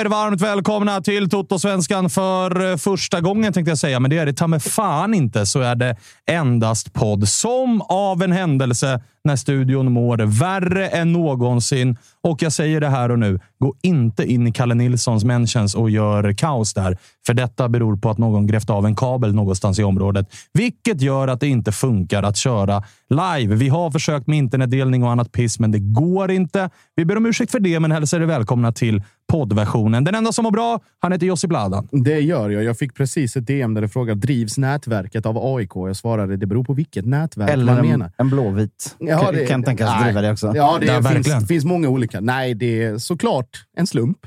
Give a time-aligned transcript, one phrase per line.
[0.00, 4.00] Er varmt välkomna till Toto-svenskan för eh, första gången, tänkte jag säga.
[4.00, 5.96] Men det är det ta fan inte, så är det
[6.26, 7.28] endast podd.
[7.28, 11.96] Som av en händelse när studion mår värre än någonsin.
[12.22, 13.40] Och jag säger det här och nu.
[13.58, 16.98] Gå inte in i Kalle Nilssons mentions och gör kaos där.
[17.26, 20.26] För detta beror på att någon grävt av en kabel någonstans i området.
[20.52, 23.54] Vilket gör att det inte funkar att köra live.
[23.54, 26.70] Vi har försökt med internetdelning och annat piss, men det går inte.
[26.96, 30.04] Vi ber om ursäkt för det, men hälsar er välkomna till poddversionen.
[30.04, 31.88] Den enda som mår bra, han heter Jussi Bladan.
[31.90, 32.64] Det gör jag.
[32.64, 35.70] Jag fick precis ett DM där det frågar drivs nätverket av AIK?
[35.74, 38.10] Jag svarade det beror på vilket nätverk Eller man en, menar.
[38.16, 38.96] en blåvit.
[38.98, 40.04] Ja, kan, det- kan tänkas nej.
[40.04, 40.52] driva det också.
[40.56, 41.46] Ja, det Ja, finns, verkligen.
[41.46, 42.20] finns många olika.
[42.20, 44.18] Nej, det är såklart en slump.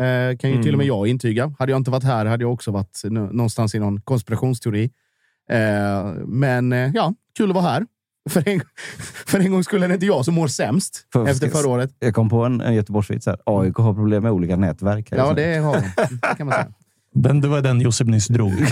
[0.00, 1.54] Eh, kan ju till och med jag intyga.
[1.58, 4.90] Hade jag inte varit här hade jag också varit nå- någonstans i någon konspirationsteori.
[5.50, 7.86] Eh, men eh, ja, kul att vara här.
[8.30, 8.60] För en,
[9.26, 11.90] för en gång skulle det inte jag som mår sämst För- efter förra året.
[11.98, 13.36] Jag kom på en, en Göteborgsvits här.
[13.46, 15.08] AIK har problem med olika nätverk.
[15.10, 15.80] Ja, det har de.
[16.22, 16.68] Det kan man säga.
[17.14, 18.52] Den, det var den Josip nyss drog.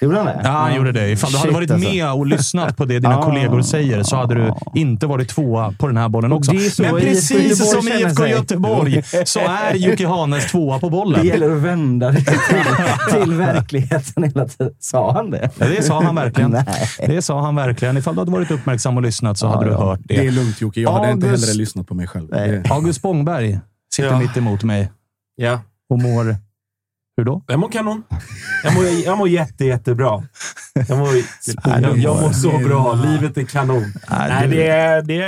[0.00, 0.40] Gjorde han det?
[0.44, 1.10] Ja, han gjorde det.
[1.10, 1.88] Ifall du hade Shit, varit alltså.
[1.90, 3.22] med och lyssnat på det dina Ah.
[3.22, 6.52] kollegor säger så hade du inte varit tvåa på den här bollen också.
[6.52, 8.30] det är så Men precis som IFK sig.
[8.30, 11.26] Göteborg så är Jocke Hanes tvåa på Det bollen.
[11.26, 12.38] gäller att vända det till,
[13.22, 14.72] till verkligheten hela tiden.
[14.78, 15.50] Sa han det?
[15.58, 16.50] Ja, det sa han verkligen.
[16.50, 16.66] Nej.
[17.06, 17.96] Det sa han verkligen.
[17.96, 19.78] Ifall du hade varit uppmärksam och lyssnat så hade du ja.
[19.84, 20.30] hört Det är det.
[20.30, 20.80] lugnt Jocke.
[20.80, 22.28] Jag hade inte August- heller lyssnat på mig själv.
[22.30, 22.50] Nej.
[22.64, 23.60] Det, August Spångberg
[23.94, 24.18] sitter Ja.
[24.18, 24.90] mitt emot mig
[25.36, 25.60] Ja,
[25.90, 26.36] och mår...
[27.16, 27.42] Hur då?
[27.46, 28.02] jag mår kanon.
[28.64, 30.22] Jag mår, jag mår jätte, jättebra.
[30.88, 31.08] Jag mår,
[31.64, 32.94] jag, jag mår så bra.
[32.94, 33.84] Livet är kanon.
[34.10, 35.22] Nej, det, är- det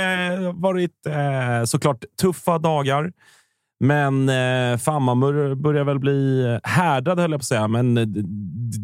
[0.45, 3.11] har varit eh, såklart tuffa dagar.
[3.79, 7.67] Men eh, fan, man bör- börjar väl bli härdad, höll jag på att säga.
[7.67, 8.05] Men eh,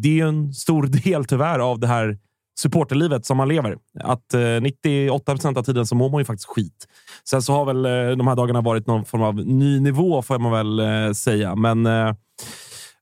[0.02, 2.18] det är en stor del tyvärr av det här
[2.60, 3.76] supporterlivet som man lever.
[4.00, 6.86] Att eh, 98 procent av tiden så mår man ju faktiskt skit.
[7.30, 10.38] Sen så har väl eh, de här dagarna varit någon form av ny nivå, får
[10.38, 11.54] man väl eh, säga.
[11.56, 11.86] Men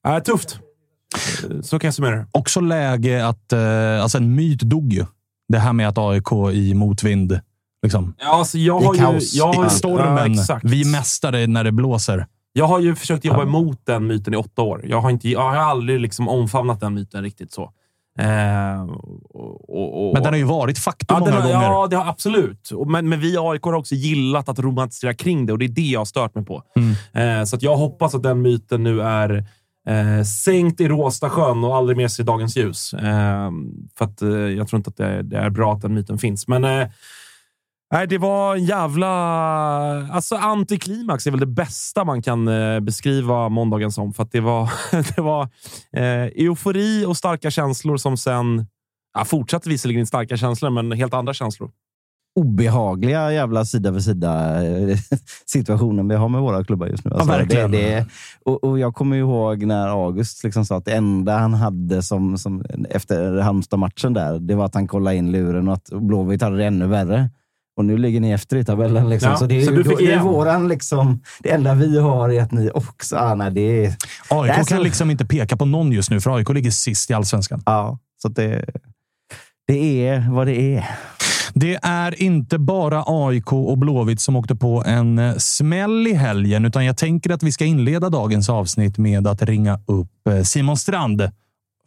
[0.07, 0.59] äh, tufft.
[1.63, 2.27] Så kan jag summera.
[2.33, 3.53] Också läge att...
[3.53, 5.05] Eh, alltså en myt dog ju.
[5.49, 7.41] Det här med att AIK i motvind...
[7.83, 9.35] Liksom, Ja, alltså jag I har ju, kaos.
[9.35, 10.35] jag har I ju, stormen.
[10.49, 12.27] Ja, vi mästare när det blåser.
[12.53, 14.85] Jag har ju försökt jobba emot den myten i åtta år.
[14.85, 17.73] Jag har, inte, jag har aldrig liksom omfamnat den myten riktigt så.
[18.19, 18.83] Eh,
[19.29, 21.65] och, och, och, Men den har ju varit faktum ja, många har, gånger.
[21.65, 22.71] Ja, det har absolut.
[22.87, 25.81] Men, men vi AIK har också gillat att romantisera kring det och det är det
[25.81, 26.63] jag har stört mig på.
[26.77, 27.39] Mm.
[27.41, 29.45] Eh, så att jag hoppas att den myten nu är
[29.89, 32.95] eh, sänkt i Råstasjön och aldrig mer ser dagens ljus.
[32.95, 33.51] Eh,
[33.99, 36.19] för att eh, jag tror inte att det är, det är bra att den myten
[36.19, 36.49] finns.
[36.49, 36.89] Men eh,
[37.93, 39.09] Nej, det var en jävla...
[40.13, 44.15] Alltså antiklimax är väl det bästa man kan eh, beskriva måndagen som.
[44.15, 44.71] För att det var,
[45.17, 45.43] det var
[45.93, 48.67] eh, eufori och starka känslor som sen
[49.15, 51.71] ja, fortsatte visserligen starka känslor, men helt andra känslor.
[52.39, 54.99] Obehagliga jävla sida vid sida eh,
[55.47, 57.11] situationen vi har med våra klubbar just nu.
[57.11, 57.71] Alltså, ja, verkligen.
[57.71, 58.07] Det, det,
[58.45, 62.39] och, och jag kommer ihåg när August liksom sa att det enda han hade som,
[62.39, 66.57] som efter Halmstad-matchen där, det var att han kollade in luren och att Blåvitt hade
[66.57, 67.31] det ännu värre.
[67.77, 69.09] Och nu ligger ni efter i tabellen.
[69.09, 69.31] Liksom.
[69.31, 72.43] Ja, så det är, så ju, det är våran, liksom, det enda vi har är
[72.43, 73.17] att ni också...
[73.17, 73.87] Ah, nej, det är,
[74.29, 76.71] AIK Det är kan så- liksom inte peka på någon just nu, för AIK ligger
[76.71, 77.63] sist i allsvenskan.
[77.67, 78.65] ja, så det,
[79.67, 80.85] det är vad det är.
[81.61, 86.65] Det är inte bara AIK och Blåvitt som åkte på en eh, smäll i helgen,
[86.65, 90.77] utan jag tänker att vi ska inleda dagens avsnitt med att ringa upp eh, Simon
[90.77, 91.31] Strand.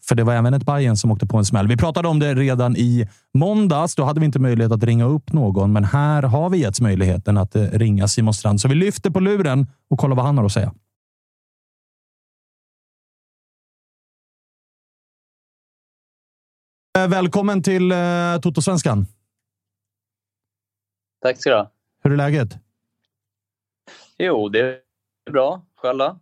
[0.08, 1.68] För det var även ett Bayern som åkte på en smäll.
[1.68, 3.96] Vi pratade om det redan i måndags.
[3.96, 7.38] Då hade vi inte möjlighet att ringa upp någon, men här har vi getts möjligheten
[7.38, 8.62] att eh, ringa Simon Strand.
[8.62, 10.74] Så vi lyfter på luren och kollar vad han har att säga.
[17.08, 17.94] Välkommen till
[18.42, 19.06] Toto-svenskan.
[21.24, 21.72] Tack ska du ha.
[22.04, 22.58] Hur är läget?
[24.18, 24.78] Jo, det är
[25.32, 25.62] bra.
[25.82, 26.16] Själva?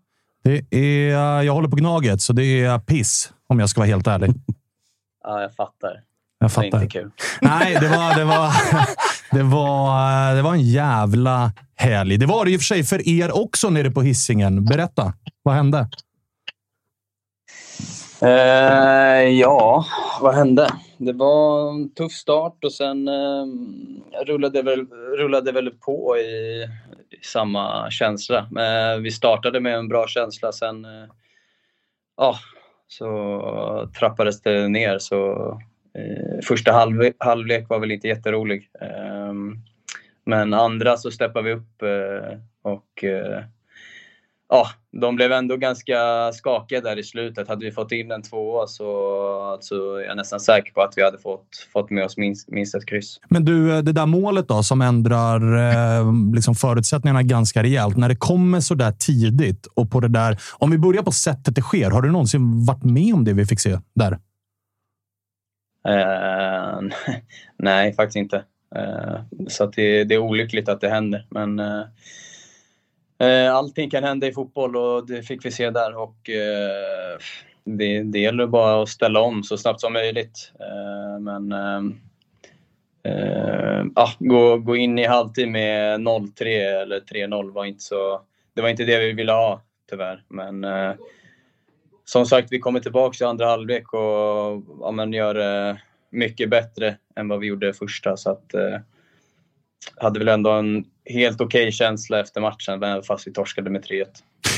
[0.43, 4.07] Det är, jag håller på Gnaget, så det är piss om jag ska vara helt
[4.07, 4.31] ärlig.
[5.23, 6.01] Ja, jag fattar.
[6.39, 6.89] Jag Det är inte fattar.
[6.89, 7.11] kul.
[7.41, 8.51] Nej, det var, det, var,
[9.31, 12.17] det, var, det var en jävla helg.
[12.17, 14.65] Det var det i och för sig för er också nere på hissingen.
[14.65, 15.13] Berätta,
[15.43, 15.89] vad hände?
[18.21, 18.29] Eh,
[19.39, 19.85] ja,
[20.21, 20.69] vad hände?
[21.01, 23.45] Det var en tuff start och sen eh,
[24.25, 24.87] rullade, väl,
[25.17, 26.63] rullade väl på i,
[27.09, 28.37] i samma känsla.
[28.37, 31.07] Eh, vi startade med en bra känsla, sen eh,
[32.17, 32.35] ja,
[32.87, 34.99] så trappades det ner.
[34.99, 35.49] Så,
[35.93, 38.69] eh, första halv, halvlek var väl inte jätterolig.
[38.81, 39.33] Eh,
[40.25, 43.43] men andra så steppade vi upp eh, och eh,
[44.49, 44.67] ja,
[45.01, 47.47] de blev ändå ganska skakiga där i slutet.
[47.47, 51.03] Hade vi fått in en tvåa så, så är jag nästan säker på att vi
[51.03, 53.19] hade fått, fått med oss minst, minst ett kryss.
[53.29, 57.97] Men du, det där målet då som ändrar eh, liksom förutsättningarna ganska rejält.
[57.97, 60.37] När det kommer så där tidigt och på det där.
[60.57, 61.89] Om vi börjar på sättet det sker.
[61.91, 64.11] Har du någonsin varit med om det vi fick se där?
[65.87, 66.79] Eh,
[67.57, 68.43] nej, faktiskt inte.
[68.75, 71.25] Eh, så det, det är olyckligt att det händer.
[71.29, 71.83] Men eh, eh,
[73.19, 75.97] Eh, allting kan hända i fotboll och det fick vi se där.
[75.97, 77.17] Och, eh,
[77.63, 80.51] det, det gäller bara att ställa om så snabbt som möjligt.
[80.59, 81.81] Eh, men eh,
[83.03, 86.45] eh, ja, gå, gå in i halvtid med 0-3
[86.81, 88.21] eller 3-0 var inte så...
[88.53, 90.23] Det var inte det vi ville ha, tyvärr.
[90.27, 90.93] Men eh,
[92.05, 96.97] som sagt, vi kommer tillbaka i andra halvlek och ja, men gör det mycket bättre
[97.15, 98.17] än vad vi gjorde första.
[98.17, 98.77] Så att, eh,
[99.95, 104.05] hade väl ändå en helt okej känsla efter matchen, även fast vi torskade med 3-1.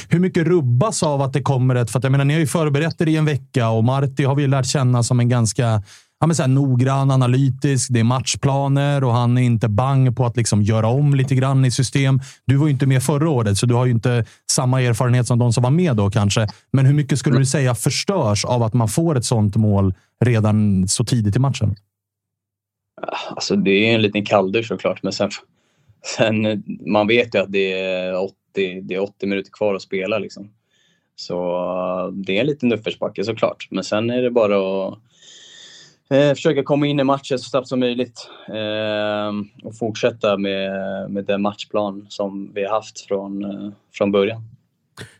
[0.09, 1.91] Hur mycket rubbas av att det kommer ett...
[1.91, 4.35] För att jag menar, ni har ju förberett er i en vecka och Marti har
[4.35, 5.83] vi ju lärt känna som en ganska
[6.21, 7.87] ja, men så här, noggrann, analytisk.
[7.91, 11.65] Det är matchplaner och han är inte bang på att liksom göra om lite grann
[11.65, 12.19] i system.
[12.45, 15.39] Du var ju inte med förra året, så du har ju inte samma erfarenhet som
[15.39, 16.47] de som var med då kanske.
[16.71, 19.93] Men hur mycket skulle du säga förstörs av att man får ett sånt mål
[20.25, 21.75] redan så tidigt i matchen?
[23.29, 25.29] Alltså det är en liten kalldusch såklart, men sen,
[26.03, 28.33] sen man vet ju att det är 80,
[28.81, 30.19] det är 80 minuter kvar att spela.
[30.19, 30.51] Liksom.
[31.15, 33.67] Så det är en liten uppförsbacke såklart.
[33.71, 34.99] Men sen är det bara att
[36.09, 40.71] eh, försöka komma in i matchen så snabbt som möjligt eh, och fortsätta med,
[41.11, 44.41] med den matchplan som vi har haft från, eh, från början.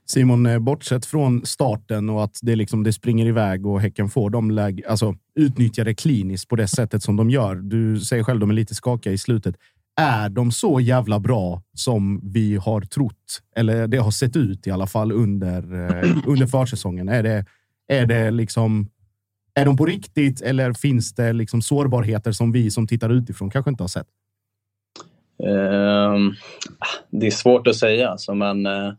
[0.06, 4.30] Simon, eh, bortsett från starten och att det, liksom, det springer iväg och Häcken får
[4.30, 7.56] de läge, alltså, utnyttjar det kliniskt på det sättet som de gör.
[7.56, 9.56] Du säger själv de är lite skakiga i slutet.
[10.02, 13.42] Är de så jävla bra som vi har trott?
[13.56, 17.10] Eller det har sett ut i alla fall under, eh, under försäsongen.
[17.10, 17.46] Är det,
[17.88, 18.90] är det liksom...
[19.54, 23.70] Är de på riktigt eller finns det liksom sårbarheter som vi som tittar utifrån kanske
[23.72, 24.08] inte har sett?
[25.44, 26.36] Um,
[27.10, 28.94] det är svårt att säga, alltså, men eh,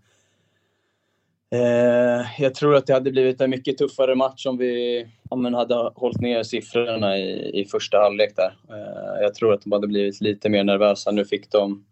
[1.52, 5.74] eh, jag tror att det hade blivit en mycket tuffare match om vi ja, hade
[5.74, 8.36] hållit ner siffrorna i, i första halvlek.
[8.36, 8.56] Där.
[8.68, 11.10] Eh, jag tror att de hade blivit lite mer nervösa.
[11.10, 11.84] Nu fick de,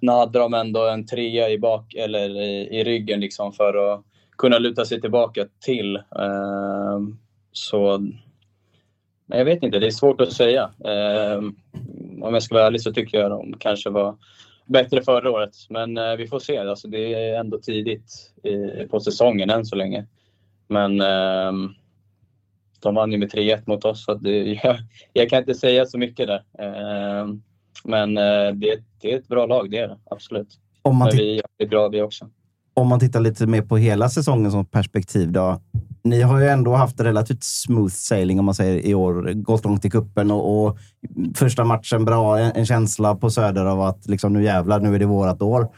[0.00, 4.02] nu, hade de ändå en trea i, bak, eller i, i ryggen liksom för att
[4.38, 5.96] kunna luta sig tillbaka till.
[5.96, 7.00] Eh,
[7.52, 8.00] så
[9.26, 10.70] men jag vet inte, det är svårt att säga.
[10.84, 11.36] Eh,
[12.22, 14.16] om jag ska vara ärlig så tycker jag de kanske var
[14.64, 15.50] bättre förra året.
[15.70, 16.58] Men eh, vi får se.
[16.58, 20.06] Alltså, det är ändå tidigt i, på säsongen än så länge.
[20.68, 21.52] Men eh,
[22.80, 24.04] de vann ju med 3-1 mot oss.
[24.04, 24.76] Så det, jag,
[25.12, 26.44] jag kan inte säga så mycket där.
[26.58, 27.26] Eh,
[27.84, 28.14] Men
[28.60, 29.98] det, det är ett bra lag, det är det.
[30.10, 30.48] Absolut.
[30.82, 32.28] Om man Men vi är bra vi också.
[32.74, 35.60] om man tittar lite mer på hela säsongen som perspektiv då.
[36.04, 39.32] Ni har ju ändå haft relativt smooth sailing om man säger i år.
[39.32, 40.78] Gått långt i kuppen och, och
[41.34, 42.38] första matchen bra.
[42.38, 45.68] En, en känsla på Söder av att liksom, nu jävlar, nu är det vårat år.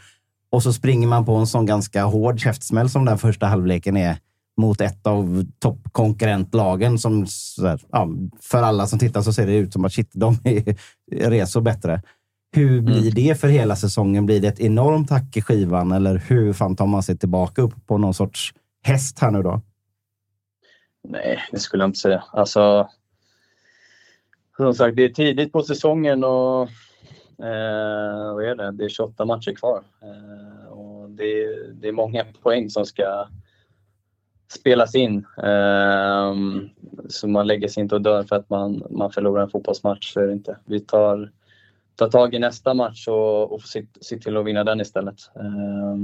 [0.50, 4.16] Och så springer man på en sån ganska hård käftsmäll som den första halvleken är
[4.56, 7.26] mot ett av toppkonkurrentlagen som
[7.62, 8.08] här, ja,
[8.40, 10.76] för alla som tittar så ser det ut som att shit, de är
[11.30, 12.02] resor bättre.
[12.52, 14.26] Hur blir det för hela säsongen?
[14.26, 17.86] Blir det ett enormt hack i skivan eller hur fan tar man sig tillbaka upp
[17.86, 19.62] på någon sorts häst här nu då?
[21.08, 22.24] Nej, det skulle jag inte säga.
[22.32, 22.88] Alltså,
[24.56, 26.62] som sagt, det är tidigt på säsongen och
[27.44, 28.70] eh, vad är det?
[28.72, 29.82] det är 28 matcher kvar.
[30.02, 33.28] Eh, och det, är- det är många poäng som ska
[34.52, 35.26] spelas in.
[35.42, 36.34] Eh,
[37.08, 40.12] så man lägger sig inte och dör för att man, man förlorar en fotbollsmatch.
[40.12, 40.56] Så är det inte.
[40.64, 41.32] Vi tar,
[41.96, 45.16] tar tag i nästa match och, och får se, se till att vinna den istället.
[45.36, 45.96] Eh,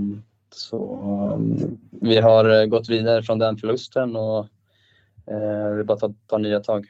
[0.55, 0.99] så
[1.35, 4.47] um, vi har eh, gått vidare från den förlusten och
[5.31, 6.87] eh, vi bara tar, tar nya tag.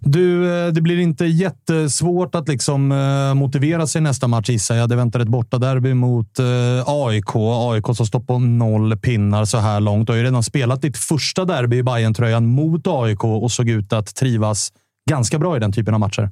[0.00, 4.88] Du, eh, det blir inte jättesvårt att liksom eh, motivera sig nästa match gissar jag.
[4.88, 6.40] Det väntar ett bortaderby mot
[6.86, 7.36] AIK.
[7.36, 10.06] AIK som står på noll pinnar så här långt.
[10.06, 13.68] Du har ju redan spelat ditt första derby i bayern tröjan mot AIK och såg
[13.68, 14.72] ut att trivas
[15.10, 16.30] ganska bra i den typen av matcher.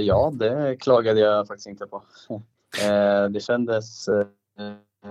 [0.00, 2.02] Ja, det klagade jag faktiskt inte på.
[3.30, 4.08] Det kändes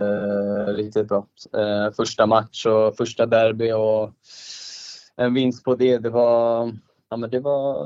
[0.02, 1.26] eh, riktigt bra.
[1.58, 4.12] Eh, första match och första derby och
[5.18, 6.74] en vinst på det, det var,
[7.10, 7.86] ja, men det var,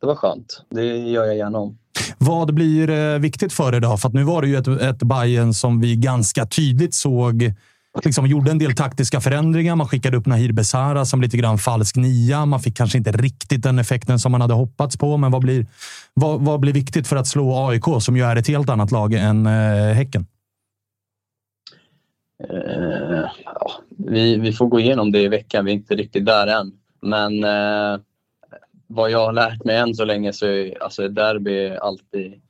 [0.00, 0.62] det var skönt.
[0.70, 1.78] Det gör jag gärna om.
[2.18, 4.00] Vad blir eh, viktigt för idag?
[4.00, 7.52] För att nu var det ju ett, ett Bayern som vi ganska tydligt såg
[8.04, 9.76] liksom gjorde en del taktiska förändringar.
[9.76, 12.46] Man skickade upp Nahir Besara som lite grann falsk nia.
[12.46, 15.16] Man fick kanske inte riktigt den effekten som man hade hoppats på.
[15.16, 15.66] Men vad blir,
[16.14, 19.14] vad, vad blir viktigt för att slå AIK som ju är ett helt annat lag
[19.14, 20.26] än eh, Häcken?
[22.44, 25.64] Eh, ja, vi, vi får gå igenom det i veckan.
[25.64, 26.72] Vi är inte riktigt där än.
[27.00, 28.00] Men eh,
[28.86, 32.40] vad jag har lärt mig än så länge så är alltså ett derby alltid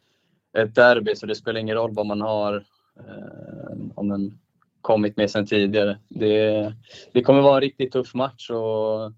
[0.59, 1.15] ett derby.
[1.17, 2.57] Så det spelar ingen roll vad man har
[2.97, 4.39] eh, om den
[4.81, 5.99] kommit med sen tidigare.
[6.09, 6.73] Det,
[7.13, 9.13] det kommer vara en riktigt tuff match och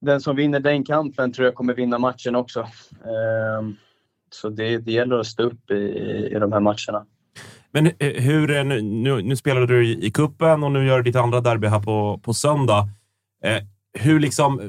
[0.00, 2.60] den som vinner den kampen tror jag kommer vinna matchen också.
[3.04, 3.68] Eh,
[4.30, 5.74] så det, det gäller att stå upp i,
[6.32, 7.06] i de här matcherna.
[7.76, 10.96] Men eh, hur, är nu, nu, nu spelade du i, i kuppen och nu gör
[10.96, 12.88] du ditt andra derby här på, på söndag.
[13.44, 13.62] Eh,
[13.98, 14.60] hur liksom,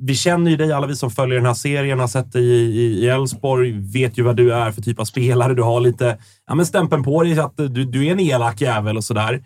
[0.00, 3.08] vi känner ju dig, alla vi som följer den här serien, har sett dig i-
[3.08, 5.54] Elfsborg, vet ju vad du är för typ av spelare.
[5.54, 8.96] Du har lite ja, men stämpeln på dig att du, du är en elak jävel
[8.96, 9.44] och sådär.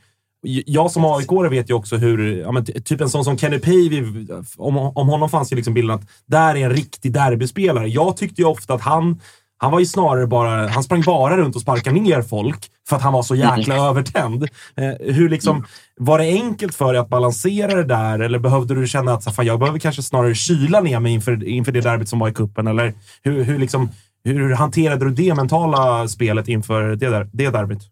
[0.66, 4.26] Jag som aik vet ju också hur, ja, men typ en sån som Kenny Pavey,
[4.56, 7.88] om, om honom fanns ju liksom bilden att där är en riktig derbyspelare.
[7.88, 9.20] Jag tyckte ju ofta att han,
[9.62, 13.02] han var ju snarare bara, han sprang bara runt och sparkade ner folk för att
[13.02, 14.42] han var så jäkla övertänd.
[14.76, 15.64] Eh, hur liksom,
[15.96, 19.46] var det enkelt för dig att balansera det där eller behövde du känna att fan,
[19.46, 22.66] jag behöver kanske snarare kyla ner mig inför, inför det derbyt som var i kuppen
[22.66, 23.88] Eller hur, hur, liksom,
[24.24, 27.82] hur hanterade du det mentala spelet inför det, där, det derbyt?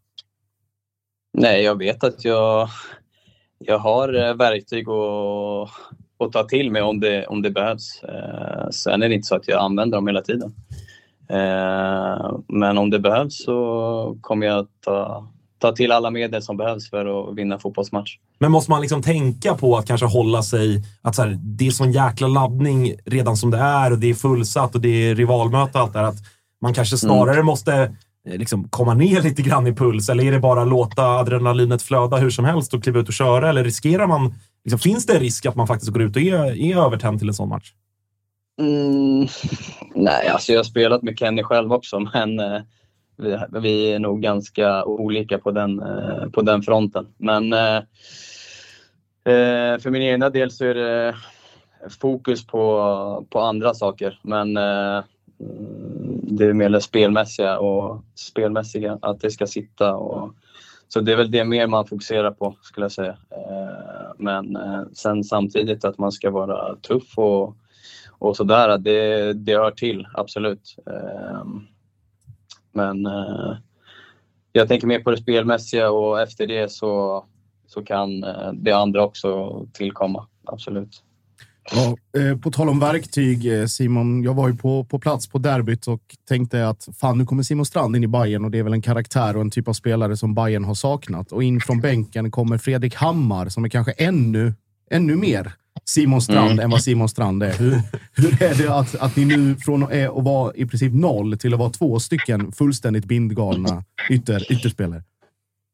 [1.38, 2.68] Nej, jag vet att jag,
[3.58, 5.70] jag har eh, verktyg att,
[6.26, 8.02] att ta till mig om det, om det behövs.
[8.02, 10.54] Eh, Sen är det inte så att jag använder dem hela tiden.
[11.30, 16.90] Eh, Men om det behövs så kommer jag ta, ta till alla medel som behövs
[16.90, 18.16] för att vinna fotbollsmatch.
[18.38, 20.82] Men måste man liksom tänka på att kanske hålla sig...
[21.02, 24.14] Att så här, det är sån jäkla laddning redan som det är och det är
[24.14, 26.06] fullsatt och det är rivalmöte och allt det här.
[26.06, 26.18] Att
[26.62, 27.72] man kanske snarare måste
[28.28, 30.08] eh, liksom komma ner lite grann i puls?
[30.08, 33.48] Eller är det bara låta adrenalinet flöda hur som helst och kliva ut och köra?
[33.48, 34.34] Eller riskerar man...
[34.64, 37.28] Liksom, finns det en risk att man faktiskt går ut och är, är övertänd till
[37.28, 37.72] en sån match?
[38.58, 39.26] Mm,
[39.94, 42.60] nej, alltså jag har spelat med Kenny själv också, men eh,
[43.16, 47.06] vi, vi är nog ganska olika på den, eh, på den fronten.
[47.16, 47.76] Men eh,
[49.24, 51.14] eh för min egna del så är det
[52.00, 54.20] fokus på, på andra saker.
[54.22, 55.02] Men eh,
[55.40, 59.94] mm, det är mer det spelmässiga och spelmässiga, att det ska sitta.
[59.94, 60.34] Och,
[60.88, 63.16] så det är väl det mer man fokuserar på skulle jag säga.
[63.30, 67.56] Eh, men eh, sen samtidigt att man ska vara tuff och
[68.18, 68.78] och sådär.
[68.78, 70.76] Det, det hör till, absolut.
[70.86, 71.60] Ehm,
[72.72, 73.56] men eh,
[74.52, 77.24] jag tänker mer på det spelmässiga och efter det så,
[77.66, 80.26] så kan eh, det andra också tillkomma.
[80.44, 81.02] Absolut.
[81.70, 84.22] Ja, eh, på tal om verktyg, Simon.
[84.22, 87.66] Jag var ju på, på plats på derbyt och tänkte att fan, nu kommer Simon
[87.66, 90.16] Strand in i Bayern och det är väl en karaktär och en typ av spelare
[90.16, 91.32] som Bayern har saknat.
[91.32, 94.54] Och in från bänken kommer Fredrik Hammar som är kanske ännu,
[94.90, 95.52] ännu mer
[95.84, 96.64] Simon Strand mm.
[96.64, 97.52] än vad Simon Strand är.
[97.52, 97.80] Hur,
[98.14, 101.60] hur är det att, att ni nu från att vara i princip noll till att
[101.60, 105.02] vara två stycken fullständigt bindgalna ytter, ytterspelare?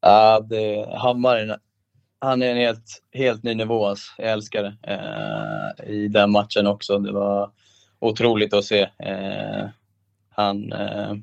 [0.01, 1.57] Ja, det, Hammar,
[2.19, 3.85] han är en helt, helt ny nivå.
[3.85, 4.11] Alltså.
[4.17, 4.75] Jag älskar det.
[4.81, 6.99] Eh, I den matchen också.
[6.99, 7.49] Det var
[7.99, 8.81] otroligt att se.
[8.81, 9.65] Eh,
[10.29, 11.13] han, eh,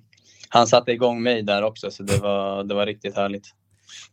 [0.49, 3.55] han satte igång mig där också, så det var, det var riktigt härligt.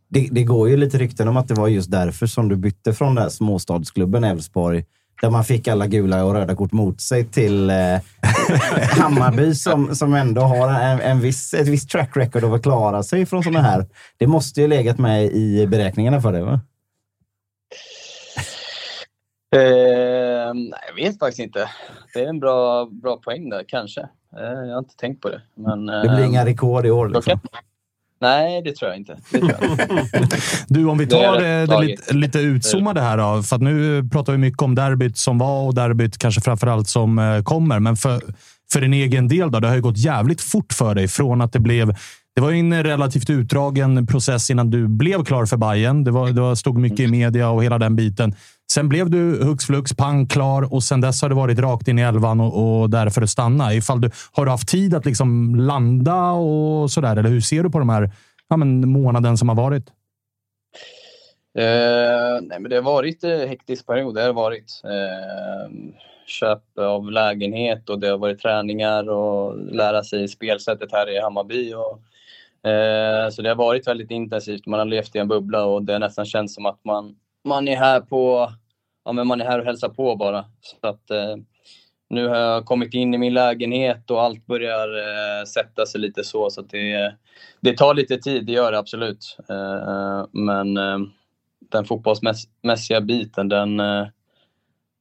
[0.07, 2.93] Det, det, går ju lite rykten om att det var just därför som du bytte
[2.93, 4.85] från den här småstadsklubben Elfsborg,
[5.21, 7.75] där man fick alla gula och röda kort mot sig, till eh,
[8.99, 13.03] Hammarby som, som ändå har en, en viss, ett visst track record av att klara
[13.03, 13.85] sig från sådana här.
[14.17, 16.61] Det måste ju legat med i beräkningarna för dig, va?
[19.55, 21.69] Eh, nej, jag vet faktiskt inte.
[22.13, 24.01] Det är en bra, bra poäng där, kanske.
[24.37, 25.41] Eh, jag har inte tänkt på det.
[25.55, 27.09] Men, det blir eh, inga rekord i år?
[27.09, 27.39] Liksom.
[28.21, 29.17] Nej, det tror jag inte.
[29.31, 29.77] Tror jag
[30.67, 33.43] du, om vi tar det, det lite, lite utzoomade här då.
[33.43, 37.19] För nu pratar vi mycket om derbyt som var och derbyt kanske framför allt som
[37.19, 37.79] eh, kommer.
[37.79, 38.21] Men för,
[38.71, 39.59] för din egen del då?
[39.59, 41.95] Det har ju gått jävligt fort för dig från att det blev
[42.35, 46.03] det var en relativt utdragen process innan du blev klar för Bayern.
[46.03, 48.35] Det, var, det stod mycket i media och hela den biten.
[48.73, 51.99] Sen blev du hux flux, pang, klar och sen dess har det varit rakt in
[51.99, 53.73] i elvan och, och därför att stanna.
[53.73, 57.17] Ifall du, har du haft tid att liksom landa och sådär?
[57.17, 58.11] Eller hur ser du på de här
[58.49, 59.89] ja, men, månaden som har varit?
[61.57, 64.15] Eh, nej, men det har varit en hektisk period.
[64.15, 65.71] Det har varit Eh,
[66.29, 71.73] köp av lägenhet och det har varit träningar och lära sig spelsättet här i Hammarby.
[71.73, 74.65] Och, eh, så det har varit väldigt intensivt.
[74.65, 77.15] Man har levt i en bubbla och det har nästan känts som att man
[77.45, 78.51] man är här på,
[79.05, 80.45] ja men man är här och hälsar på bara.
[80.61, 81.35] Så att eh,
[82.09, 86.23] nu har jag kommit in i min lägenhet och allt börjar eh, sätta sig lite
[86.23, 86.49] så.
[86.49, 87.15] Så att det,
[87.59, 89.37] det tar lite tid, det gör det absolut.
[89.49, 90.99] Eh, men eh,
[91.71, 94.07] den fotbollsmässiga biten, den, eh,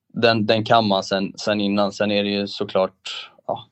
[0.08, 1.92] den, den kan man sen, sen innan.
[1.92, 3.66] Sen är det ju såklart ja,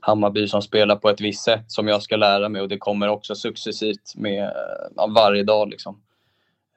[0.00, 3.08] Hammarby som spelar på ett visst sätt som jag ska lära mig och det kommer
[3.08, 4.52] också successivt med
[4.96, 5.70] ja, varje dag.
[5.70, 6.02] Liksom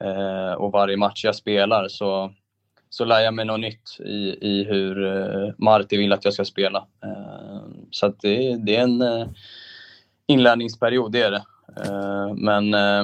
[0.04, 2.34] eh, och varje match jag spelar så,
[2.90, 6.46] så lär jag mig något nytt i, i hur eh, Marti vill att jag ska
[6.46, 6.86] spela.
[7.04, 9.28] Eh, så att det, det är en eh,
[10.28, 11.44] inlärningsperiod, det är det.
[11.86, 13.04] Eh, men eh,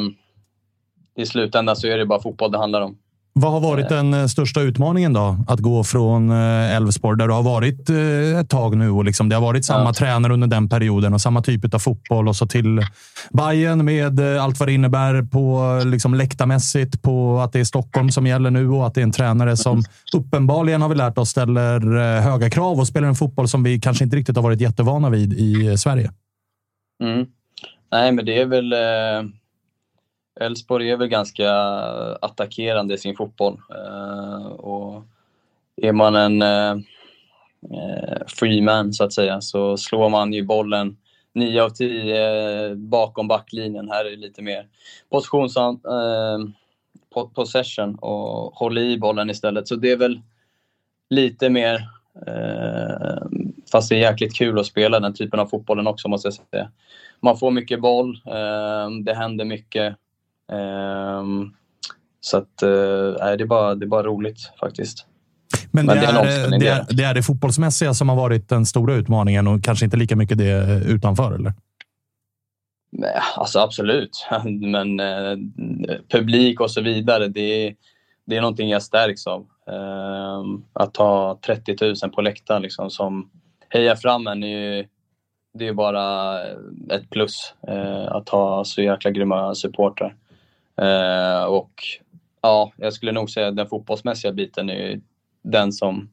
[1.15, 2.97] i slutändan så är det bara fotboll det handlar om.
[3.39, 5.37] Vad har varit den eh, största utmaningen då?
[5.47, 9.29] Att gå från eh, Elfsborg, där du har varit eh, ett tag nu och liksom,
[9.29, 9.93] det har varit samma ja.
[9.93, 12.81] tränare under den perioden och samma typ av fotboll och så till
[13.33, 18.27] Bayern med allt vad det innebär på liksom, läktarmässigt, på att det är Stockholm som
[18.27, 21.79] gäller nu och att det är en tränare som uppenbarligen har vi lärt oss ställer
[22.19, 25.33] höga krav och spelar en fotboll som vi kanske inte riktigt har varit jättevana vid
[25.33, 26.11] i Sverige.
[27.03, 27.25] Mm.
[27.91, 29.31] Nej, men det är väl eh
[30.39, 31.51] Elfsborg är väl ganska
[32.21, 33.61] attackerande i sin fotboll.
[33.69, 35.03] Eh, och
[35.75, 36.71] är man en eh,
[37.73, 40.97] eh free man så att säga så slår man ju bollen
[41.33, 43.89] 9 av 10 eh, bakom backlinjen.
[43.89, 44.67] Här är det lite mer
[45.09, 46.39] positions eh,
[47.35, 49.67] possession och håller i bollen istället.
[49.67, 50.21] Så det är väl
[51.09, 51.89] lite mer,
[52.27, 53.27] eh,
[53.71, 56.71] fast det är jäkligt kul att spela den typen av fotbollen också måste jag säga.
[57.19, 59.95] Man får mycket boll, eh, det händer mycket
[62.19, 65.07] så att, uh, det, är bara, det är bara roligt faktiskt.
[65.71, 68.49] Men, Men det, är, det, är, det, är, det är det fotbollsmässiga som har varit
[68.49, 71.53] den stora utmaningen och kanske inte lika mycket det utanför, eller?
[73.35, 74.27] Alltså absolut,
[74.61, 75.37] men eh,
[76.09, 77.75] publik och så vidare, det är,
[78.25, 79.45] det är någonting jag stärks av.
[79.67, 83.29] Eh, att ha 30 000 på läktaren liksom, som
[83.69, 84.85] hejar fram en är ju,
[85.53, 86.39] det är bara
[86.91, 87.53] ett plus.
[87.67, 90.15] Eh, att ha så jäkla grymma supportrar.
[90.81, 91.71] Eh, och
[92.41, 94.99] ja, jag skulle nog säga att den fotbollsmässiga biten är
[95.43, 96.09] den som,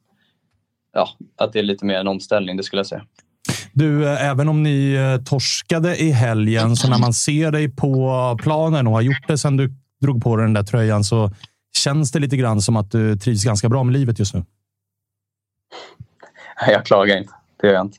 [0.93, 3.05] ja, att det är lite mer en omställning, det skulle jag säga.
[3.73, 8.37] Du, eh, även om ni eh, torskade i helgen, så när man ser dig på
[8.41, 11.31] planen och har gjort det sedan du drog på dig den där tröjan, så
[11.77, 14.43] känns det lite grann som att du trivs ganska bra med livet just nu?
[16.67, 17.33] Jag klagar inte.
[17.61, 17.97] Det gör jag inte.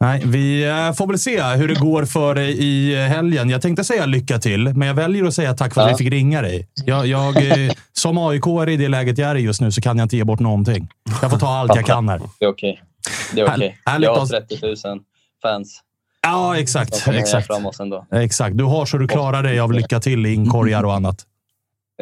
[0.00, 3.50] Nej, vi eh, får väl se hur det går för dig i helgen.
[3.50, 5.96] Jag tänkte säga lycka till, men jag väljer att säga tack för att ja.
[5.96, 6.68] vi fick ringa dig.
[6.84, 9.98] Jag, jag, eh, som aik i det läget jag är i just nu så kan
[9.98, 10.88] jag inte ge bort någonting.
[11.22, 12.20] Jag får ta allt jag kan här.
[12.38, 12.82] Det är okej.
[13.34, 13.78] Det är okej.
[13.84, 15.00] Jag har 30 000
[15.42, 15.82] fans.
[16.22, 17.08] Ja, exakt.
[17.08, 17.50] Exakt.
[18.12, 18.58] exakt.
[18.58, 21.26] Du har så du klarar dig av lycka till i inkorgar och annat.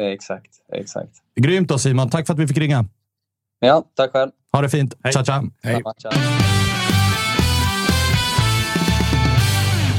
[0.01, 0.51] Exakt.
[0.73, 1.11] exakt.
[1.35, 2.09] Grymt då Simon.
[2.09, 2.85] Tack för att vi fick ringa.
[3.59, 4.31] Ja, tack själv.
[4.51, 4.97] Ha det fint.
[5.03, 5.13] Hej.
[5.13, 5.49] Ciao, ciao.
[5.63, 5.83] Hej.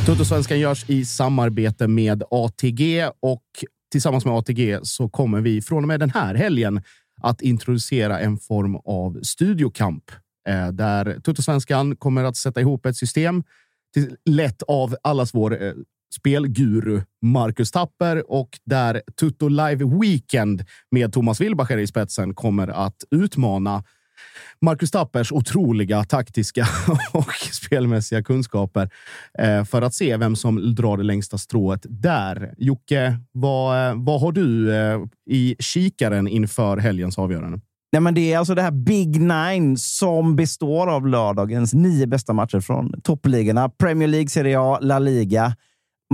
[0.09, 3.45] Tuttosvenskan görs i samarbete med ATG och
[3.93, 6.83] tillsammans med ATG så kommer vi från och med den här helgen
[7.23, 10.05] att introducera en form av studiokamp
[10.49, 13.43] eh, där Tuttosvenskan kommer att sätta ihop ett system
[13.95, 15.73] till, lett av allas vår eh,
[16.15, 23.05] spelguru Marcus Tapper och där Tutto Live Weekend med Thomas Wilbacher i spetsen kommer att
[23.11, 23.85] utmana
[24.61, 26.69] Marcus Tappers otroliga taktiska
[27.13, 28.91] och spelmässiga kunskaper
[29.39, 32.55] eh, för att se vem som drar det längsta strået där.
[32.59, 35.01] Jocke, vad, eh, vad har du eh,
[35.31, 37.61] i kikaren inför helgens avgörande?
[37.93, 42.33] Nej, men det är alltså det här Big Nine som består av lördagens nio bästa
[42.33, 43.69] matcher från toppligorna.
[43.69, 45.57] Premier League, Serie A, La Liga.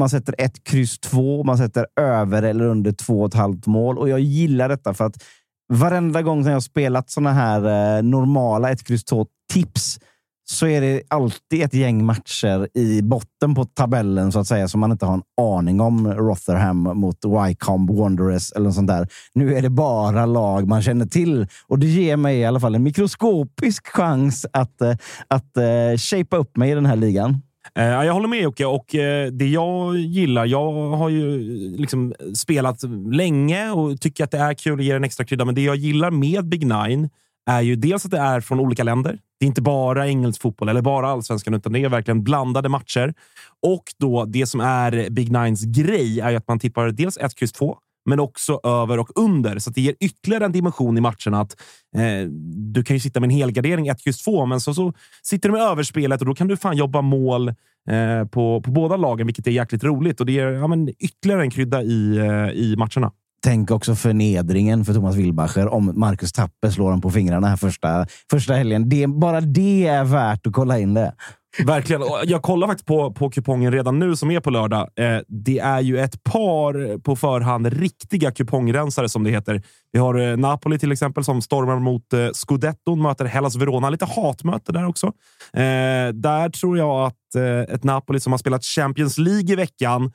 [0.00, 3.98] Man sätter ett kryss två, man sätter över eller under två och ett halvt mål.
[3.98, 5.24] Och jag gillar detta för att
[5.72, 9.98] varenda gång som jag spelat såna här eh, normala 1, X, 2 tips
[10.46, 14.80] så är det alltid ett gäng matcher i botten på tabellen så att säga som
[14.80, 16.14] man inte har en aning om.
[16.14, 19.08] Rotherham mot Wycombe Wanderers eller något sånt där.
[19.34, 22.74] Nu är det bara lag man känner till och det ger mig i alla fall
[22.74, 24.96] en mikroskopisk chans att, eh,
[25.28, 27.42] att uh, shapea upp mig i den här ligan.
[27.78, 30.46] Eh, jag håller med Jocke och eh, det jag gillar.
[30.46, 31.38] Jag har ju
[31.76, 32.82] liksom spelat
[33.12, 35.44] länge och tycker att det är kul och ger en extra krydda.
[35.44, 37.10] Men det jag gillar med Big Nine
[37.50, 39.18] är ju dels att det är från olika länder.
[39.40, 43.14] Det är inte bara engelsk fotboll eller bara allsvenskan, utan det är verkligen blandade matcher.
[43.62, 47.52] Och då det som är Big Nines grej är att man tippar dels 1, X,
[47.52, 49.58] 2 men också över och under.
[49.58, 51.34] Så det ger ytterligare en dimension i matchen.
[51.34, 51.56] att
[51.96, 52.28] eh,
[52.72, 55.52] Du kan ju sitta med en helgardering 1, X, 2, men så, så sitter du
[55.52, 59.46] med överspelet och då kan du fan jobba mål eh, på, på båda lagen, vilket
[59.46, 60.20] är jäkligt roligt.
[60.20, 63.12] Och Det ger ja, men ytterligare en krydda i, eh, i matcherna.
[63.44, 68.06] Tänk också förnedringen för Thomas Wilbacher om Marcus Tapper slår honom på fingrarna här första,
[68.30, 68.88] första helgen.
[68.88, 71.14] Det, bara det är värt att kolla in det.
[71.58, 72.02] Verkligen.
[72.24, 74.88] Jag kollar faktiskt på, på kupongen redan nu som är på lördag.
[74.96, 79.62] Eh, det är ju ett par på förhand riktiga kupongrensare som det heter.
[79.92, 83.90] Vi har eh, Napoli till exempel som stormar mot eh, Scudetton, möter Hellas Verona.
[83.90, 85.06] Lite hatmöte där också.
[85.52, 90.12] Eh, där tror jag att eh, ett Napoli som har spelat Champions League i veckan,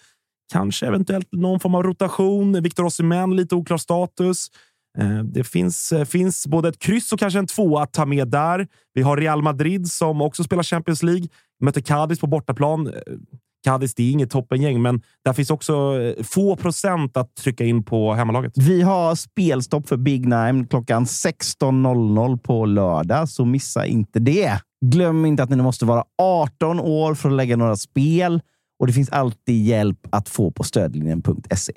[0.52, 2.62] kanske eventuellt någon form av rotation.
[2.64, 4.48] Victor Osimhen, lite oklar status.
[4.98, 8.28] Eh, det finns, eh, finns både ett kryss och kanske en tvåa att ta med
[8.28, 8.68] där.
[8.94, 11.28] Vi har Real Madrid som också spelar Champions League.
[11.64, 12.88] Möter Cadiz på bortaplan.
[12.88, 12.94] Eh,
[13.64, 18.14] Cadiz det är inget toppengäng, men där finns också få procent att trycka in på
[18.14, 18.54] hemmalaget.
[18.56, 24.60] Vi har spelstopp för Big Nine klockan 16.00 på lördag, så missa inte det.
[24.86, 28.42] Glöm inte att ni måste vara 18 år för att lägga några spel
[28.80, 31.74] och det finns alltid hjälp att få på stödlinjen.se.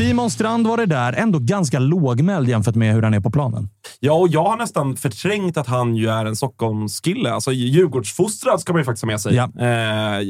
[0.00, 1.12] Simon Strand var det där.
[1.12, 3.68] Ändå ganska lågmäld jämfört med hur han är på planen.
[3.98, 7.32] Ja, och jag har nästan förträngt att han ju är en Stockholmskille.
[7.32, 9.34] Alltså Djurgårdsfostrad ska man ju faktiskt ha med sig.
[9.34, 9.50] Ja.
[9.60, 10.20] Eh,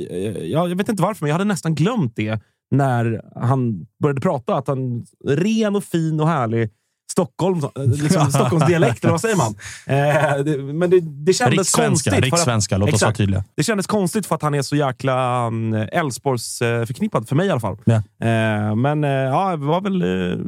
[0.50, 4.54] jag, jag vet inte varför, men jag hade nästan glömt det när han började prata.
[4.54, 6.70] Att han ren och fin och härlig
[7.10, 9.54] Stockholm, liksom Stockholmsdialekt, eller vad säger man?
[9.86, 12.34] Eh, det, men det, det kändes rikssvenska, konstigt.
[12.34, 13.44] Rikssvenska, låt oss vara tydliga.
[13.56, 17.46] Det kändes konstigt för att han är så jäkla mm, Älvsborgs eh, förknippad, för mig
[17.46, 17.76] i alla fall.
[17.84, 17.94] Ja.
[17.94, 20.38] Eh, men eh, ja, det var väl eh,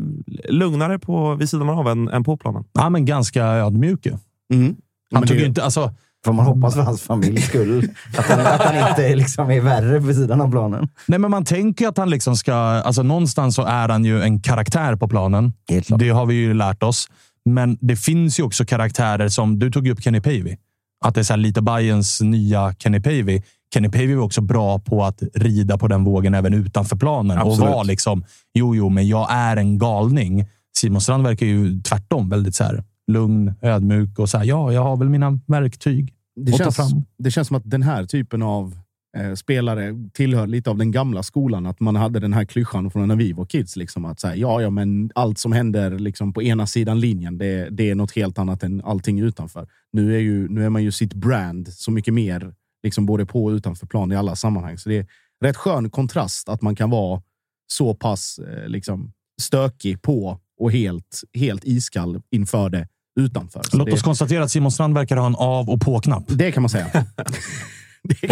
[0.52, 2.64] lugnare på, vid sidan av än, än på planen.
[2.72, 4.12] Ja, men ganska ödmjuk ju.
[4.54, 4.76] Mm.
[5.14, 5.64] Han tog ju inte...
[5.64, 7.88] Alltså, Får man hoppas för hans familjs skull.
[8.18, 10.88] Att han, att han inte liksom är värre på sidan av planen.
[11.06, 12.54] Nej, men man tänker att han liksom ska...
[12.54, 15.52] Alltså någonstans så är han ju en karaktär på planen.
[15.98, 17.08] Det har vi ju lärt oss.
[17.44, 19.58] Men det finns ju också karaktärer som...
[19.58, 20.56] Du tog upp Kenny Pavey.
[21.04, 23.42] Att det är så lite Bayerns nya Kenny Pavey.
[23.74, 27.60] Kenny Pavey var också bra på att rida på den vågen även utanför planen Absolut.
[27.60, 30.46] och var liksom, jo, jo, men jag är en galning.
[30.76, 34.82] Simon Strand verkar ju tvärtom väldigt så här, lugn, ödmjuk och så här, ja, jag
[34.82, 37.04] har väl mina verktyg Det känns, fram.
[37.18, 38.74] det känns som att den här typen av
[39.16, 41.66] eh, spelare tillhör lite av den gamla skolan.
[41.66, 43.76] Att man hade den här klyschan från när vi var kids.
[43.76, 47.68] Liksom, att säga, ja, ja, men allt som händer liksom, på ena sidan linjen, det,
[47.70, 49.68] det är något helt annat än allting utanför.
[49.92, 53.44] Nu är, ju, nu är man ju sitt brand så mycket mer, liksom, både på
[53.44, 54.78] och utanför plan i alla sammanhang.
[54.78, 55.06] Så det är
[55.44, 57.22] rätt skön kontrast att man kan vara
[57.66, 62.88] så pass eh, liksom, stökig på och helt, helt iskall inför det
[63.20, 63.62] utanför.
[63.62, 66.24] Så Låt det, oss konstatera att Simon Strand verkar ha en av och på-knapp.
[66.28, 66.86] det kan man säga.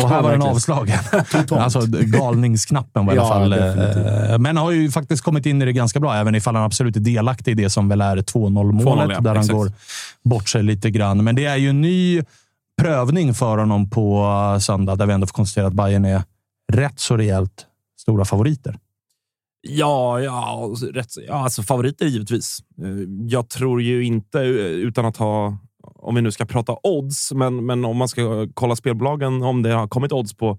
[0.02, 0.98] Och här var den avslagen.
[1.50, 3.50] Alltså galningsknappen var i alla Ja, fall.
[3.50, 4.30] definitivt.
[4.30, 6.96] eh, Men har ju faktiskt kommit in i det ganska bra, även ifall han absolut
[6.96, 9.52] är delaktig i det som väl är 2-0 målet, 2-0, ja, där han exakt.
[9.52, 9.72] går
[10.24, 11.24] bort sig lite grann.
[11.24, 12.22] Men det är ju en ny
[12.82, 16.22] prövning för honom på eh, söndag, där vi ändå får konstatera att Bayern är
[16.72, 17.66] rätt så rejält
[18.00, 18.78] stora favoriter.
[19.62, 22.58] Ja, ja, rätt, ja alltså favoriter givetvis.
[22.82, 22.88] Eh,
[23.28, 27.66] Jag tror ju inte, eh, utan att ha, om vi nu ska prata odds, men,
[27.66, 30.58] men om man ska kolla spelbolagen, om det har kommit odds på,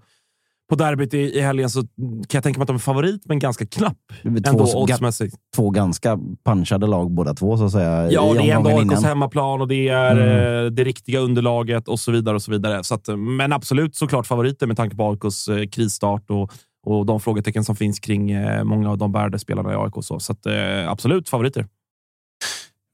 [0.70, 3.38] på derbyt i, i helgen så kan jag tänka mig att de är favorit, men
[3.38, 5.36] ganska knapp är ändå två, oddsmässigt.
[5.56, 8.10] två ganska punchade lag båda två, så att säga.
[8.10, 10.64] Ja, det är ändå AIKs hemmaplan och det är Mm.
[10.66, 12.34] eh, det riktiga underlaget och så vidare.
[12.34, 12.84] och så vidare.
[12.84, 16.52] Så att, men absolut såklart favoriter med tanke på AIKs eh, krisstart och,
[16.86, 19.96] och de frågetecken som finns kring eh, många av de bärande spelarna i AIK.
[19.96, 21.66] och Så, så att, eh, absolut favoriter.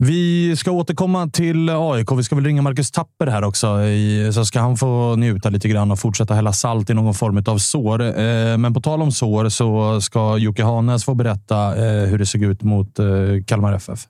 [0.05, 2.13] Vi ska återkomma till AIK.
[2.13, 5.69] Vi ska väl ringa Marcus Tapper här också, i, så ska han få njuta lite
[5.69, 8.03] grann och fortsätta hälla salt i någon form av sår.
[8.03, 12.27] Eh, Men på tal om sår så ska Jocke Hanes få berätta eh, hur det
[12.27, 13.07] såg ut mot eh,
[13.47, 14.01] Kalmar FF.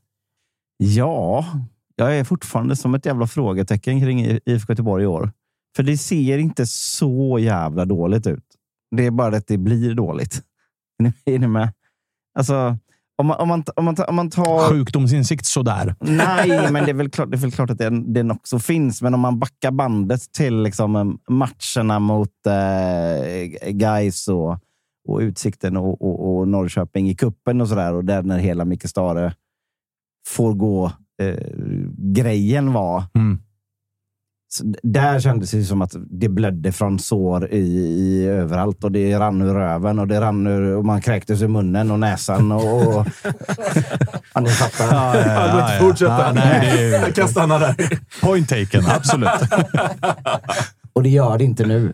[0.77, 1.45] Ja,
[1.97, 5.33] jag är fortfarande som ett jävla frågetecken kring I- IFK Göteborg i år.
[5.77, 8.45] För det ser inte så jävla dåligt ut.
[8.97, 10.43] Det är bara att det blir dåligt.
[11.25, 11.73] Är ni- med?
[12.39, 12.79] Alltså,
[13.17, 14.69] om man, om man, om man, om man tar...
[14.71, 15.95] Sjukdomsinsikt sådär.
[16.01, 19.03] Nej, men det är väl klart, det är väl klart att den, den också finns.
[19.03, 24.59] Men om man backar bandet till liksom, eh, matcherna mot eh, Gais och,
[25.09, 27.95] och Utsikten och, och, och Norrköping i kuppen och sådär.
[27.95, 29.35] Och där när hela Micke Stare
[30.29, 31.37] får gå eh,
[31.97, 33.05] grejen var.
[33.15, 33.39] Mm.
[34.51, 39.19] Så där kändes det som att det blödde från sår i, i överallt och det
[39.19, 42.53] rann ur röven och det rann ur och man kräktes ur munnen och näsan.
[42.53, 43.07] Och, och...
[44.35, 44.95] ja, ni fattar.
[44.95, 46.19] Ja, ja, går inte ja, fortsätta.
[46.27, 47.75] ja, nej, Jag kan stanna där.
[48.23, 49.29] Point taken, absolut.
[50.93, 51.93] Och det gör det inte nu.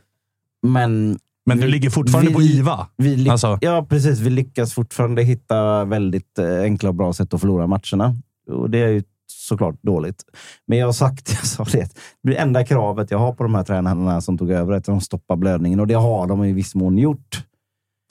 [0.62, 2.86] Men Men du Vi- ligger fortfarande vi- på IVA.
[2.96, 3.58] vi, Alltså.
[3.60, 8.14] ja, precis, vi lyckas fortfarande hitta väldigt eh, enkla och bra sätt att förlora matcherna.
[8.50, 9.02] Och det är ju
[9.48, 10.24] såklart dåligt.
[10.66, 13.64] Men jag har sagt, jag sa det, det enda kravet jag har på de här
[13.64, 15.80] tränarna som tog över är att de stoppar blödningen.
[15.80, 17.44] Och det har de i viss mån gjort.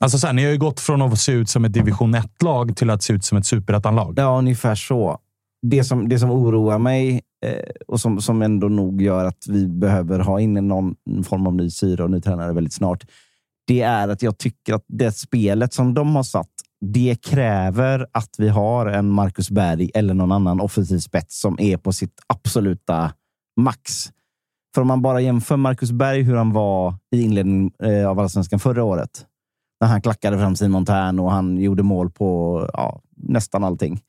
[0.03, 2.77] Alltså så här, ni har ju gått från att se ut som ett division 1-lag
[2.77, 4.13] till att se ut som ett superettan-lag.
[4.17, 5.19] Ja, ungefär så.
[5.67, 9.67] Det som, det som oroar mig eh, och som, som ändå nog gör att vi
[9.67, 13.05] behöver ha in någon form av ny syre och ny tränare väldigt snart.
[13.67, 16.52] Det är att jag tycker att det spelet som de har satt,
[16.83, 21.77] det kräver att vi har en Marcus Berg eller någon annan offensiv spets som är
[21.77, 23.13] på sitt absoluta
[23.59, 24.11] max.
[24.75, 28.59] För om man bara jämför Marcus Berg, hur han var i inledningen eh, av allsvenskan
[28.59, 29.25] förra året.
[29.81, 34.01] När han klackade fram Simon Tern och han gjorde mål på ja, nästan allting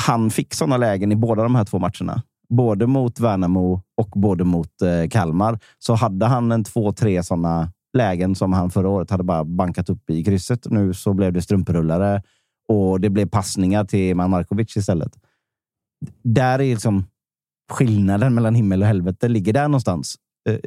[0.00, 2.22] han fick sådana lägen i båda de här två matcherna.
[2.48, 5.58] Både mot Värnamo och både mot eh, Kalmar.
[5.78, 9.90] Så hade han en två, tre sådana lägen som han förra året hade bara bankat
[9.90, 10.70] upp i krysset.
[10.70, 12.22] Nu så blev det strumprullare
[12.68, 15.12] och det blev passningar till Man Markovic istället.
[16.24, 17.04] Där är liksom
[17.72, 20.14] skillnaden mellan himmel och helvete ligger där någonstans.
[20.48, 20.58] Eh,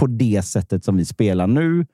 [0.00, 1.86] på det sättet som vi spelar nu.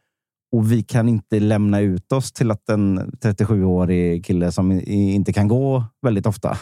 [0.52, 5.48] Och vi kan inte lämna ut oss till att en 37-årig kille som inte kan
[5.48, 6.58] gå väldigt ofta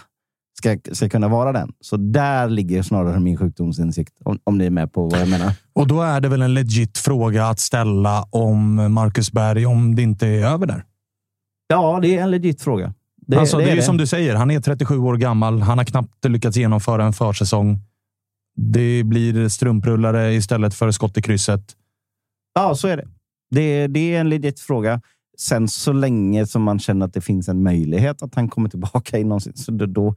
[0.59, 1.73] ska, ska kunna vara den.
[1.81, 5.53] Så där ligger snarare min sjukdomsinsikt, om, om ni är med på vad jag menar.
[5.73, 10.03] Och då är det väl en legit fråga att ställa om Marcus Berg, om det
[10.03, 10.85] inte är över där.
[11.69, 12.95] Ja, det är en legit fråga.
[13.27, 13.83] Det, alltså, det, är ju det.
[13.83, 15.61] som du säger, han är 37 år gammal.
[15.63, 17.81] Han har knappt lyckats genomföra en försäsong.
[18.57, 21.77] Det blir strumprullare istället för skott i krysset.
[22.55, 23.09] Ja, så är det.
[23.51, 23.87] det.
[23.87, 25.01] Det är en legit fråga.
[25.39, 29.19] Sen så länge som man känner att det finns en möjlighet att han kommer tillbaka
[29.19, 30.15] in någonsin, så då-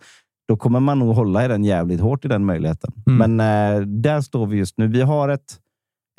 [0.51, 2.93] då, kommer man nog hålla i den jävligt hårt i den möjligheten.
[3.07, 3.37] Mm.
[3.37, 3.39] Men
[3.75, 4.87] eh, där står vi just nu.
[4.87, 5.59] Vi har ett,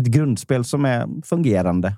[0.02, 1.96] ett grundspel som är fungerande.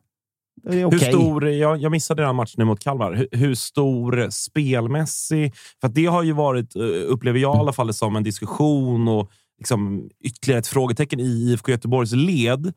[0.62, 1.12] Det är Hur okej.
[1.12, 3.12] stor, jag, jag missade den här matchen nu mot Kalmar.
[3.12, 5.54] Hur, hur stor spelmässig...
[5.80, 9.30] För det har ju varit, eh, upplever jag i alla fall, som en diskussion och
[9.58, 12.72] liksom ytterligare ett frågetecken i IFK Göteborgs led.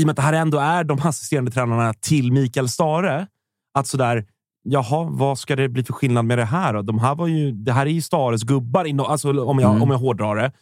[0.00, 3.26] I och med att det här ändå är de assisterande tränarna till Mikael Stare.
[3.74, 4.26] Att sådär,
[4.62, 6.72] jaha, vad ska det bli för skillnad med det här?
[6.74, 6.82] Då?
[6.82, 9.82] De här var ju, det här är ju Stares gubbar, inom- alltså, om, jag, Mm.
[9.82, 10.52] om jag hårdrar det.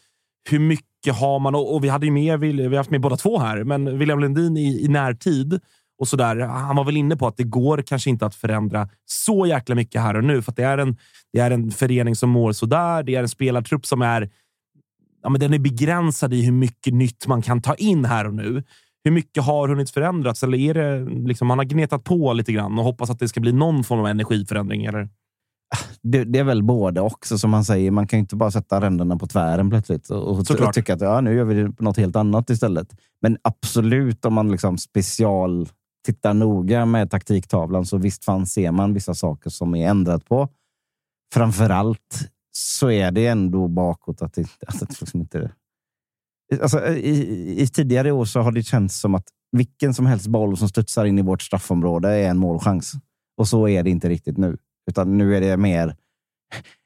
[0.51, 1.55] Hur mycket har man?
[1.55, 4.21] Och, och vi hade ju med, vi har haft med båda två här, men William
[4.21, 5.61] Lundin i, i närtid
[5.99, 6.37] och sådär.
[6.37, 10.01] Han var väl inne på att det går kanske inte att förändra så jäkla mycket
[10.03, 10.97] här och nu, för det är en,
[11.33, 13.03] det är en förening som mår sådär.
[13.03, 14.31] Det är en spelartrupp som är,
[15.23, 18.35] ja, men den är begränsad i hur mycket nytt man kan ta in här och
[18.35, 18.63] nu.
[19.07, 20.43] Hur mycket har hunnit förändras?
[20.43, 23.41] Eller är det liksom man har gnetat på lite grann och hoppas att det ska
[23.41, 24.85] bli någon form av energiförändring?
[24.85, 25.09] Eller?
[26.03, 27.91] det, det är väl både också, som man säger.
[27.91, 31.21] Man kan ju inte bara sätta ränderna på tvären plötsligt och, och, tycka att ja,
[31.21, 33.01] nu gör vi något helt annat istället.
[33.23, 35.69] Men absolut, om man liksom special
[36.07, 40.49] tittar noga med taktiktavlan så visst fan ser man vissa saker som är ändrat på.
[41.35, 45.51] Framför allt så är det ändå bakåt att det, att det liksom inte...
[46.63, 50.57] Alltså, i, I tidigare år så har det känts som att vilken som helst boll
[50.57, 52.93] som studsar in i vårt straffområde är en målchans.
[53.39, 54.57] Och så är det inte riktigt nu.
[54.91, 55.97] Utan nu är det mer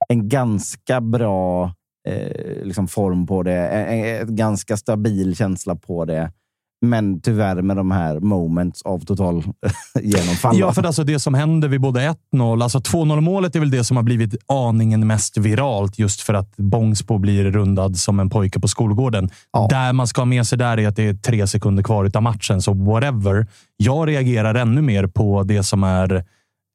[0.08, 1.74] en ganska bra
[2.08, 3.68] eh, liksom form på det.
[3.68, 6.32] En, en, en ganska stabil känsla på det.
[6.82, 9.42] Men tyvärr med de här moments av total
[10.02, 10.58] genomfall.
[10.58, 13.84] Ja, för alltså det som händer vid både 1-0, alltså 2-0 målet är väl det
[13.84, 18.60] som har blivit aningen mest viralt just för att Bångsbo blir rundad som en pojke
[18.60, 19.30] på skolgården.
[19.52, 19.66] Ja.
[19.70, 22.22] Där man ska ha med sig där är att det är tre sekunder kvar av
[22.22, 23.46] matchen, så whatever.
[23.76, 26.24] Jag reagerar ännu mer på det som är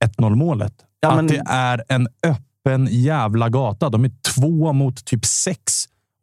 [0.06, 0.74] 1-0 målet.
[1.00, 3.90] Ja, men- Att det är en öppen jävla gata.
[3.90, 5.62] De är två mot typ sex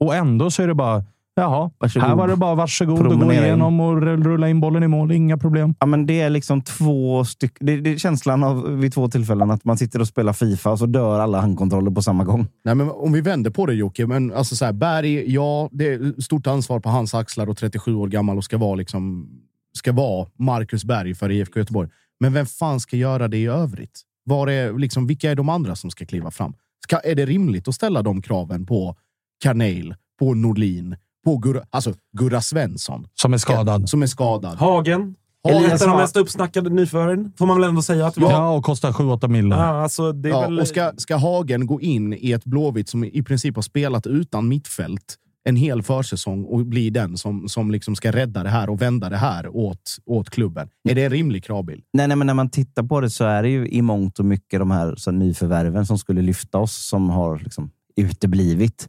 [0.00, 2.08] och ändå så är det bara Jaha, Varsågod.
[2.08, 5.12] här var det bara varsågod och gå igenom och rulla in bollen i mål.
[5.12, 5.74] Inga problem.
[5.80, 7.66] Ja, men det är liksom två stycken.
[7.66, 10.78] Det, det är känslan av vid två tillfällen att man sitter och spelar Fifa och
[10.78, 12.46] så dör alla handkontroller på samma gång.
[12.64, 15.88] Nej, men om vi vänder på det Jocke, men alltså så här, Berg, ja, det
[15.88, 19.28] är stort ansvar på hans axlar och 37 år gammal och ska vara liksom
[19.72, 21.88] ska vara Marcus Berg för IFK Göteborg.
[22.20, 24.00] Men vem fan ska göra det i övrigt?
[24.24, 26.54] Var är, liksom, vilka är de andra som ska kliva fram?
[26.84, 28.96] Ska, är det rimligt att ställa de kraven på
[29.42, 33.88] Carneil, på Nordlin, på Gurra, alltså Gurra Svensson Som är skadad.
[33.88, 34.56] som är skadad?
[34.58, 35.14] Hagen.
[35.44, 38.16] Hagen Ett av som de har- mest uppsnackade nyförvärven, får man väl ändå säga att.
[38.16, 39.56] Ja, och kostar 7-8 miljoner.
[39.56, 40.60] Ja, alltså, det är Ja, väl...
[40.60, 44.48] och ska, ska Hagen gå in i ett Blåvitt som i princip har spelat utan
[44.48, 48.82] mittfält en hel försäsong och bli den som, som liksom ska rädda det här och
[48.82, 50.68] vända det här åt, åt klubben.
[50.88, 51.82] Är det en rimlig kravbild?
[51.92, 54.24] Nej, nej, men när man tittar på det så är det ju i mångt och
[54.24, 58.88] mycket de här så nyförvärven som skulle lyfta oss som har liksom uteblivit.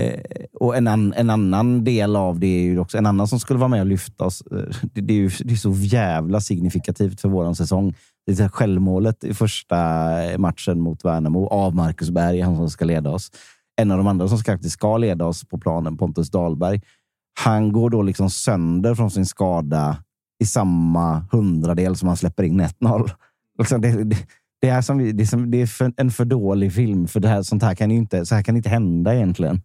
[0.00, 0.20] Eh,
[0.52, 3.58] och en, an, en annan del av det är ju också en annan som skulle
[3.58, 4.42] vara med och lyfta oss.
[4.52, 7.94] Eh, det, det, är ju, det är så jävla signifikativt för våran säsong.
[8.26, 9.78] Det är självmålet i första
[10.24, 13.30] eh, matchen mot Värnamo av Marcus Berg, han som ska leda oss.
[13.76, 16.80] En av de andra som faktiskt ska leda oss på planen, Pontus Dahlberg.
[17.40, 19.96] Han går då liksom sönder från sin skada
[20.38, 23.10] i samma hundradel som han släpper in 1-0.
[23.58, 24.16] Liksom det, det,
[24.60, 27.28] det är, som, det är, som, det är för, en för dålig film, för det
[27.28, 29.62] här, sånt här kan inte, så här kan inte hända egentligen.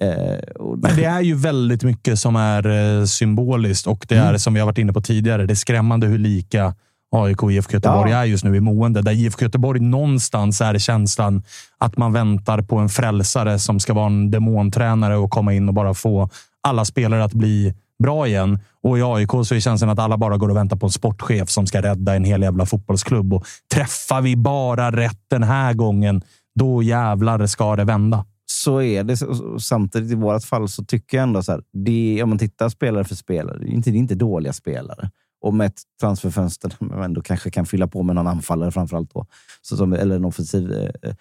[0.00, 0.38] Eh,
[0.76, 2.66] Men det är ju väldigt mycket som är
[3.00, 5.46] eh, symboliskt och det är som vi har varit inne på tidigare.
[5.46, 6.74] Det är skrämmande hur lika
[7.16, 8.18] AIK och IFK Göteborg Ja.
[8.18, 9.02] är just nu i mående.
[9.02, 11.42] Där IFK Göteborg någonstans är känslan
[11.78, 15.74] att man väntar på en frälsare som ska vara en demontränare och komma in och
[15.74, 16.28] bara få
[16.62, 18.58] alla spelare att bli bra igen.
[18.82, 21.50] Och i AIK så är känslan att alla bara går och väntar på en sportchef
[21.50, 23.32] som ska rädda en hel jävla fotbollsklubb.
[23.34, 26.22] Och träffar vi bara rätt den här gången,
[26.54, 28.24] då jävlar ska det vända.
[28.46, 29.16] så är det.
[29.60, 31.62] Samtidigt i vårt fall så tycker jag ändå så här.
[31.72, 35.10] Det, om man tittar spelare för spelare, det är inte, det är inte dåliga spelare.
[35.40, 38.96] Och med ett transferfönster där man ändå kanske kan fylla på med någon anfallare framför
[38.96, 39.14] allt.
[39.14, 39.26] Då,
[39.62, 40.72] så som, eller en offensiv.
[40.72, 41.14] Eh, eh,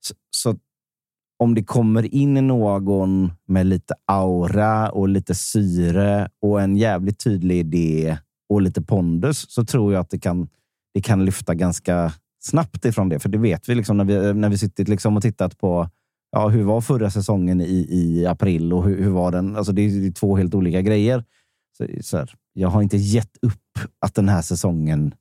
[0.00, 0.56] så, så
[1.42, 7.58] om det kommer in någon med lite aura och lite syre och en jävligt tydlig
[7.58, 10.48] idé och lite pondus så tror jag att det kan,
[10.94, 13.18] det kan lyfta ganska snabbt ifrån det.
[13.18, 15.90] För det vet vi liksom när vi, när vi suttit liksom och tittat på
[16.32, 19.56] ja, hur var förra säsongen i, i april och hur, hur var den?
[19.56, 21.24] Alltså det är två helt olika grejer.
[21.78, 25.14] Så, så här, jag har inte gett upp att den här säsongen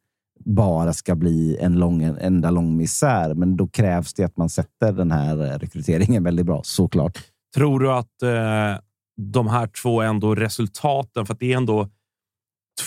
[0.45, 3.33] bara ska bli en, lång, en enda lång misär.
[3.33, 7.17] Men då krävs det att man sätter den här eh, rekryteringen väldigt bra, såklart.
[7.55, 8.83] Tror du att eh,
[9.21, 11.89] de här två ändå resultaten, för att det är ändå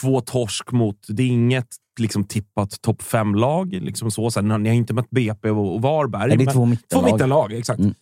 [0.01, 1.69] två torsk mot, det är inget
[2.01, 3.73] liksom tippat topp fem-lag.
[3.73, 6.29] Liksom så, så här, ni har inte mött BP och, Varberg.
[6.29, 7.13] Nej, det är två två mittenlag.
[7.13, 7.53] mittenlag.
[7.53, 7.81] Exakt.
[7.81, 7.95] Mm.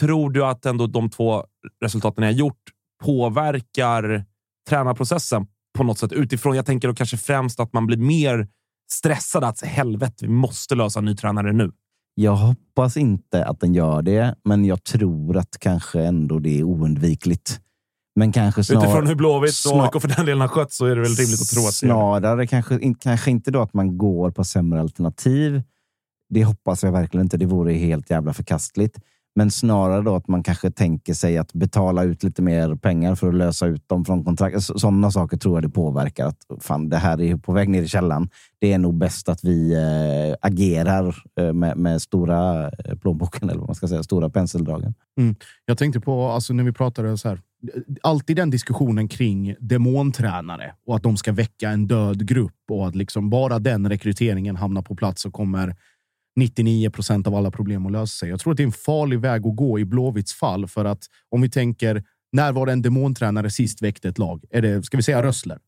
[0.00, 1.44] Tror du att ändå de två
[1.84, 2.62] resultaten ni har gjort
[3.04, 4.24] påverkar
[4.68, 5.46] tränarprocessen
[5.78, 6.12] på något sätt?
[6.12, 8.48] Utifrån, jag tänker då kanske främst att man blir mer
[8.92, 9.44] stressad.
[9.44, 11.72] Att helvete, vi måste lösa en ny tränare nu.
[12.14, 16.62] Jag hoppas inte att den gör det, men jag tror att kanske ändå det är
[16.62, 17.60] oundvikligt.
[18.16, 20.96] Men kanske snar, Utifrån hur Blåvitt och AIK för den delen har skött så är
[20.96, 21.74] det väl rimligt att tro att.
[21.74, 25.62] Snarare kanske, kanske inte då att man går på sämre alternativ.
[26.28, 27.36] Det hoppas jag verkligen inte.
[27.36, 28.98] Det vore helt jävla förkastligt.
[29.34, 33.28] Men snarare då att man kanske tänker sig att betala ut lite mer pengar för
[33.28, 34.62] att lösa ut dem från kontrakt.
[34.62, 36.26] Sådana saker tror jag det påverkar.
[36.26, 38.28] Att fan, det här är på väg ner i källan.
[38.58, 43.60] Det är nog bäst att vi äh, agerar äh, med, med stora eh, plånboken, eller
[43.60, 44.94] vad man ska säga, stora penseldragen.
[45.18, 45.34] Mm.
[45.66, 47.40] Jag tänkte på, alltså när vi pratade så här,
[48.02, 52.94] alltid den diskussionen kring demontränare och att de ska väcka en död grupp och att
[52.94, 55.76] liksom bara den rekryteringen hamnar på plats och kommer
[56.40, 58.28] 99 procent av alla problem att lösa sig.
[58.28, 61.02] Jag tror att det är en farlig väg att gå i Blåvitts fall för att
[61.30, 64.44] om vi tänker när var det en demontränare sist väckte ett lag?
[64.50, 65.58] Är det, ska vi säga Rössler?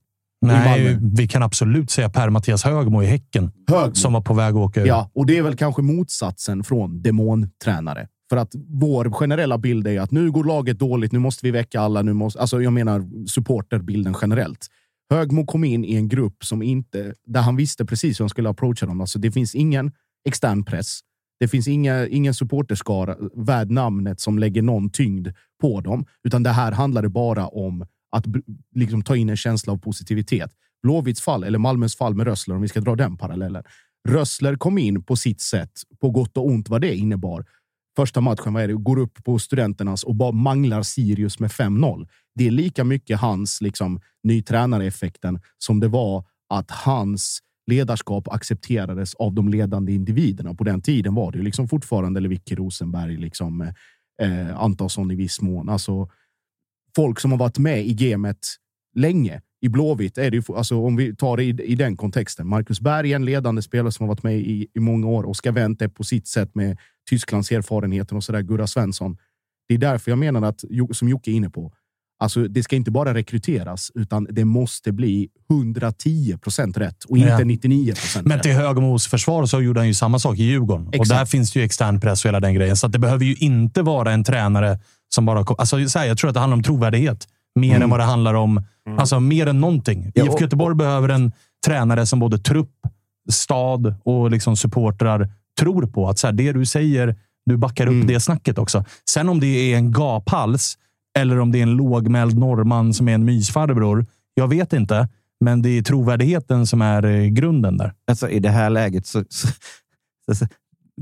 [0.46, 3.96] Nej, vi kan absolut säga Per-Mattias Högmo i Häcken Hög.
[3.96, 4.86] som var på väg att åka ur.
[4.86, 8.09] Ja, och det är väl kanske motsatsen från demontränare.
[8.30, 11.80] För att vår generella bild är att nu går laget dåligt, nu måste vi väcka
[11.80, 12.03] alla.
[12.03, 14.66] Nu måste, alltså jag menar supporterbilden generellt.
[15.11, 18.49] Högmo kom in i en grupp som inte, där han visste precis hur han skulle
[18.49, 19.01] approacha dem.
[19.01, 19.92] Alltså det finns ingen
[20.28, 21.00] extern press.
[21.40, 25.28] Det finns inga, ingen supporterskara värd namnet som lägger någon tyngd
[25.60, 28.24] på dem, utan det här handlade bara om att
[28.74, 30.50] liksom ta in en känsla av positivitet.
[30.82, 33.62] Blåvitts fall, eller Malmös fall med Rössler, om vi ska dra den parallellen.
[34.08, 37.44] Rössler kom in på sitt sätt, på gott och ont vad det innebar.
[37.96, 38.74] Första matchen, vad är det?
[38.74, 42.08] Går upp på studenternas och bara manglar Sirius med 5-0.
[42.34, 49.14] Det är lika mycket hans liksom, ny tränare-effekten som det var att hans ledarskap accepterades
[49.14, 50.54] av de ledande individerna.
[50.54, 53.60] På den tiden var det ju liksom fortfarande Lewicki, Rosenberg, liksom,
[54.22, 55.68] eh, Antonsson i viss mån.
[55.68, 56.08] Alltså,
[56.96, 58.38] folk som har varit med i gamet
[58.94, 59.40] länge.
[59.60, 62.48] I Blåvitt är det ju, alltså om vi tar det i, i den kontexten.
[62.48, 65.24] Marcus Berg är en ledande spelare som har varit med i, i många år.
[65.24, 66.78] Oskar Wendt är på sitt sätt med
[67.10, 68.42] Tysklands erfarenheten och sådär.
[68.42, 69.16] Gurra Svensson.
[69.68, 71.72] Det är därför jag menar att, som Jocke är inne på,
[72.22, 77.28] alltså det ska inte bara rekryteras, utan det måste bli 110 procent rätt och inte
[77.30, 77.38] Ja.
[77.44, 80.86] 99 procent Men till Högmos försvar så gjorde han ju samma sak i Djurgården.
[80.86, 81.10] Och Exakt.
[81.20, 82.76] där finns det ju extern press och hela den grejen.
[82.76, 84.78] Så det behöver ju inte vara en tränare
[85.14, 85.38] som bara...
[85.58, 87.28] Alltså, så här, jag tror att det handlar om trovärdighet.
[87.54, 87.82] Mer Mm.
[87.82, 88.64] än vad det handlar om...
[88.98, 90.12] Alltså mer än någonting.
[90.14, 91.32] Ja, IFK och- Göteborg behöver en
[91.66, 92.70] tränare som både trupp,
[93.30, 96.08] stad och liksom supportrar tror på.
[96.08, 97.16] Att så här, det du säger,
[97.46, 98.06] du backar upp Mm.
[98.06, 98.84] det snacket också.
[99.10, 100.78] Sen om det är en gaphals
[101.18, 104.06] eller om det är en lågmäld norrman som är en mysfarbror.
[104.34, 105.08] Jag vet inte,
[105.40, 107.92] men det är trovärdigheten som är eh, grunden där.
[108.06, 109.48] Alltså, I det här läget så, så,
[110.26, 110.46] så, så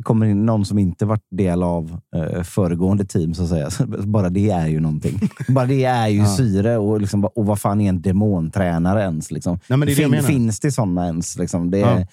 [0.02, 3.68] kommer in någon som inte varit del av eh, föregående team, så att säga.
[4.06, 5.20] Bara det är ju någonting.
[5.48, 6.36] Bara det är ju Ja.
[6.36, 6.76] syre.
[6.78, 9.30] Och, liksom, och vad fan är en demontränare ens?
[9.30, 9.58] Liksom?
[9.68, 11.38] Nej, men det det fin, finns det sådana ens?
[11.38, 11.70] Liksom?
[11.70, 12.06] Det, Ja.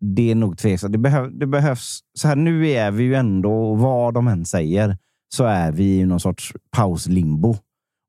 [0.00, 0.92] det är nog tveksamt.
[0.92, 2.00] Det, behöv, det behövs...
[2.18, 4.96] Så här, nu är vi ju ändå, vad de än säger,
[5.34, 7.56] så är vi i någon sorts pauslimbo.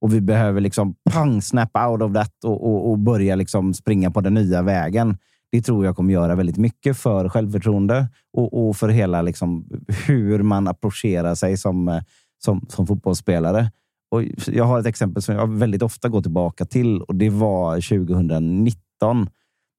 [0.02, 4.12] Och vi behöver liksom pang, snap out of that och, och, och börja liksom springa
[4.12, 5.18] på den nya vägen.
[5.52, 9.66] Det tror jag kommer göra väldigt mycket för självförtroende och, och för hela liksom,
[10.08, 12.02] hur man approcherar sig som, eh,
[12.44, 13.72] som, som fotbollsspelare.
[14.12, 17.76] Och jag har ett exempel som jag väldigt ofta går tillbaka till och det var
[17.76, 19.30] 2019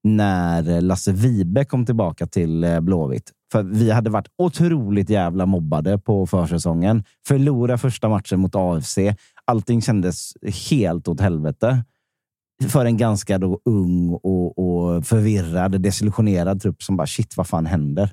[0.03, 3.31] när Lasse Vibe kom tillbaka till eh, Blåvitt.
[3.51, 7.03] För vi hade varit otroligt jävla mobbade på försäsongen.
[7.27, 8.97] Förlora första matchen mot AFC.
[9.45, 10.33] Allting kändes
[10.69, 11.83] helt åt helvete.
[12.69, 17.65] För en ganska då ung och, och förvirrad, desillusionerad trupp som bara shit, vad fan
[17.65, 18.11] händer?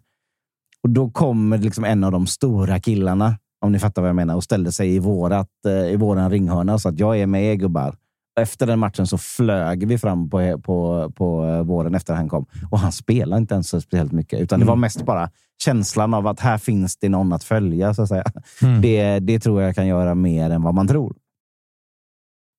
[0.82, 4.34] Och då kommer liksom en av de stora killarna, om ni fattar vad jag menar,
[4.34, 7.44] och ställde sig i, vårat, eh, i våran ringhörna och sa att jag är med
[7.44, 7.96] er gubbar.
[8.40, 12.46] Efter den matchen så flög vi fram på, på, på eh, våren efter han kom.
[12.70, 15.30] Och han spelade inte ens så speciellt mycket, utan det var mest bara
[15.62, 17.94] känslan av att här finns det någon att följa.
[17.94, 18.24] Så att säga.
[18.62, 18.80] Mm.
[18.80, 21.16] Det, det tror jag kan göra mer än vad man tror.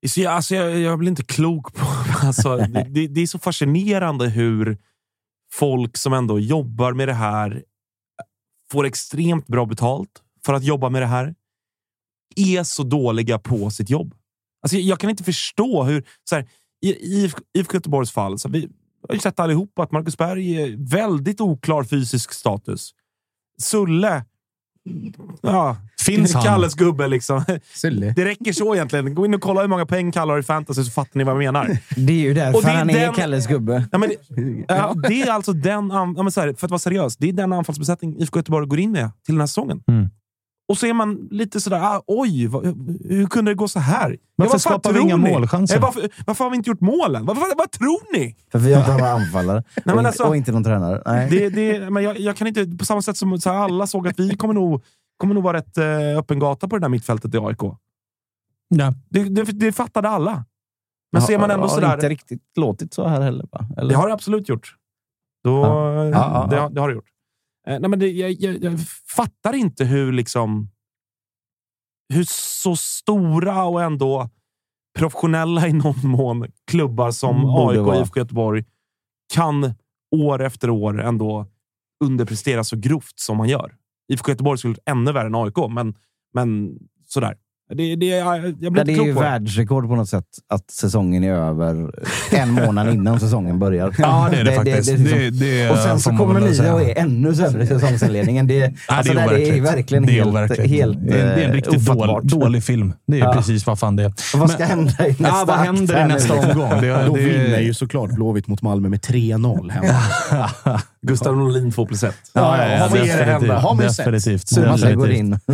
[0.08, 1.86] Så jag, alltså jag, jag blir inte klok på...
[2.26, 4.78] Alltså, det, det, det är så fascinerande hur
[5.52, 7.64] folk som ändå jobbar med det här
[8.72, 10.10] får extremt bra betalt
[10.46, 11.36] för att jobba med det här.
[12.36, 14.16] Är så dåliga på sitt jobb.
[14.66, 16.04] Alltså, jag, kan inte förstå hur...
[16.30, 16.46] Så här,
[16.82, 17.20] I
[17.54, 18.70] IFK Göteborgs fall, så vi
[19.08, 22.92] har ju sett allihopa att Marcus Berg är väldigt oklar fysisk status.
[23.62, 24.26] Sulle...
[25.42, 26.44] Ja, Finns han?
[26.44, 27.44] Kalles gubbe liksom.
[27.74, 28.14] Sulle.
[28.16, 29.16] Det räcker så egentligen.
[29.16, 31.32] Gå in och kolla hur många poäng Kalle har i fantasy så fattar ni vad
[31.34, 31.78] jag menar.
[31.96, 33.88] Det är ju därför Och det är han är den- Kalles gubbe.
[33.92, 36.80] Ja, men, det- ja, det är alltså den, ja, men så här, för att vara
[36.80, 39.84] seriös, det är den anfallsbesättning IFK Göteborg går in med till den här säsongen.
[39.88, 40.10] Mm.
[40.68, 42.66] Och så är man lite sådär, ah, oj, vad,
[43.10, 44.10] hur kunde det gå så här?
[44.12, 45.32] Ja, Varför vad fan skapar vi inga ni?
[45.32, 45.76] målchanser?
[45.76, 47.26] Eh, varför, varför har vi inte gjort målen?
[47.26, 48.36] Vad, vad, vad tror ni?
[48.52, 49.64] För vi har inte några anfallare.
[49.86, 51.02] men och, inte- alltså- och inte någon tränare.
[51.06, 51.30] Nej.
[51.30, 54.08] Det, det, men jag, jag kan inte, på samma sätt som så här, alla såg
[54.08, 54.84] att vi kommer nog,
[55.18, 57.62] kommer nog vara rätt eh, öppen gata på det där mittfältet i AIK.
[58.68, 58.94] Ja.
[59.10, 60.46] Det, det, det fattade alla.
[61.12, 61.94] Men ser man ändå har sådär...
[61.94, 63.46] inte riktigt låtit så här heller.
[63.52, 63.66] Va?
[63.78, 63.90] Eller?
[63.90, 64.76] Det har det absolut gjort.
[65.44, 65.94] Då, Ja.
[65.94, 66.62] Ja, ja, det, ja.
[66.62, 67.06] har- det har det gjort.
[67.68, 68.80] Eh, nej, men det, jag, jag, jag
[69.16, 70.70] fattar inte hur liksom
[72.14, 74.30] hur så stora och ändå
[74.98, 77.96] professionella i någon mån klubbar som AIK och.
[77.96, 78.66] IFK Göteborg
[79.34, 79.74] kan
[80.16, 81.48] år efter år ändå
[82.04, 83.76] underprestera så grovt som man gör.
[84.14, 85.96] IFK Göteborg skulle ännu värre än AIK, men,
[86.34, 87.38] men sådär.
[87.70, 89.28] Det, det, jag, jag blir det är ju på det.
[89.28, 91.92] världsrekord på något sätt att säsongen är över
[92.32, 93.96] en månad innan säsongen börjar.
[93.98, 94.90] Ja, det är det, faktiskt.
[94.92, 98.48] liksom- Det, det och sen så kommer ni och är ännu sämre i säsongsinledningen.
[98.48, 99.64] Det, alltså, det är det, är overkligt.
[99.64, 102.94] verkligen det är helt, helt det, är, det är en eh, riktigt dålig, dålig film.
[103.08, 103.34] Det är Ja.
[103.34, 104.38] precis vad fan det är.
[104.38, 106.52] Vad ska hända i nästa ja, vad händer i nästa liksom?
[106.62, 106.82] omgång?
[106.82, 110.00] Det, Då det, vinner ju såklart Blåvitt mot Malmö med 3-0 hemma.
[111.06, 112.16] Gustav Norlin 2 plus 1.
[112.34, 113.60] Ja, ja, ja, man sett det hända?
[113.60, 113.96] Har man definitivt.
[113.96, 114.06] sett?
[114.06, 114.48] definitivt.
[114.48, 115.30] Sumase går in.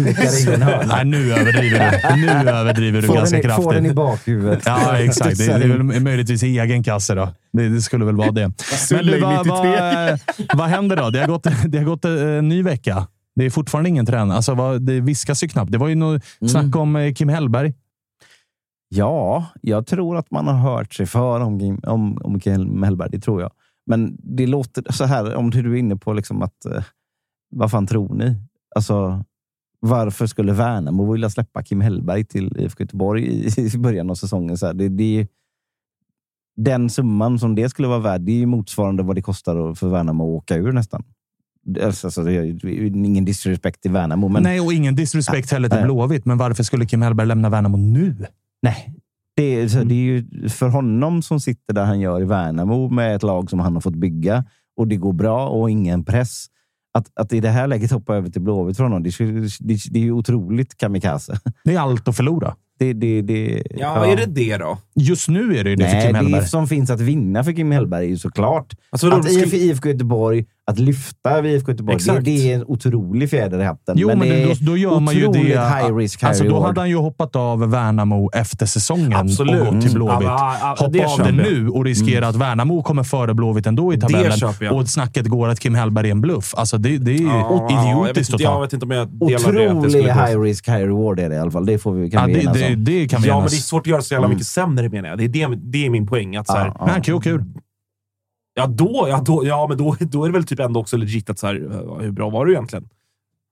[0.87, 2.21] Nej, nu överdriver du.
[2.21, 3.63] Nu överdriver du Får ganska den, kraftigt.
[3.63, 4.63] får den i bakhuvudet.
[4.65, 5.37] Ja, exakt.
[5.37, 7.29] Det, det är väl möjligtvis i egen kasse då.
[7.53, 8.51] Det, det skulle väl vara det.
[8.91, 10.19] Men du, vad, vad,
[10.53, 11.09] vad händer då?
[11.09, 13.07] Det har gått, det har gått en ny vecka.
[13.35, 14.35] Det är fortfarande ingen tränare.
[14.35, 15.71] Alltså, vad, det viskas ju knappt.
[15.71, 17.73] Det var ju något snack om eh, Kim Hellberg.
[18.89, 23.09] Ja, jag tror att man har hört sig för om, Kim- om, om Kim Hellberg.
[23.11, 23.51] Det tror jag.
[23.85, 26.65] Men det låter så här, om du är inne på liksom att...
[26.65, 26.83] Eh,
[27.55, 28.35] vad fan tror ni?
[28.75, 29.23] Alltså,
[29.79, 34.57] varför skulle Värnamo vilja släppa Kim Hellberg till IFK Göteborg i, i början av säsongen?
[34.57, 35.27] Så här, det, det,
[36.55, 39.89] den summan som det skulle vara värd, det är ju motsvarande vad det kostar för
[39.89, 41.03] Värnamo att åka ur nästan.
[41.83, 45.83] Alltså, ju ingen disrespect till Värnamo, men Nej, och ingen disrespect heller till.
[45.83, 46.25] Blåvitt.
[46.25, 48.25] Men varför skulle Kim Hellberg lämna Värnamo nu?
[48.61, 48.95] Nej.
[49.41, 52.89] Det är, så det är ju för honom som sitter där han gör i Värnamo
[52.89, 54.45] med ett lag som han har fått bygga
[54.77, 56.45] och det går bra och ingen press.
[56.93, 59.77] Att, att i det här läget hoppa över till Blåvitt för honom, det, är- det,
[59.91, 61.39] det är ju otroligt kamikaze.
[61.63, 62.55] Det är allt att förlora.
[62.79, 64.77] Det, det, det, Ja, är det det då?
[64.95, 66.47] Just nu är det det för Nej, Kim det Hellberg.
[66.47, 70.45] som finns att vinna för Kim Hellberg är ju såklart Alltså, att skulle- IFK Göteborg,
[70.71, 72.25] att lyfta IFK Göteborg, det, Exakt.
[72.25, 73.95] det är en otrolig fjäder i hatten.
[73.97, 75.69] Jo, men, det är då, då gör man ju otroligt det.
[75.69, 79.61] high risk, high alltså, då hade han ju hoppat av Värnamo efter säsongen Absolut.
[79.67, 80.13] och gått till Blåvitt.
[80.15, 80.23] Mm.
[80.25, 81.35] Ja, ja, Hoppa det av det jag.
[81.35, 84.37] nu och riskera att Värnamo kommer före Blåvitt ändå i Det tabellen.
[84.59, 84.73] jag.
[84.73, 86.53] Och snacket går att Kim Hellberg är en bluff.
[86.57, 88.59] Alltså, det, det är ju Ja, jag, idiotiskt att jag ta.
[88.59, 89.35] vet inte om jag delar det.
[89.71, 91.65] att det Otrolig high risk, high reward är det i alla fall.
[91.65, 93.57] Det får vi, kan Ja, vi det, det, det kan vi Ja, men det är
[93.57, 95.17] svårt att göra så jävla mycket sämre menar jag.
[95.17, 96.35] Det är, det, det är min poäng.
[96.35, 96.85] Att så här, Ja, ja.
[96.85, 97.43] Men han kan ju åka ur.
[98.53, 101.29] Ja, då, ja, då, ja men då, då är det väl typ ändå också legit
[101.29, 102.89] att så här, eh, hur bra var du egentligen?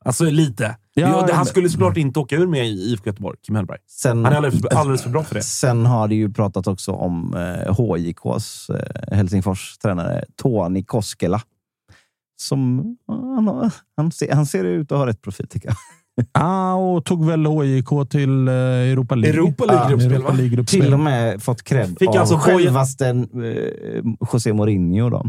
[0.05, 0.77] Alltså lite.
[0.93, 3.77] Ja, han skulle såklart inte åka ur med i IFK Göteborg, Kim Hellberg.
[3.87, 5.41] Sen, Han är alldeles, för- alldeles för bra för det.
[5.43, 11.41] Sen har det ju pratat också om eh, HJKs eh, Helsingfors tränare Tony Koskela.
[12.39, 15.75] Som, han, har, han, ser, han ser ut att ha rätt profil, tycker jag.
[16.32, 19.39] Ah, och tog väl HIK till eh, Europa League.
[19.39, 20.38] Europa League-gruppspel, Europa va?
[20.38, 20.82] League-gruppspel.
[20.82, 24.03] Till och med fått cred Fick av alltså självaste eh,
[24.34, 25.09] José Mourinho.
[25.09, 25.26] Då.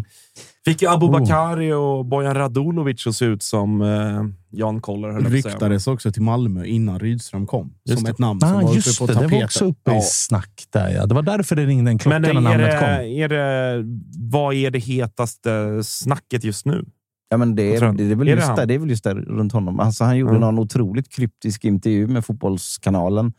[0.64, 0.94] Fick ju Oh.
[0.94, 5.20] Abubakari och Bojan Radulovic att se ut som eh, Jan Koller.
[5.30, 7.72] Ryktades också till Malmö innan Rydström kom.
[7.84, 8.10] Just som det.
[8.10, 9.38] ett namn som Ah, var just uppe på det, det tapeten.
[9.38, 10.00] var också uppe i Ja.
[10.04, 10.88] snack där.
[10.94, 11.06] Ja.
[11.06, 12.88] Det var därför det ringde en klocka Men när är namnet det, kom.
[12.88, 13.84] är det,
[14.30, 16.84] vad är det hetaste snacket just nu?
[17.32, 18.56] Ja, men det, är, det, är väl är det just han?
[18.56, 19.80] där, det är väl just där runt honom.
[19.80, 20.40] Alltså, han gjorde Mm.
[20.40, 23.32] någon otroligt kryptisk intervju med Fotbollskanalen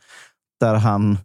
[0.60, 1.18] där han...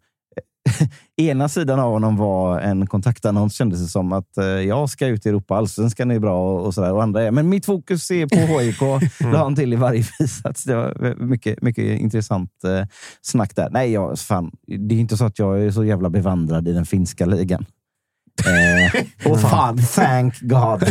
[1.16, 5.26] ena sidan av honom var en kontaktannons kändes det som att eh, jag ska ut
[5.26, 6.92] i Europa, allsvenskan är bra och, och sådär.
[6.92, 8.82] Och andra är, men mitt fokus är på HIK.
[9.20, 9.32] Mm.
[9.32, 10.64] la han till i varje bisats.
[10.64, 12.86] Det var mycket, mycket intressant eh,
[13.22, 13.68] snack där.
[13.70, 16.86] Nej, jag, fan, det är inte så att jag är så jävla bevandrad i den
[16.86, 17.66] finska ligan.
[18.46, 20.80] Eh, och fan, thank God.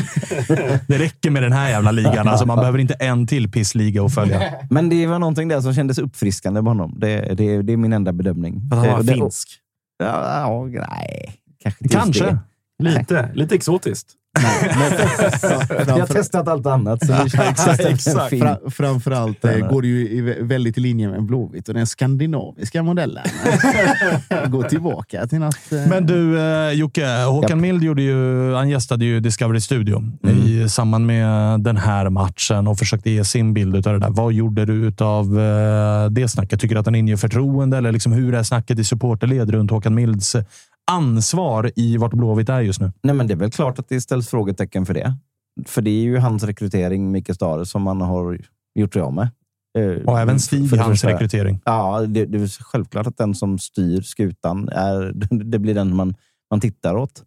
[0.87, 2.27] Det räcker med den här jävla ligan.
[2.27, 4.53] Alltså, man behöver inte en till pissliga att följa.
[4.69, 6.93] Men det var någonting där som kändes uppfriskande med honom.
[6.97, 8.61] Det, det, det är min enda bedömning.
[8.71, 9.49] Att han Eh, var det- finsk.
[9.97, 11.33] Ja, ja, nej.
[11.63, 12.37] Kanske Kanske.
[12.83, 14.07] Lite, lite exotiskt.
[15.87, 17.05] Jag har testat allt annat.
[17.05, 17.13] Så
[17.87, 18.29] exakt.
[18.39, 21.87] Fra, framförallt eh, går det ju i, vä- väldigt i linje med Blåvitt och den
[21.87, 23.23] skandinaviska modellen.
[24.47, 25.55] Gå tillbaka till något...
[25.71, 30.03] Eh, Men du eh, Jocke, Håkan Mild gjorde ju, han gästade ju Discovery Studio
[30.45, 34.09] i samband med den här matchen och försökte ge sin bild av det där.
[34.09, 36.59] Vad gjorde du av eh, det snacket?
[36.59, 37.77] Tycker du att den inger förtroende?
[37.77, 40.35] Eller liksom, hur är snacket i supporterled runt Håkan Milds
[40.91, 42.91] ansvar i vart Blåvitt är just nu?
[43.03, 45.17] Nej, men det är väl klart att det ställs frågetecken för det.
[45.65, 48.39] För det är ju hans rekrytering, Micke Stare, som man har
[48.79, 49.29] gjort sig av med.
[49.77, 51.61] Eh, Och även Stig, hans rekrytering.
[51.65, 55.11] Ja, det, det är självklart att den som styr skutan är,
[55.43, 56.15] det blir den man,
[56.51, 57.23] man tittar åt.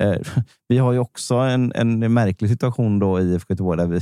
[0.00, 0.16] Eh,
[0.68, 4.00] vi har ju också en, en märklig situation då i IFK Göteborg där vi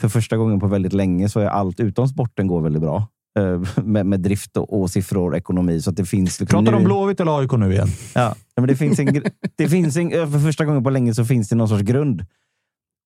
[0.00, 3.08] för första gången på väldigt länge så är allt utom sporten går väldigt bra.
[3.38, 5.80] Eh, med, med drift och, och siffror och ekonomi.
[5.80, 7.88] Så det finns liksom Pratar du nu- om Blåvitt eller AIK nu igen?
[8.14, 9.22] Ja, men det finns en,
[9.56, 12.26] det finns en, för första gången på länge så finns det någon sorts grund.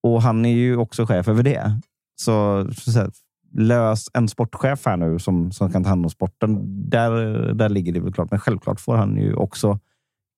[0.03, 1.81] Och han är ju också chef över det.
[2.21, 3.11] Så, så, så här,
[3.57, 6.59] lös en sportchef här nu som, som kan ta hand om sporten.
[6.91, 7.13] Där,
[7.55, 8.31] där ligger det väl klart.
[8.31, 9.79] Men självklart får han ju också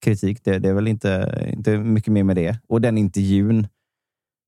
[0.05, 0.45] kritik.
[0.45, 2.59] Det, det är väl inte, inte mycket mer med det.
[2.69, 3.67] Och den intervjun,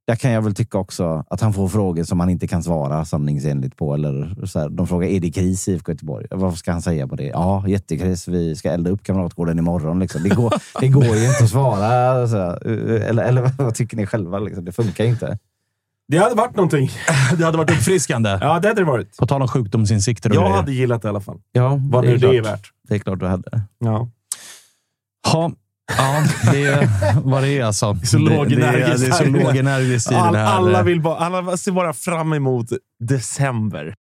[0.07, 3.05] där kan jag väl tycka också att han får frågor som han inte kan svara
[3.05, 3.95] sanningsenligt på.
[3.95, 6.27] Eller så här, de frågar, är det kris i IFK Göteborg?
[6.31, 7.27] Vad ska han säga på det?
[7.27, 8.29] Ja, jättekris.
[8.29, 9.99] Vi ska elda upp Kamratgården imorgon.
[9.99, 10.23] Liksom.
[10.23, 12.29] Det, går, det går ju inte att svara.
[12.29, 12.67] Så här.
[13.03, 14.39] Eller, eller vad tycker ni själva?
[14.39, 14.65] Liksom?
[14.65, 15.39] Det funkar inte.
[16.09, 16.91] Det hade varit någonting.
[17.39, 18.31] Det hade varit uppfriskande.
[18.41, 19.17] Ja, det hade det varit.
[19.17, 20.57] På tal om sjukdomsinsikter och Jag grejer.
[20.57, 21.41] hade gillat det i alla fall.
[21.53, 22.71] Ja, Vad det är nu det är värt.
[22.89, 23.63] Det är klart du hade.
[23.79, 24.09] Ja.
[25.33, 25.53] Ja,
[25.99, 26.23] ja,
[26.53, 26.89] det är
[27.25, 27.97] vad det är alltså.
[28.05, 29.45] Så det, låg det, det, är- energiskt det är så här inne.
[29.45, 30.47] låg energiskt i All, det här.
[30.47, 32.67] alla, vill bara, alla ser bara fram emot
[33.01, 33.95] december.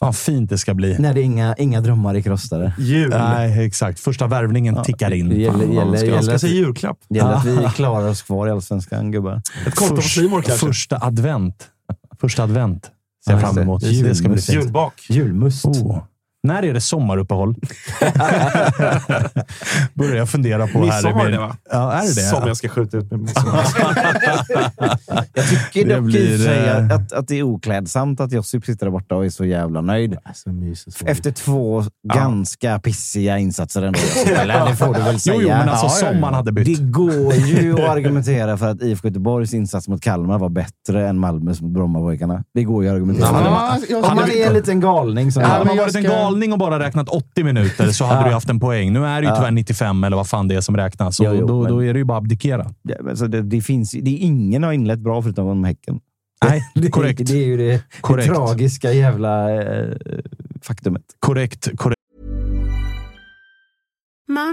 [0.00, 0.96] Fan fint det ska bli.
[0.98, 2.72] När det är inga, inga drömmar i krostare.
[2.78, 3.10] Jul.
[3.10, 4.00] Nej, exakt.
[4.00, 5.28] Första värvningen tickar in.
[5.28, 6.98] Det gäller, Fan, gäller, ska- Jag gäller, ska säga julklapp.
[7.08, 9.42] gäller att vi klarar oss kvar i Allsvenskan, gubbar.
[9.66, 10.66] Ett konto på Simor kanske.
[10.66, 11.68] Första advent.
[12.20, 12.84] Första advent
[13.24, 13.80] ser jag Ja, fram emot.
[13.82, 14.02] det.
[14.02, 14.64] Det ska bli fint.
[14.64, 15.06] Julbak.
[15.08, 15.64] Julmust.
[15.64, 16.02] Oh.
[16.46, 17.54] När är det sommaruppehåll?
[19.94, 20.78] Börjar jag fundera på.
[20.80, 21.26] Midsommar här.
[21.26, 21.56] är det, va?
[21.72, 22.06] Ja, är det?
[22.08, 23.20] Som jag ska skjuta ut med.
[25.34, 28.64] Jag tycker Det dock blir, i sig eh, att, att det är oklädsamt att Josip
[28.64, 30.16] sitter där borta och är så jävla nöjd.
[30.24, 31.02] Alltså, mysigt.
[31.06, 33.98] Efter två ganska pissiga insatser ändå.
[34.40, 35.34] Eller det får du väl säga.
[35.36, 36.12] Jo, jo, men alltså Ja, ja, ja.
[36.12, 36.66] som man hade bytt.
[36.78, 41.18] Det går ju att argumentera för att IFK Göteborgs insats mot Kalmar var bättre än
[41.18, 42.44] Malmös mot Brommapojkarna.
[42.54, 43.44] Det går ju att argumentera för.
[43.44, 45.66] Ja, jag- Om man är en liten galning som Hade jag.
[45.66, 46.02] man varit en
[46.36, 48.92] galning och bara räknat 80 minuter så hade du haft en poäng.
[48.92, 51.20] Nu är det ju tyvärr 95 eller vad fan det är som räknas.
[51.20, 52.70] Jo, jo, då, men- då är det ju bara att abdikera.
[52.82, 56.00] Ja, men så det, det finns, det är ingen har inlett bra förutom om Häcken.
[56.44, 57.26] Nej, det, korrekt.
[57.26, 57.82] Det är ju det,
[58.16, 59.94] det tragiska jävla eh,
[60.62, 61.02] faktumet.
[61.18, 61.68] Korrekt.
[61.76, 61.95] korrekt.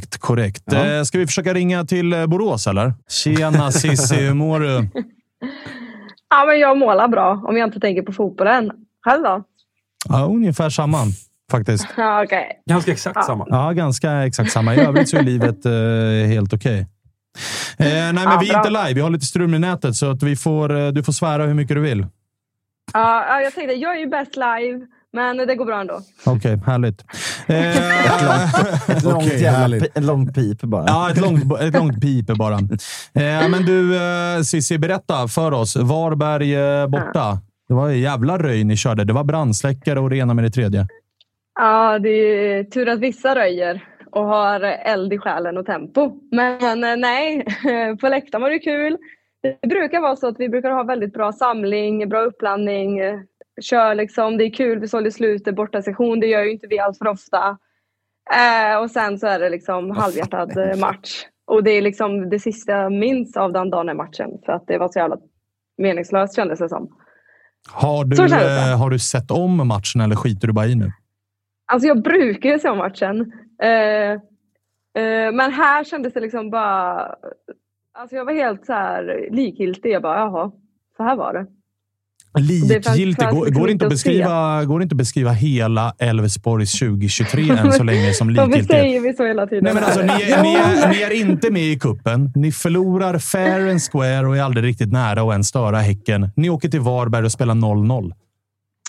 [0.00, 0.18] Korrekt.
[0.18, 0.62] korrekt.
[0.66, 0.86] Ja.
[0.86, 2.94] Eh, ska vi försöka ringa till eh, Borås, eller?
[3.08, 4.88] Tjena Cissi, hur mår du?
[6.30, 8.70] Ja, men jag målar bra om jag inte tänker på fotbollen.
[9.04, 9.42] Själv då?
[10.08, 10.98] Ja, ungefär samma,
[11.50, 11.86] faktiskt.
[11.96, 12.62] Ja, okej.
[12.70, 13.46] Ganska exakt samma.
[13.50, 14.74] Ja, ganska exakt samma.
[14.74, 16.78] I övrigt så är livet eh, helt okej.
[16.80, 18.60] Eh, nej, men Ja, vi är bra.
[18.66, 18.94] inte live.
[18.94, 21.54] Vi har lite strul med nätet, så att vi får, eh, du får svära hur
[21.54, 22.06] mycket du vill.
[22.92, 26.00] Ja, ja, jag tänkte, jag är ju bäst live, men det går bra ändå.
[26.26, 27.04] Okej, härligt.
[27.46, 29.98] Eh, Ett långt, Okej, jävla, härligt.
[29.98, 30.84] ett långt pip bara.
[30.86, 32.54] ja, ett långt, ett långt piper bara.
[32.54, 35.76] Eh, men du, eh, Cissi, berätta för oss.
[35.76, 37.38] Varberg eh, borta.
[37.68, 39.04] Det var en jävla röj ni körde.
[39.04, 40.86] Det var brandsläckare och det ena med det tredje.
[41.58, 46.12] Ja, det är tur att vissa röjer och har eld i själen och tempo.
[46.30, 47.44] Men nej,
[48.00, 48.96] på läktaren var det kul.
[49.62, 52.98] Det brukar vara så att vi brukar ha väldigt bra samling, bra upplandning.
[53.60, 56.20] Kör liksom, det är kul, vi sålde slutet, borta sektion.
[56.20, 57.58] Det gör ju inte vi allt för ofta.
[58.32, 61.24] Eh, och sen så är det liksom halvhjärtad eh, match.
[61.46, 64.30] Och det är liksom det sista jag minns av den dagen i matchen.
[64.46, 65.16] För att det var så jävla
[65.78, 66.88] meningslöst kändes det som.
[67.70, 70.92] Har du, eh, har du sett om matchen eller skiter du bara i nu?
[71.66, 73.32] Alltså jag brukar ju se matchen.
[73.62, 74.10] Eh,
[75.02, 77.14] eh, men här kändes det liksom bara...
[77.92, 79.90] Alltså jag var helt så här likgiltig.
[79.90, 80.52] Jag bara, jaha,
[80.96, 81.46] så här var det.
[82.38, 83.28] Likgiltig.
[83.28, 88.12] Går, går, inte att beskriva, går inte att beskriva hela Elfsborgs 2023 än så länge
[88.14, 88.76] som Varför likgiltig?
[88.76, 89.64] säger vi så hela tiden?
[89.64, 92.30] Nej, men alltså, ni, är, ni, är, ni är inte med i kuppen.
[92.34, 96.28] Ni förlorar fair and square och är aldrig riktigt nära att ens störa Häcken.
[96.36, 98.12] Ni åker till Varberg och spelar 0-0.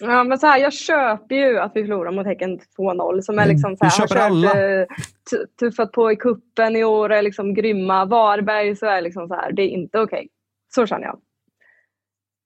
[0.01, 3.21] Ja, men så här, jag köper ju att vi förlorar mot Häcken 2-0.
[3.21, 4.47] Som är Mm, liksom så vi här, har köper alla.
[4.81, 4.85] eh,
[5.29, 8.05] tu- tuffat på i kuppen i år är liksom grymma.
[8.05, 10.27] Varberg så är liksom så här, det är inte okej.
[10.75, 11.17] Så känner jag.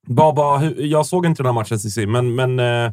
[0.10, 2.86] Baba, jag såg inte den här matchen, Cissi, men, men eh,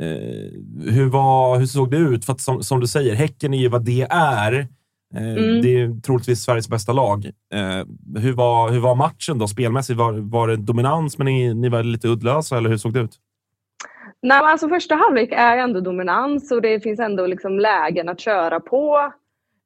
[0.00, 2.24] eh, hur, var, hur såg det ut?
[2.24, 4.52] För att som, som du säger, Häcken är ju vad det är.
[4.52, 4.66] Eh,
[5.14, 5.62] Mm.
[5.62, 7.26] Det är troligtvis Sveriges bästa lag.
[7.54, 7.86] Eh,
[8.20, 9.98] hur, var, hur var matchen då spelmässigt?
[9.98, 13.18] Var, var det dominans, men ni, ni var lite uddlösa, eller hur såg det ut?
[14.22, 18.60] Nej, alltså första halvlek är ändå dominans och det finns ändå liksom lägen att köra
[18.60, 19.12] på.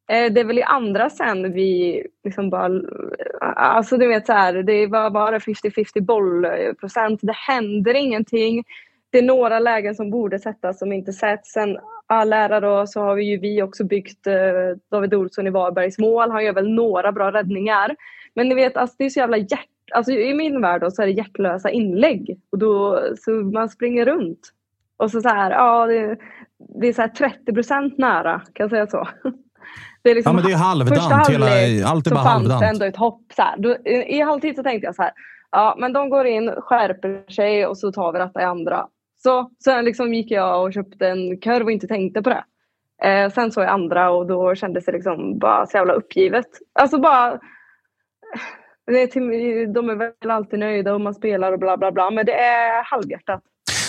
[0.09, 2.67] Eh, det är väl i andra sen vi liksom bara...
[2.67, 2.83] Eh,
[3.41, 7.21] alltså du vet så här, det var bara 50-50 bollprocent.
[7.23, 8.65] Det händer ingenting.
[9.11, 11.53] Det är några lägen som borde sättas som inte sätts.
[11.53, 14.35] Sen all ära då så har vi ju vi också byggt eh,
[14.91, 16.31] David Olsson i Varbergs mål.
[16.31, 17.97] Han gör väl några bra räddningar.
[18.35, 19.69] Men ni vet, alltså, det är så jävla hjärt...
[19.93, 22.41] Alltså, I min värld då, så är det hjärtlösa inlägg.
[22.51, 24.53] Och då, så man springer runt.
[24.97, 26.19] Och så så här, ja, det,
[26.59, 29.09] det är så här 30 procent nära, kan jag säga så.
[30.07, 30.89] Det är liksom, Ja, men det är halvdant.
[30.89, 32.63] första Hela- halvlek allt är så bara fanns halvdant.
[32.63, 33.23] ändå ett hopp.
[33.37, 33.57] Så här.
[33.59, 35.13] Då, I halvtid så tänkte jag så här,
[35.51, 38.87] ja men de går in, skärper sig och så tar vi detta i andra.
[39.23, 42.45] Så sen liksom gick jag och köpte en korv och inte tänkte på det.
[43.09, 46.47] Eh, sen så i andra och då kändes det liksom bara så jävla uppgivet.
[46.79, 47.39] Alltså bara...
[49.13, 52.35] Till, de är väl alltid nöjda och man spelar och bla bla bla, men det
[52.35, 53.43] är halvhjärtat.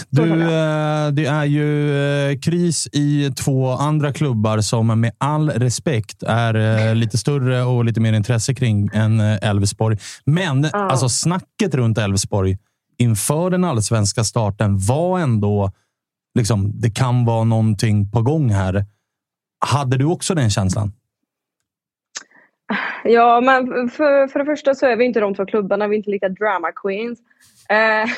[0.10, 1.98] Du, eh, det är ju
[2.32, 7.86] eh, kris i två andra klubbar som med all respekt är eh, lite större och
[7.86, 9.98] lite mer intresse kring än Elfsborg.
[10.26, 12.58] Men alltså snacket runt Elfsborg
[12.98, 15.72] inför den allsvenska starten var ändå
[16.38, 18.86] liksom, det kan vara någonting på gång här.
[19.66, 20.92] Hade du också den känslan?
[23.04, 25.98] Ja, men för, för det första så är vi inte de två klubbarna, vi är
[25.98, 27.20] inte lika drama queens.
[27.70, 27.76] Eh,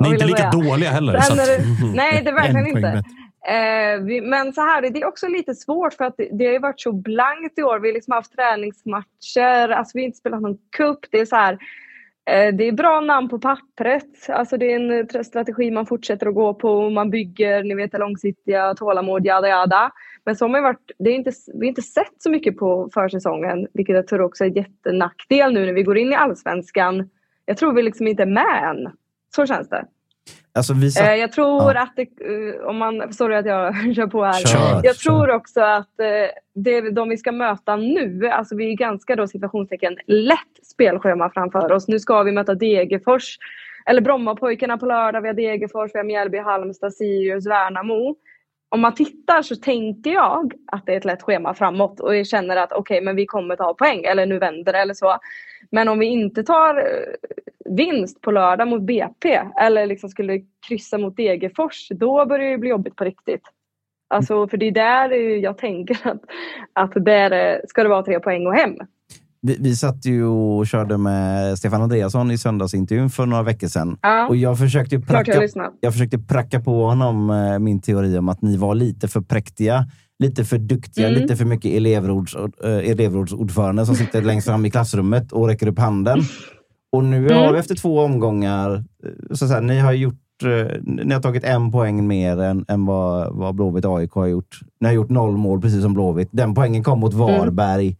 [0.00, 0.50] Ni är inte lika säga.
[0.50, 1.20] dåliga heller.
[1.20, 1.64] Sen Så att, det,
[1.94, 3.02] nej, det är verkligen inte.
[3.48, 6.52] Eh, vi, men så här, det är också lite svårt för att det, det har
[6.52, 7.78] ju varit så blankt i år.
[7.78, 10.98] Vi har liksom haft träningsmatcher, alltså vi har inte spelat någon cup.
[11.10, 11.52] Det är så här,
[12.30, 14.28] eh, det är bra namn på pappret.
[14.28, 16.90] Alltså det är en eh, strategi man fortsätter att gå på.
[16.90, 19.90] Man bygger, ni vet långsiktiga, tålamod, jada jada.
[20.26, 22.90] Men så har man varit, det är inte, vi har inte sett så mycket på
[22.94, 27.08] försäsongen, vilket jag tror också är en jättenackdel nu när vi går in i allsvenskan.
[27.44, 28.92] Jag tror vi liksom inte är med än.
[29.34, 29.84] Så känns det.
[30.54, 31.82] Alltså, vi satt, Eh, jag tror Ja.
[31.82, 34.32] att det, eh, om man, sorry att jag kör på här.
[34.32, 35.10] Kör, jag kör.
[35.10, 36.06] tror också att eh,
[36.54, 41.72] det, de vi ska möta nu, alltså vi är ganska då situationstecken lätt spelschema framför
[41.72, 41.88] oss.
[41.88, 43.38] Nu ska vi möta Degerfors,
[43.86, 48.16] eller Brommapojkarna på lördag, vi har Degerfors, vi har Mjällby, Halmstad, Sirius, Värnamo.
[48.68, 52.26] Om man tittar så tänker jag att det är ett lätt schema framåt och jag
[52.26, 55.18] känner att okej, men vi kommer ta poäng eller nu vänder det eller så.
[55.70, 60.98] Men om vi inte tar eh, vinst på lördag mot BP eller liksom skulle kryssa
[60.98, 63.42] mot Degerfors, då börjar det bli jobbigt på riktigt.
[64.08, 66.22] Alltså, för det är där jag tänker att,
[66.72, 68.78] att där eh, ska det vara tre poäng och hem
[69.42, 73.98] vi, vi satt ju och körde med Stefan Andreasson i söndagsintervjun för några veckor sedan.
[74.02, 74.28] Ja.
[74.28, 75.68] Och jag försökte, jag pracka, lyssnar.
[75.80, 79.86] jag försökte pracka på honom eh, min teori om att ni var lite för präktiga,
[80.18, 81.20] lite för duktiga, Mm.
[81.22, 82.34] lite för mycket elevråds,
[82.64, 86.18] eh, elevrådsordförande som sitter längst fram i klassrummet och räcker upp handen.
[86.92, 87.52] Och nu har Mm.
[87.52, 90.14] vi efter två omgångar, eh, så att säga, ni har gjort
[90.82, 94.60] ni har tagit en poäng mer än, än vad, vad Blåvitt AIK har gjort.
[94.80, 96.28] Ni har gjort noll mål, precis som Blåvitt.
[96.32, 97.96] Den poängen kom mot Varberg.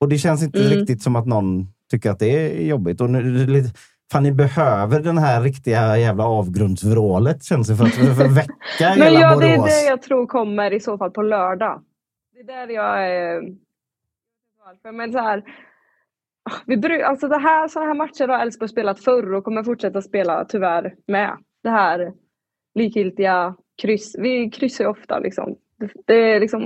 [0.00, 0.70] Och det känns inte Mm.
[0.72, 2.26] riktigt som att någon tycker att det
[2.60, 3.00] är jobbigt.
[3.00, 3.46] Och nu,
[4.12, 8.54] fan, ni behöver den här riktiga jävla avgrundsvrålet, känns det, för att, för att väcka
[8.80, 9.70] Men hela ja, det är Borås.
[9.82, 11.82] det jag tror kommer i så fall på lördag.
[12.34, 13.42] Det är där jag är...
[14.66, 15.42] Varför, Men så här,
[16.66, 20.02] vi bry, alltså det här, sådana här matcher har Elfsborg spelat förr och kommer fortsätta
[20.02, 21.36] spela tyvärr med.
[21.62, 22.12] Det här
[22.74, 24.16] likgiltiga kryss.
[24.18, 25.56] Vi kryssar ju ofta liksom.
[25.78, 26.62] Det, det är liksom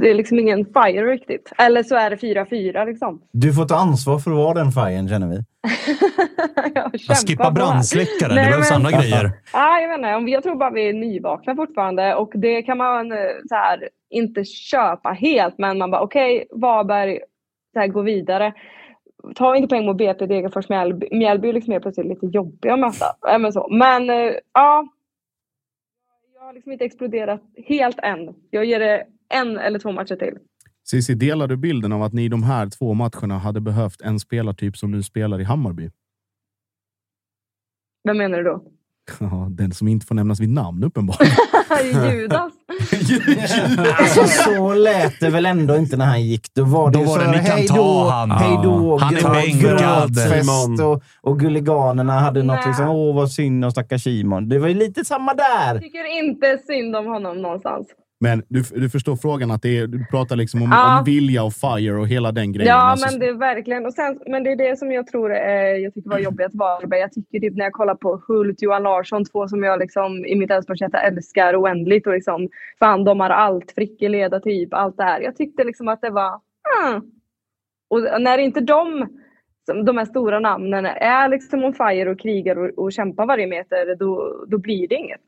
[0.00, 1.52] det är liksom ingen fire riktigt.
[1.58, 3.22] Eller så är det 4-4 liksom.
[3.32, 5.38] Du får ta ansvar för att vara den färgen, känner vi.
[6.74, 8.28] Jag skippa brandsläckare.
[8.28, 9.30] Det behövs andra grejer.
[9.52, 10.14] Ja, jag vet inte.
[10.14, 13.18] Om- Jag tror bara vi är nyvakna fortfarande och det kan man eh,
[13.48, 15.58] så här, inte köpa helt.
[15.58, 17.18] Men man bara okej, Varberg
[17.72, 18.52] så här, går vidare.
[19.34, 21.08] Ta inte poäng mot BP, Degerfors, Mjällby.
[21.12, 23.38] Mjällby är liksom helt plötsligt lite jobbiga att möta.
[23.38, 23.68] Men, så.
[23.70, 24.88] men eh, ja.
[26.34, 28.34] Jag har liksom inte exploderat helt än.
[28.50, 30.34] Jag ger det en eller två matcher till.
[30.90, 34.20] Cissi, delar du bilden av att ni i de här två matcherna hade behövt en
[34.20, 35.90] spelartyp som nu spelar i Hammarby?
[38.04, 38.62] Vem menar du då?
[39.20, 41.36] Ja, den som inte får nämnas vid namn uppenbarligen.
[42.12, 42.52] Judas.
[43.98, 46.54] Alltså, så lät det väl ändå inte när han gick.
[46.54, 48.30] Då var det, Då ju var så det, här, "Ni kan hej ta då, han."
[48.30, 52.66] hej då, Han är och, och Gulliganerna hade något Nej.
[52.66, 54.48] liksom, åh vad synd om stackars Simon.
[54.48, 55.74] Det var ju lite samma där.
[55.74, 57.88] Jag tycker inte synd om honom någonstans.
[58.20, 60.98] Men du, du förstår frågan att det är, du pratar liksom om, Ja.
[60.98, 62.68] om vilja och fire och hela den grejen.
[62.68, 63.86] Ja, Alltså, men det är verkligen.
[63.86, 66.54] Och sen, men det är det som jag tror eh, jag tycker var jobbigt att
[66.54, 67.00] Varberg.
[67.00, 70.36] Jag tycker typ när jag kollar på Hult, Johan Larsson, två som jag liksom i
[70.36, 72.48] mitt Elfsborgshjärta älskar oändligt och liksom
[72.78, 75.20] fan de har allt, Fricke leda typ, allt det här.
[75.20, 76.40] Jag tyckte liksom att det var
[76.84, 77.02] mm.
[77.90, 79.08] Och när inte de
[79.86, 83.96] de här stora namnen är liksom on fire och krigar och, och kämpar varje meter,
[83.96, 85.20] då, då blir det inget.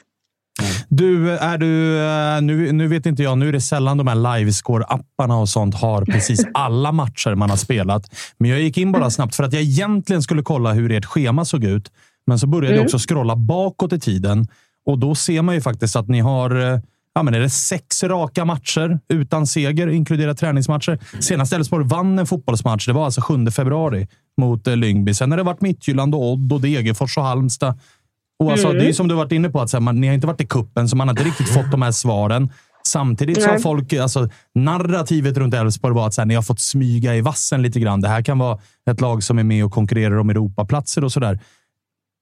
[0.93, 4.15] Du, är du, eh, nu, nu vet inte jag, nu är det sällan de här
[4.15, 8.15] livescore-apparna och sånt har precis alla matcher man har spelat.
[8.39, 11.45] Men jag gick in bara snabbt för att jag egentligen skulle kolla hur ert schema
[11.45, 11.91] såg ut.
[12.27, 12.85] Men så började jag Mm.
[12.87, 14.47] också scrolla bakåt i tiden
[14.87, 16.81] och då ser man ju faktiskt att ni har eh,
[17.15, 20.99] Ja, men är det sex raka matcher utan seger, inkluderat träningsmatcher.
[21.21, 24.09] Senast Elfsborg vann en fotbollsmatch, det var alltså 7 februari
[24.41, 25.15] mot eh, Lyngby.
[25.15, 27.79] Sen har det varit Midtjylland och Odd och Degerfors och Halmstad.
[28.41, 28.79] Och alltså, Mm.
[28.79, 30.27] Det är ju som du varit inne på, att så här, man, ni har inte
[30.27, 32.53] varit i kuppen så man har inte riktigt fått de här svaren.
[32.87, 33.63] Samtidigt så har Nej.
[33.63, 37.63] folk, alltså narrativet runt Elfsborg var att så här, ni har fått smyga i vassen
[37.63, 38.01] lite grann.
[38.01, 38.59] Det här kan vara
[38.91, 41.39] ett lag som är med och konkurrerar om Europaplatser och sådär.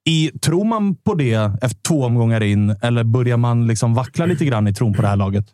[0.09, 4.45] I, tror man på det efter två omgångar in eller börjar man liksom vackla lite
[4.45, 5.45] grann i tron på det här laget?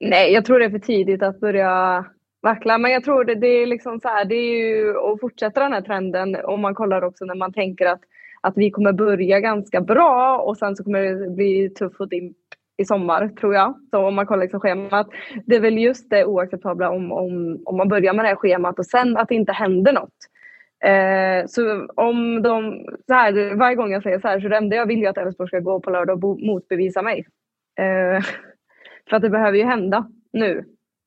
[0.00, 2.04] Nej, jag tror det är för tidigt att börja
[2.42, 2.78] vackla.
[2.78, 5.72] Men jag tror det, det är liksom så här, det är ju att fortsätta den
[5.72, 6.36] här trenden.
[6.44, 8.00] Om man kollar också när man tänker att,
[8.40, 12.36] att vi kommer börja ganska bra och sen så kommer det bli tufft och dimp
[12.80, 13.74] i sommar, tror jag.
[13.90, 15.08] Så om man kollar liksom schemat.
[15.46, 18.78] Det är väl just det oacceptabla om, om, om man börjar med det här schemat
[18.78, 20.14] och sen att det inte händer något.
[20.84, 24.76] Eh, så om de, så här, varje gång jag säger så här, så det enda
[24.76, 27.26] jag vill ju att Elfsborg ska gå på lördag och bo, motbevisa mig.
[27.80, 28.24] Eh,
[29.10, 30.64] för att det behöver ju hända nu.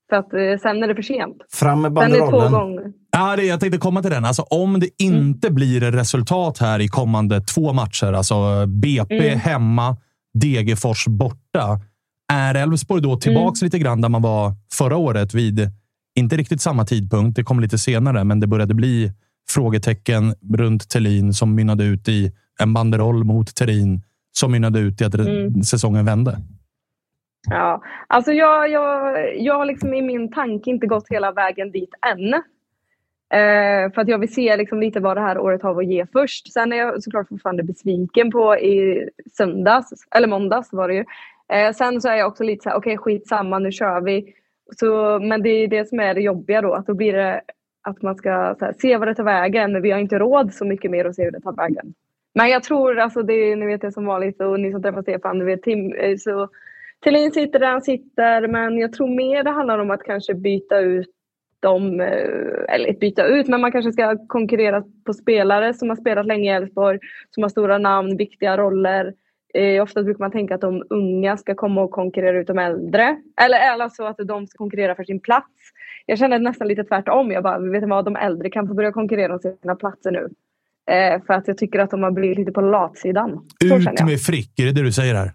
[0.10, 1.38] För att eh, sen är det för sent.
[1.52, 2.94] Fram med banderollen.
[3.12, 4.26] Ja, det, jag tänkte komma till den.
[4.26, 9.40] Alltså, om det inte blir resultat här i kommande två matcher, alltså BP Mm.
[9.40, 9.98] hemma,
[10.34, 11.80] Degerfors borta.
[12.34, 15.70] Är Elfsborg då tillbaks lite grann där man var förra året vid,
[16.16, 19.12] inte riktigt samma tidpunkt, det kom lite senare, men det började bli
[19.50, 24.02] frågetecken runt Tellin som mynnade ut i en banderoll mot Terin
[24.32, 25.64] som mynnade ut i att Mm.
[25.64, 26.40] säsongen vände.
[27.50, 31.94] Ja, alltså jag, jag, jag har liksom i min tanke inte gått hela vägen dit
[32.12, 32.34] än.
[33.34, 36.06] Eh, för att jag vill se liksom lite vad det här året har att ge
[36.14, 36.54] först.
[36.54, 41.06] Sen är jag såklart fortfarande besviken på i söndags, eller måndags var det ju.
[41.54, 44.34] Eh, sen så är jag också lite så här, okej skitsamma, nu kör vi.
[44.76, 47.42] Så, men det är det som är det jobbiga då, att då blir det
[47.82, 50.54] att man ska så här, se vad det tar vägen, men vi har inte råd
[50.54, 51.94] så mycket mer att se hur det tar vägen.
[52.34, 55.40] Men jag tror, alltså det, ni vet det som vanligt och ni som träffar Stefan,
[55.40, 56.50] du vet Tim, eh, så
[57.04, 60.80] Thelin sitter där han sitter, men jag tror mer det handlar om att kanske byta
[60.80, 61.10] ut
[61.60, 66.26] dem, eh, eller byta ut, men man kanske ska konkurrera på spelare som har spelat
[66.26, 67.00] länge i Elfsborg,
[67.30, 69.14] som har stora namn, viktiga roller.
[69.54, 73.18] Eh, ofta brukar man tänka att de unga ska komma och konkurrera ut de äldre.
[73.42, 75.52] Eller, eller så att de ska konkurrera för sin plats.
[76.06, 77.32] Jag känner nästan lite tvärtom.
[77.32, 80.30] Jag bara, vet du vad, de äldre kan få börja konkurrera om sina platser nu.
[80.96, 83.32] Eh, för att jag tycker att de har blivit lite på latsidan.
[83.64, 85.32] Ut med Frick, är det det du säger här?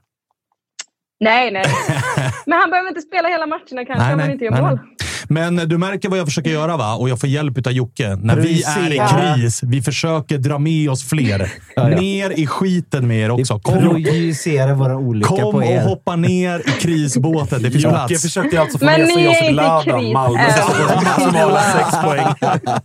[1.20, 1.64] Nej, nej.
[2.46, 4.74] Men han behöver inte spela hela matcherna kanske om han inte gör nej, mål.
[4.74, 5.07] nej.
[5.28, 6.94] Men du märker vad jag försöker göra va?
[6.94, 8.16] Och jag får hjälp av Jocke.
[8.16, 9.00] När vi är i
[9.36, 11.52] kris, vi försöker dra med oss fler.
[11.76, 12.00] Ja, ja.
[12.00, 13.58] Ner i skiten med er också.
[13.58, 15.84] Kom, Projicera våra olycka kom på och er.
[15.84, 17.62] hoppa ner i krisbåten.
[17.62, 18.22] Det finns Jocke plats.
[18.22, 20.40] försökte alltså få Men med sig Josip Ladan, Malmö,
[21.18, 22.26] som har sex poäng.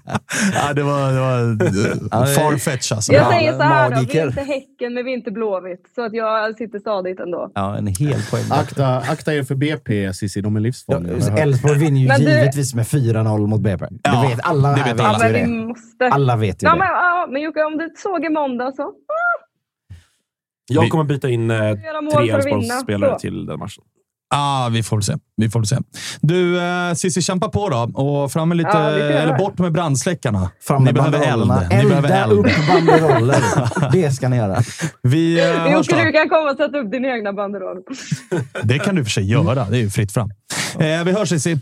[0.55, 3.13] Ja, det var, det var farfetch alltså.
[3.13, 5.81] Jag säger så här då, vi är inte Häcken men vi är inte Blåvitt.
[5.95, 7.51] Så att jag sitter stadigt ändå.
[7.55, 8.43] Ja, en hel poäng.
[8.49, 10.41] Akta, akta er för BP, Cissi.
[10.41, 11.37] De är livsfarliga.
[11.37, 13.85] Elfsborg vinner ju Men du- givetvis med 4-0 mot BP.
[13.85, 15.19] Det Ja, vet alla det vet vet alla.
[15.19, 15.67] Ja, ju men vi det.
[15.67, 16.05] måste.
[16.11, 16.79] Alla vet ju Ja, det.
[16.79, 18.91] men, ja, men Jocke, om du såg i måndag så.
[20.71, 22.29] Jag kommer byta in eh, tre.
[22.31, 23.83] Elfsborgsspelare till den matchen.
[24.35, 25.13] Ah, vi får väl se.
[25.37, 25.77] Vi får väl se.
[26.21, 28.01] Du, eh, Cissi, kämpa på då.
[28.01, 29.37] Och fram med lite, Ja, eller det.
[29.37, 30.49] bort med brandsläckarna.
[30.61, 31.51] Fram Ni med behöver eld.
[31.69, 32.31] Ni behöver eld.
[32.31, 33.37] upp banderoller.
[33.91, 34.57] det ska ni göra.
[35.03, 35.95] Vi eh, hörs då.
[35.95, 37.77] du kan komma och sätta upp din egna banderoll.
[38.63, 39.65] Det kan du för sig göra.
[39.65, 40.29] Det är ju fritt fram.
[40.79, 41.57] Eh, vi hörs Cissi.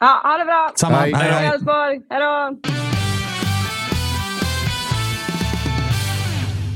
[0.00, 0.72] Ja, ha det bra!
[0.76, 0.96] Samma.
[0.96, 1.12] Hej.
[1.14, 2.00] Hej, hej.
[2.10, 2.58] Då!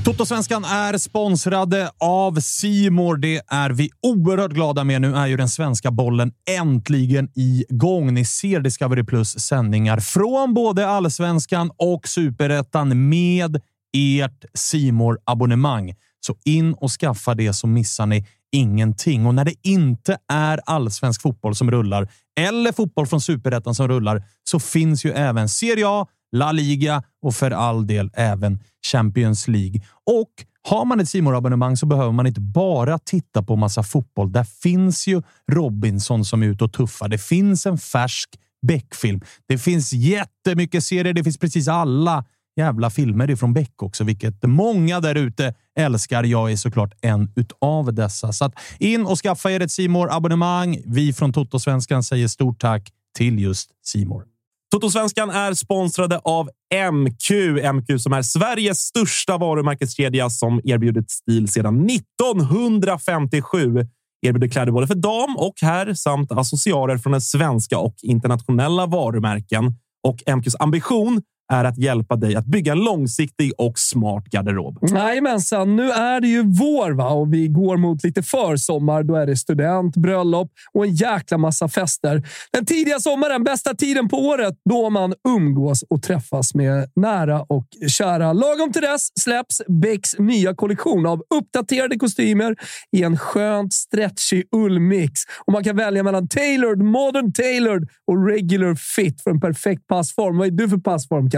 [0.04, 3.16] Totosvenskan är sponsrade av Simor.
[3.16, 5.00] Det är vi oerhört glada med.
[5.00, 8.14] Nu är ju den svenska bollen äntligen igång.
[8.14, 13.60] Ni ser Discovery Plus sändningar från både allsvenskan och superettan med
[13.96, 19.26] ert simor abonnemang Så in och skaffa det så missar ni ingenting.
[19.26, 22.08] Och när det inte är allsvensk fotboll som rullar
[22.40, 27.34] eller fotboll från superettan som rullar så finns ju även Serie A, La Liga och
[27.34, 28.58] för all del även
[28.92, 29.80] Champions League.
[30.06, 30.30] Och
[30.68, 34.32] har man ett simor abonnemang så behöver man inte bara titta på massa fotboll.
[34.32, 35.22] Där finns ju
[35.52, 37.08] Robinson som är ute och tuffar.
[37.08, 38.28] Det finns en färsk
[38.66, 39.20] Beck-film.
[39.48, 41.14] Det finns jättemycket serier.
[41.14, 42.24] Det finns precis alla
[42.58, 46.24] jävla filmer ifrån Beck också, vilket många där ute älskar.
[46.24, 48.32] Jag är såklart en utav dessa.
[48.32, 52.92] Så att in och skaffa er ett simor abonnemang Vi från Toto-svenskan säger stort tack
[53.16, 54.24] till just Simor.
[54.70, 56.50] Totosvenskan är sponsrade av
[56.92, 57.30] MQ.
[57.74, 63.86] MQ som är Sveriges största varumärkeskedja som erbjudit stil sedan 1957.
[64.26, 69.74] Erbjuder kläder både för dam och herr samt accessoarer från den svenska och internationella varumärken.
[70.02, 74.78] Och MQs ambition är att hjälpa dig att bygga en långsiktig och smart garderob.
[74.90, 77.08] Jajamensan, nu är det ju vår va?
[77.08, 79.02] och vi går mot lite försommar.
[79.02, 82.22] Då är det student, bröllop och en jäkla massa fester.
[82.52, 87.66] Den tidiga sommaren, bästa tiden på året då man umgås och träffas med nära och
[87.88, 88.32] kära.
[88.32, 92.56] Lagom till dess släpps Becks nya kollektion av uppdaterade kostymer
[92.96, 95.12] i en skönt stretchig ullmix.
[95.46, 100.38] Och man kan välja mellan tailored, modern tailored och regular fit för en perfekt passform.
[100.38, 101.30] Vad är du för passform,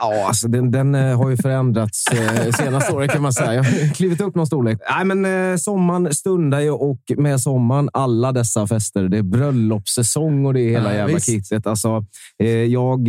[0.00, 3.54] Ja, alltså den, den eh, har ju förändrats eh, senaste året kan man säga.
[3.54, 4.78] Jag har klivit upp någon storlek.
[4.96, 9.08] Nej, men eh, sommaren stundar ju och med sommaren alla dessa fester.
[9.08, 11.26] Det är bröllopssäsong och det är hela Ja, jävla visst.
[11.26, 11.66] kittet.
[11.66, 12.04] Alltså,
[12.68, 13.08] jag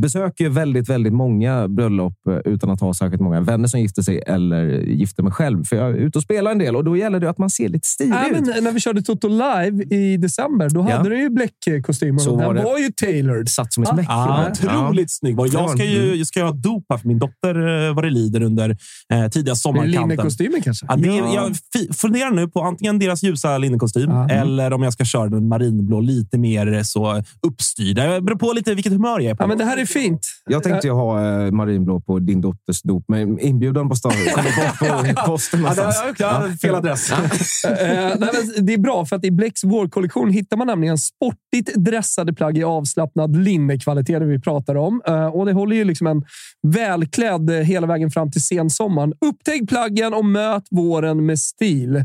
[0.00, 2.14] besöker ju väldigt, väldigt många bröllop
[2.44, 5.64] utan att ha särskilt många vänner som gifter sig eller gifter mig själv.
[5.64, 7.68] För jag är ute och spelar en del och då gäller det att man ser
[7.68, 8.40] lite stilig Nej, ut.
[8.46, 10.96] men när vi körde Toto live i december, då Ja.
[10.96, 12.20] hade du ju bläckkostymen.
[12.20, 13.48] Så Den var var, ju tailored.
[13.48, 14.06] Satt som ett Ah, mäck.
[14.08, 14.80] Ah, Ja.
[14.86, 15.34] otroligt snygg.
[15.34, 18.04] Det var Jag ska en- ska jag ha dop här för min dotter eh, vad
[18.04, 18.76] det lider under
[19.12, 20.08] eh, tidiga sommarkanten.
[20.08, 20.86] Linnekostymen kanske?
[20.88, 21.50] Ja, det Ja.
[21.72, 24.28] Jag funderar nu på antingen deras ljusa linnekostym Ja.
[24.28, 28.06] eller om jag ska köra den marinblå lite mer så uppstyrda.
[28.06, 29.42] Det beror på lite vilket humör jag är på.
[29.42, 30.26] Ja, men det här är fint.
[30.46, 35.02] Jag tänkte ju ha eh, marinblå på din dotters dop, men inbjudan på stan kommer
[35.06, 35.74] bort på posten Ja,
[36.18, 37.12] det har fel adress.
[37.68, 37.74] Eh,
[38.18, 42.32] nej, men det är bra, för att i Blecks vårkollektion hittar man nämligen sportigt dressade
[42.32, 45.02] plagg i avslappnad linnekvalitet, det vi pratar om.
[45.06, 46.24] Eh, och det håller ju liksom en
[46.66, 49.14] välklädd eh, hela vägen fram till sensommaren.
[49.20, 52.04] Upptäck plaggen och möt våren med stil.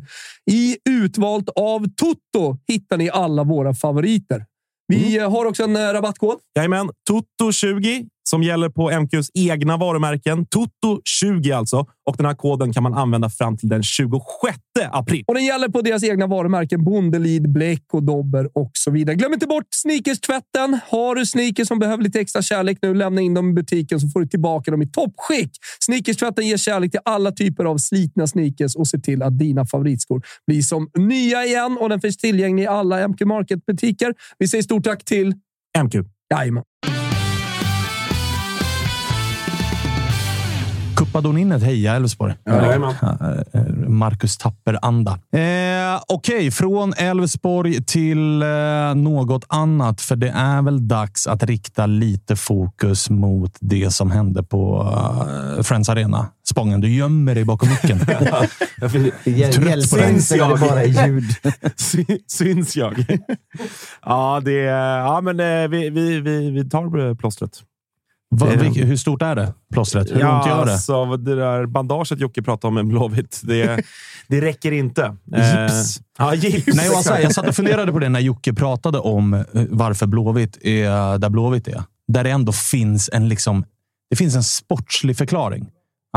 [0.51, 4.45] I Utvalt av Toto hittar ni alla våra favoriter.
[4.87, 6.37] Vi eh, har också en eh, rabattkod.
[6.55, 10.45] Jajamän, Toto20 som gäller på MQs egna varumärken.
[10.45, 11.85] Toto20 alltså.
[12.09, 14.57] Och den här koden kan man använda fram till den 26
[14.91, 15.23] april.
[15.27, 19.15] Och den gäller på deras egna varumärken Bondelid, Bleck och Dobber och så vidare.
[19.15, 20.79] Glöm inte bort sneakers-tvätten.
[20.89, 24.07] Har du sneakers som behöver lite extra kärlek nu, lämna in dem i butiken så
[24.07, 25.51] får du tillbaka dem i toppskick.
[25.79, 30.21] Sneakers-tvätten ger kärlek till alla typer av slitna sneakers och ser till att dina favoritskor
[30.47, 31.77] blir som nya igen.
[31.81, 34.13] Och den finns tillgänglig i alla MQ Market-butiker.
[34.37, 35.33] Vi säger stort tack till
[35.83, 35.95] MQ.
[36.33, 36.63] Jajamän.
[41.17, 42.33] Kuppadoninet heja Elfsborg.
[42.49, 45.11] Eh, Marcus Tapper-anda.
[45.35, 48.47] Eh, Okej, från Elfsborg till eh,
[48.95, 50.01] något annat.
[50.01, 54.91] För det är väl dags att rikta lite fokus mot det som hände på
[55.57, 56.27] eh, Friends Arena.
[56.49, 57.99] Spången, du gömmer dig bakom micken.
[58.79, 60.09] Det hjäl- Trött på hjälper det.
[60.09, 61.23] inte när det bara är ljud.
[61.75, 63.05] Sy- Syns jag?
[64.05, 67.51] ja, det ja, men eh, vi, vi, vi, vi tar eh, plåstret.
[68.39, 69.53] Va, vilk- hur stort är det?
[69.73, 70.07] Plåstret?
[70.09, 70.71] Hur ont gör det?
[70.73, 73.83] Alltså, det där bandaget Jocke pratade om med Blåvitt, det,
[74.27, 75.15] det räcker inte.
[75.25, 75.97] Gips.
[75.97, 76.75] Eh, ja, gips.
[76.75, 80.57] Nej, alltså, jag satt och funderade på det när Jocke pratade om eh, varför Blåvitt
[80.61, 81.83] är där Blåvitt är.
[82.07, 83.65] Där det ändå finns en, liksom,
[84.09, 85.67] det finns en sportslig förklaring.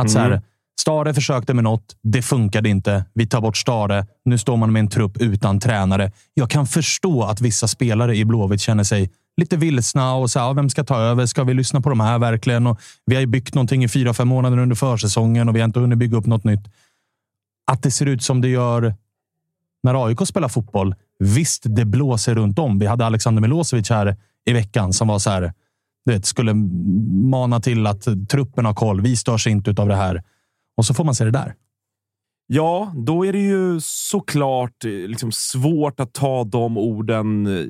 [0.01, 0.41] Att så här, Mm.
[0.81, 3.05] Stare försökte med något, det funkade inte.
[3.15, 4.07] Vi tar bort Stare.
[4.25, 6.13] Nu står man med en trupp utan tränare.
[6.35, 10.55] Jag kan förstå att vissa spelare i Blåvitt känner sig lite vilsna och så här,
[10.55, 11.27] vem ska ta över?
[11.27, 12.67] Ska vi lyssna på de här verkligen?
[12.67, 15.65] Och vi har ju byggt någonting i fyra, fem månader under försäsongen och vi har
[15.65, 16.69] inte hunnit bygga upp något nytt.
[17.67, 18.95] Att det ser ut som det gör
[19.83, 20.95] när AIK spelar fotboll.
[21.19, 22.79] Visst, det blåser runt om.
[22.79, 25.53] Vi hade Alexander Milosevic här i veckan som var så här.
[26.05, 26.55] Du vet, skulle
[27.25, 29.01] mana till att truppen har koll.
[29.01, 30.23] Vi störs inte av det här.
[30.77, 31.55] Och så får man se det där.
[32.47, 37.65] Ja, då är det ju såklart eh, liksom svårt att ta de orden eh,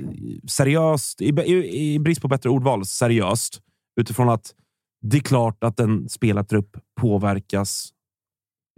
[0.49, 3.61] seriöst, i, i, i brist på bättre ordval, seriöst.
[4.01, 4.55] Utifrån att
[5.03, 7.93] det är klart att en spelartrupp påverkas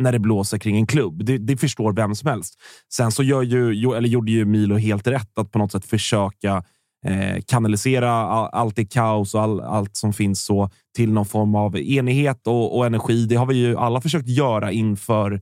[0.02, 1.24] när det blåser kring en klubb.
[1.24, 2.54] Det, det förstår vem som helst.
[2.92, 6.64] Sen så gör ju, eller gjorde ju Milo helt rätt att på något sätt försöka
[7.06, 11.54] eh, kanalisera all, allt det kaos och all, allt som finns så till någon form
[11.54, 13.26] av enighet och, och energi.
[13.26, 15.40] Det har vi ju alla försökt göra inför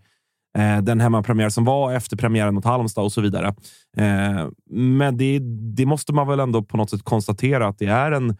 [0.56, 3.54] eh, den hemmapremiär som var efter premiären mot Halmstad och så vidare.
[3.96, 5.38] Eh, men det,
[5.76, 8.36] det måste man väl ändå på något sätt konstatera att det är en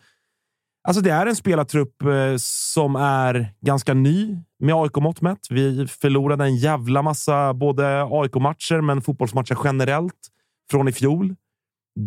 [0.89, 5.47] Alltså det är en spelartrupp eh, som är ganska ny med AIK-mått mätt.
[5.51, 10.29] Vi förlorade en jävla massa både AIK-matcher, men fotbollsmatcher generellt
[10.71, 11.35] från i fjol.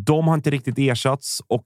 [0.05, 1.63] De har inte riktigt ersatts och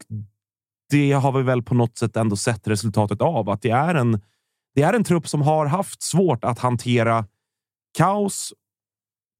[0.90, 3.50] det har vi väl på något sätt ändå sett resultatet av.
[3.50, 4.22] Att det är en,
[4.76, 7.26] det är en trupp som har haft svårt att hantera
[7.98, 8.54] kaos,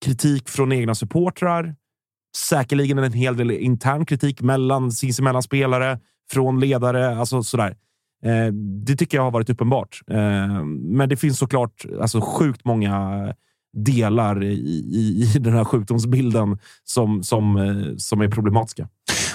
[0.06, 1.76] kritik från egna supportrar,
[2.38, 6.00] säkerligen en hel del intern kritik mellan sinsemellan spelare,
[6.32, 7.78] från ledare, alltså sådär.
[8.26, 8.54] Eh,
[8.86, 10.02] det tycker jag har varit uppenbart.
[10.08, 13.34] Eh, men det finns såklart alltså, sjukt många
[13.74, 18.88] delar i, i, i den här sjukdomsbilden som, som, eh, som är problematiska.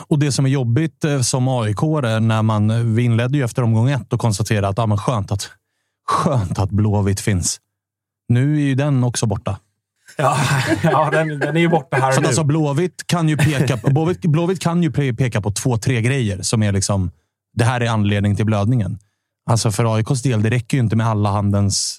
[0.07, 3.63] Och det som är jobbigt eh, som aik när man, eh, vi inledde ju efter
[3.63, 5.51] omgång ett och konstaterade att ah, men skönt, att
[6.07, 7.61] skönt att Blåvitt finns.
[8.29, 9.59] Nu är ju den också borta.
[10.17, 10.37] Ja,
[10.83, 12.27] ja den, den är ju borta här Så nu.
[12.27, 16.01] alltså, Blåvitt kan ju peka på, Blåvitt, Blåvitt kan ju pe- peka på två, tre
[16.03, 17.11] grejer som är liksom,
[17.55, 18.99] det här är anledning till blödningen.
[19.51, 21.99] Alltså för AIKs del, det räcker ju inte med alla handens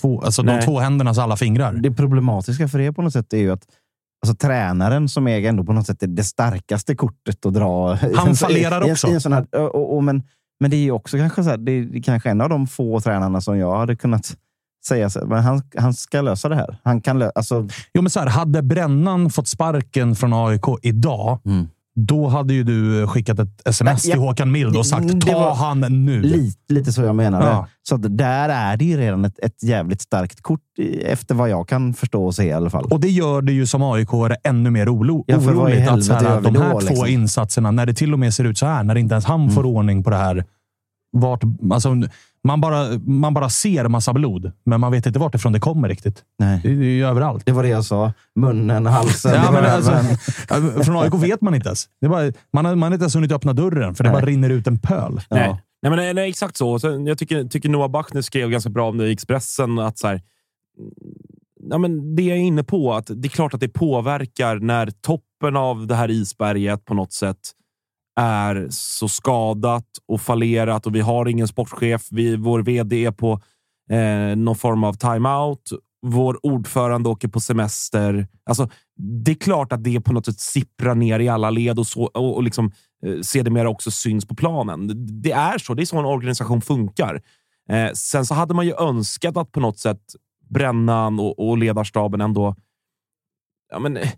[0.00, 1.72] två, alltså de två händernas alla fingrar.
[1.72, 3.62] Det problematiska för er på något sätt är ju att
[4.26, 7.94] alltså, tränaren som äger ändå på något sätt är det starkaste kortet att dra.
[7.94, 9.08] Han fallerar I också.
[9.08, 10.22] I en sån här, och, och, och, men,
[10.60, 13.00] men det är ju också kanske, så här, det är kanske en av de få
[13.00, 14.36] tränarna som jag hade kunnat
[14.86, 16.78] säga så här, men han, han ska lösa det här.
[16.84, 21.38] Han kan lö- alltså, Jo, men så här, hade Brännan fått sparken från AIK idag,
[21.96, 25.54] då hade ju du skickat ett sms Nej, till ja, Håkan Mild och sagt ta
[25.54, 26.22] han nu.
[26.22, 27.46] Lite, lite så jag menade.
[27.46, 27.66] Ja.
[27.88, 30.60] Så att där är det ju redan ett, ett jävligt starkt kort
[31.04, 32.84] efter vad jag kan förstå och se i alla fall.
[32.84, 34.08] Och det gör det ju som aik
[34.44, 35.88] ännu mer olo Ja, oroligt.
[35.88, 37.06] Att så här, vi de här då, två liksom?
[37.06, 37.20] Mm.
[37.20, 39.66] insatserna, när det till och med ser ut så här, när inte ens han får
[39.66, 40.44] ordning på det här.
[41.20, 41.42] Vart,
[41.72, 41.96] alltså,
[42.44, 45.88] man, bara, man bara ser massa blod, men man vet inte vart ifrån det kommer
[45.88, 46.22] riktigt.
[46.38, 46.60] Nej.
[46.62, 47.46] Det är ju överallt.
[47.46, 48.12] Det var det jag sa.
[48.34, 49.92] Munnen, halsen, Ja, men alltså,
[50.84, 51.88] från AIK vet man inte ens.
[52.00, 54.20] Det bara, man, har, man har inte ens hunnit öppna dörren, för det Nej.
[54.20, 55.20] bara rinner ut en pöl.
[55.30, 55.62] Nej.
[55.82, 56.78] Nej, men, nej, exakt så.
[56.78, 59.78] så jag tycker, tycker Noah Bachner skrev ganska bra om det i Expressen.
[59.78, 60.22] Att så här,
[61.70, 64.90] ja, men det jag är inne på, att det är klart att det påverkar när
[64.90, 67.38] toppen av det här isberget på något sätt
[68.20, 72.08] är så skadat och fallerat och vi har ingen sportchef.
[72.10, 73.40] Vi, vår vd är på
[73.90, 75.72] eh, någon form av timeout.
[76.06, 78.28] Vår ordförande åker på semester.
[78.44, 78.68] Alltså,
[79.24, 82.02] det är klart att det på något sätt sipprar ner i alla led och, så,
[82.02, 82.72] och, och liksom,
[83.06, 84.90] eh, sedermera också syns på planen.
[85.22, 85.74] Det- är så.
[85.74, 87.22] Det är så en organisation funkar.
[87.70, 90.00] Eh, sen så hade man ju önskat att på något sätt
[90.50, 92.54] Brännan och, och ledarstaben ändå...
[93.72, 94.08] Ja, men, eh,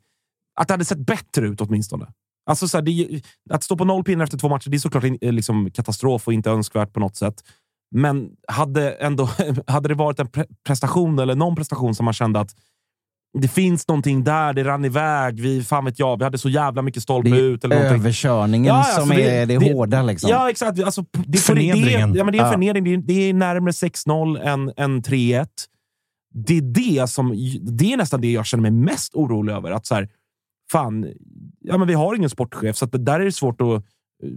[0.61, 2.13] att det hade sett bättre ut åtminstone.
[2.49, 3.21] Alltså, så här, det,
[3.51, 6.27] att stå på noll pinnar efter två matcher, det är såklart in- eh, liksom katastrof
[6.27, 7.35] och inte önskvärt på något sätt.
[7.95, 9.29] Men hade, ändå,
[9.67, 12.51] hade det varit en pre prestation eller någon prestation som man kände att
[13.39, 16.83] det finns någonting där, det rann iväg, vi, fan vet jag, vi hade så jävla
[16.83, 17.65] mycket stolpe Det ut.
[17.65, 18.01] Eller någonting.
[18.01, 20.03] överkörningen alltså, som är det, hårda.
[20.03, 20.31] Liksom.
[20.31, 20.83] Ja, exakt.
[20.83, 22.13] Alltså, det, det, Förnedringen.
[22.13, 22.53] Det, ja, men det är en Ja.
[22.53, 22.85] förnedring.
[22.85, 25.47] Det är, det är närmare 6-0 än, än 3-1.
[26.35, 27.29] Det är, det, som,
[27.63, 29.71] det är nästan det jag känner mig mest orolig över.
[29.71, 30.09] Att så här,
[30.73, 31.07] fan,
[31.61, 33.81] ja, men vi har ingen sportchef, så att det där är det svårt att eh,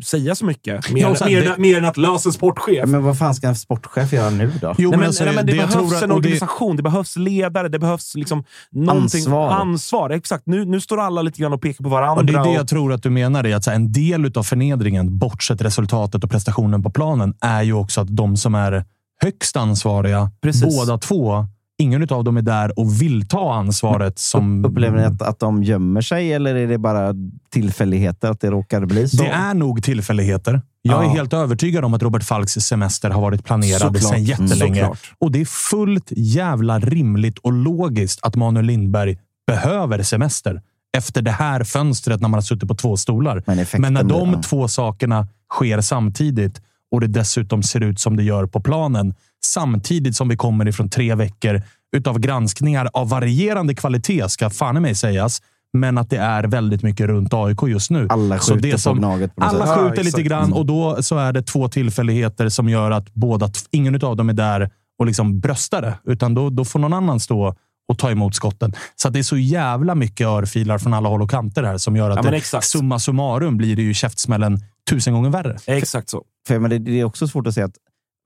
[0.06, 0.92] säga så mycket.
[0.92, 2.90] Mer, Ja, mer, det- mer än att lösa en sportchef.
[2.90, 4.76] Men vad fan ska en sportchef göra nu då?
[4.78, 6.84] Jo, Nej, men, alltså, nej, men det, jag behövs tror- en och det- organisation, det
[6.84, 9.52] behövs ledare, det behövs liksom någonting, Ansvar.
[9.52, 10.10] ansvar.
[10.10, 10.44] Exakt.
[10.46, 12.20] Nu, nu står alla lite grann och pekar på varandra.
[12.20, 13.44] Och det är det och- jag tror att du menar.
[13.44, 17.62] Är att så här, en del av förnedringen, bortsett resultatet och prestationen på planen, är
[17.64, 18.86] ju också att de som är
[19.24, 20.78] högst ansvariga, Precis.
[20.78, 21.46] båda två,
[21.82, 24.20] ingen av dem är där och vill ta ansvaret.
[24.20, 24.66] Som...
[24.66, 27.14] Upplever ni att, att de gömmer sig eller är det bara
[27.50, 29.18] tillfälligheter att det råkar bli så?
[29.24, 30.62] Det är nog tillfälligheter.
[30.82, 31.14] Jag är Ja.
[31.14, 34.82] helt övertygad om att Robert Falks semester har varit planerad sedan jättelänge.
[34.82, 39.18] Mm, och det är fullt jävla rimligt och logiskt att Manuel Lindberg
[39.48, 40.62] behöver semester
[40.98, 43.44] efter det här fönstret när man har suttit på två stolar.
[43.48, 44.42] Men Men när blir- de ja.
[44.42, 46.62] två sakerna sker samtidigt
[46.92, 49.14] och det dessutom ser ut som det gör på planen,
[49.46, 51.62] samtidigt som vi kommer ifrån tre veckor
[51.96, 55.42] utav granskningar av varierande kvalitet, ska fan i mig sägas,
[55.74, 58.08] men att det är väldigt mycket runt AIK just nu.
[58.10, 59.76] Alla Så skjuter på som- Gnaget på något Alla sätt.
[59.78, 63.50] skjuter Ja, lite grann och då så är det två tillfälligheter som gör att båda,
[63.72, 64.70] ingen av dem är där
[65.00, 67.56] och liksom bröstar det, utan då, då får någon annan stå
[67.90, 68.74] och ta emot skotten.
[68.96, 71.96] Så att det är så jävla mycket örfilar från alla håll och kanter här som
[71.96, 75.58] gör att Ja, det, summa summarum blir det ju käftsmällen tusen gånger värre.
[75.68, 76.24] Exakt så.
[76.48, 77.76] För, men det, det är också svårt att säga att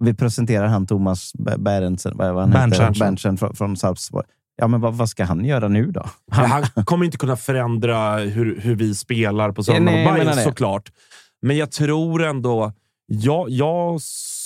[0.04, 2.86] vi presenterar han Thomas Berntsen, vad han Berntsen.
[2.86, 4.26] heter, Berntsen från, från Sarpsborg.
[4.58, 6.06] Ja, men vad, vad ska han göra nu då?
[6.32, 10.44] Han, han kommer inte kunna förändra hur, hur vi spelar på söndag Nej, Bayern det.
[10.44, 10.92] såklart.
[11.42, 12.74] Men jag tror ändå...
[13.08, 14.02] Jag, jag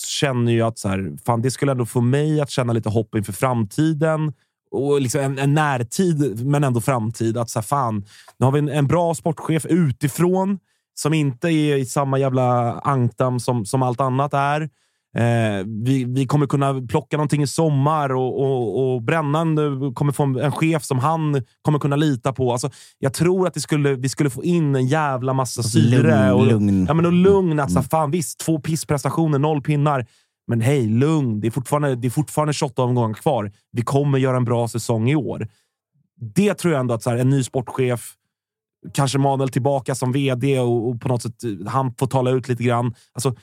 [0.07, 3.15] känner ju att så här, fan, det skulle ändå få mig att känna lite hopp
[3.15, 4.33] inför framtiden.
[4.71, 7.37] Och liksom en, en närtid, men ändå framtid.
[7.37, 8.05] Att så här, fan,
[8.37, 10.59] nu har vi en, en bra sportchef utifrån
[10.93, 14.69] som inte är i samma jävla ankdam som, som allt annat är.
[15.17, 19.55] Eh, vi, vi kommer kunna plocka någonting i sommar och, och, och Brännan
[19.93, 22.51] kommer få en, en chef som han kommer kunna lita på.
[22.51, 22.69] Alltså,
[22.99, 26.27] jag tror att det skulle, vi skulle få in en jävla massa syre.
[26.27, 26.85] Lugn, och, lugn.
[26.87, 27.59] Ja, men och lugn.
[27.59, 30.05] Att, så här, fan, visst, två pissprestationer, noll pinnar.
[30.47, 31.39] Men hej, lugn.
[31.39, 33.51] Det är fortfarande, det är fortfarande 28 omgångar kvar.
[33.71, 35.47] Vi kommer göra en bra säsong i år.
[36.35, 38.13] Det tror jag ändå att så här, en ny sportchef,
[38.93, 42.47] kanske Manuel tillbaka som vd och, och på något sätt eh, han får tala ut
[42.47, 42.93] lite grann.
[43.13, 43.35] Alltså,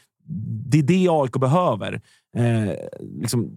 [0.70, 2.01] det är det AIK behöver.
[2.36, 2.73] Eh,
[3.20, 3.51] liksom,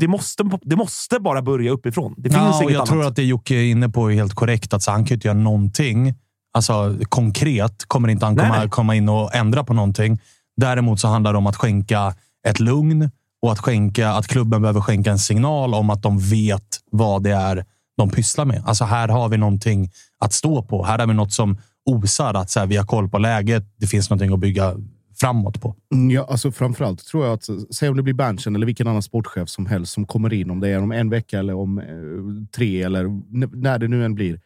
[0.00, 2.14] det, måste, det måste bara börja uppifrån.
[2.16, 2.88] Det finns Ja, inget jag annat.
[2.88, 4.72] tror att det Jocke är inne på är helt korrekt.
[4.74, 6.14] Att så han kan ju inte göra någonting
[6.54, 8.70] alltså konkret, kommer inte han komma, Nej, nej.
[8.70, 10.18] komma in och ändra på någonting.
[10.56, 12.14] Däremot så handlar det om att skänka
[12.48, 13.10] ett lugn
[13.42, 17.30] och att, skänka, att klubben behöver skänka en signal om att de vet vad det
[17.30, 17.64] är
[17.96, 18.62] de pysslar med.
[18.66, 20.84] Alltså här har vi någonting att stå på.
[20.84, 21.58] Här har vi något som
[21.90, 23.64] osar att så här, vi har koll på läget.
[23.76, 24.74] Det finns någonting att bygga
[25.22, 25.76] framåt på.
[25.94, 29.02] Mm, Ja, alltså framförallt tror jag att, säg om det blir Berntsen eller vilken annan
[29.02, 31.84] sportchef som helst som kommer in, om det är om en vecka eller om eh,
[32.56, 33.04] tre eller
[33.62, 34.40] när det nu än blir.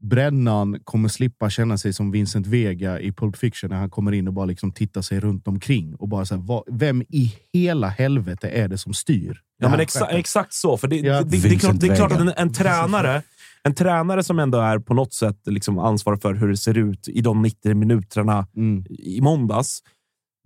[0.00, 4.28] Brännan kommer slippa känna sig som Vincent Vega i Pulp Fiction när han kommer in
[4.28, 7.88] och bara liksom tittar sig runt omkring och bara så här, vad, vem i hela
[7.88, 9.40] helvete är det som styr?
[9.58, 10.16] Ja, men exa skeppet?
[10.18, 10.76] exakt så.
[10.76, 11.22] För det, Ja.
[11.22, 13.22] det, det, det, är klart, det är klart att en, en tränare
[13.62, 17.08] en tränare som ändå är på något sätt liksom ansvarig för hur det ser ut
[17.08, 18.84] i de 90 minuterna Mm.
[18.88, 19.80] i måndags.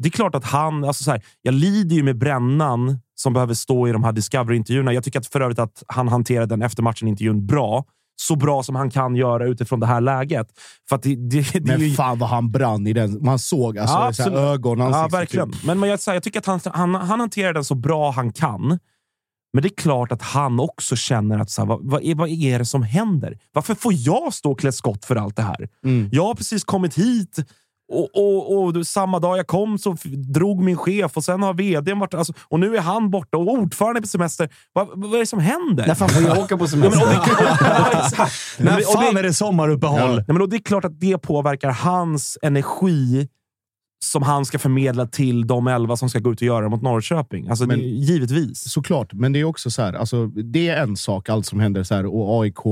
[0.02, 0.84] Det är klart att han...
[0.84, 4.92] Alltså så här, jag lider ju med Brännan som behöver stå i de här Discovery-intervjuerna.
[4.92, 7.84] Jag tycker att för övrigt att han hanterade den efter matchen-intervjun bra.
[8.16, 10.46] Så bra som han kan göra utifrån det här läget.
[10.88, 13.24] För det, det, det är Men ju, fan vad han brann i den.
[13.24, 15.52] Man såg alltså, Ja, så här, ögon, Ja, verkligen.
[15.52, 15.64] typ.
[15.64, 18.32] Men, men jag, här, jag tycker att han, han, han hanterar den så bra han
[18.32, 18.78] kan.
[19.52, 22.28] Men det är klart att han också känner att så här, vad, vad, är, vad
[22.28, 23.38] är det som händer?
[23.52, 25.68] Varför får jag stå och klä skott för allt det här?
[25.84, 26.08] Mm.
[26.12, 27.36] Jag har precis kommit hit
[27.90, 29.96] och, och, och samma dag jag kom så
[30.34, 32.14] drog min chef och sen har vdn varit...
[32.14, 34.48] Alltså, och nu är han borta och ordförande är på semester.
[34.72, 35.86] Vad, vad är det som händer?
[35.86, 37.00] När fan får jag åka på semester?
[37.00, 38.28] Ja, men, det, ja.
[38.58, 40.14] När fan är det sommaruppehåll?
[40.14, 43.28] Nej, men och det är klart att det påverkar hans energi
[44.04, 46.82] som han ska förmedla till de elva som ska gå ut och göra det mot
[46.82, 47.48] Norrköping.
[47.48, 48.72] Alltså, Men- det, givetvis.
[48.72, 49.92] Såklart, men det är också så här.
[49.92, 52.62] Alltså, det är en sak, allt som händer så här och AIK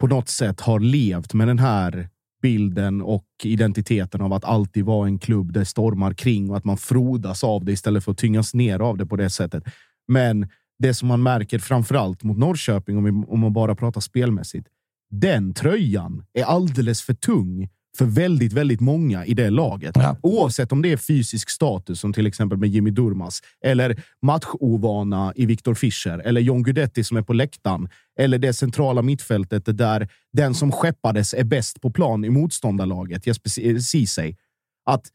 [0.00, 2.08] på något sätt har levt med den här
[2.44, 6.76] bilden och identiteten av att alltid vara en klubb där stormar kring och att man
[6.76, 9.64] frodas av det istället för att tyngas ner av det på det sättet.
[10.08, 10.48] Men
[10.78, 14.68] det som man märker framförallt mot Norrköping, om, vi, om man bara pratar spelmässigt,
[15.10, 17.68] den tröjan är alldeles för tung
[17.98, 19.96] för väldigt, väldigt många i det laget.
[20.22, 25.46] Oavsett om det är fysisk status, som till exempel med Jimmy Durmas, eller matchovana i
[25.46, 27.88] Viktor Fischer, eller John Guidetti som är på läktaren,
[28.18, 33.68] eller det centrala mittfältet där den som skeppades är bäst på plan i motståndarlaget, Jesper
[33.68, 34.36] eh, Ceesay.
[34.84, 35.06] Att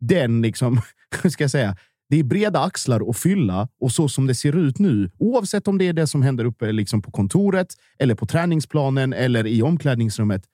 [0.00, 0.80] den liksom,
[1.22, 1.76] hur ska jag säga,
[2.08, 5.78] det är breda axlar att fylla och så som det ser ut nu, oavsett om
[5.78, 10.44] det är det som händer uppe liksom på kontoret eller på träningsplanen eller i omklädningsrummet.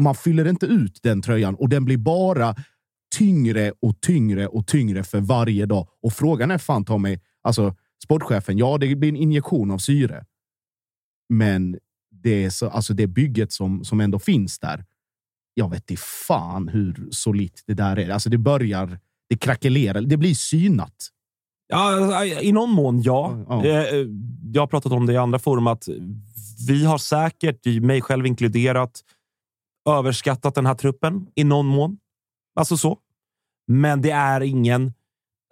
[0.00, 2.54] Man fyller inte ut den tröjan och den blir bara
[3.18, 5.88] tyngre och tyngre och tyngre för varje dag.
[6.02, 7.74] Och frågan är fan ta mig, alltså
[8.04, 10.24] sportchefen, ja, det blir en injektion av syre.
[11.32, 11.78] Men
[12.10, 14.84] det är så, alltså det bygget som, som ändå finns där.
[15.54, 18.10] Jag vet inte fan hur solitt det där är.
[18.10, 18.98] Alltså det börjar,
[19.28, 21.08] det krackelerar, det blir synat.
[21.68, 23.44] Ja, alltså, I någon mån, ja.
[23.48, 23.64] Ja.
[23.64, 24.06] Eh, eh,
[24.52, 25.88] Jag har pratat om det i andra forum att
[26.68, 29.00] vi har säkert, mig själv inkluderat,
[29.88, 31.98] överskattat den här truppen i någon mån.
[32.54, 32.98] Alltså så.
[33.66, 34.92] Men det är ingen...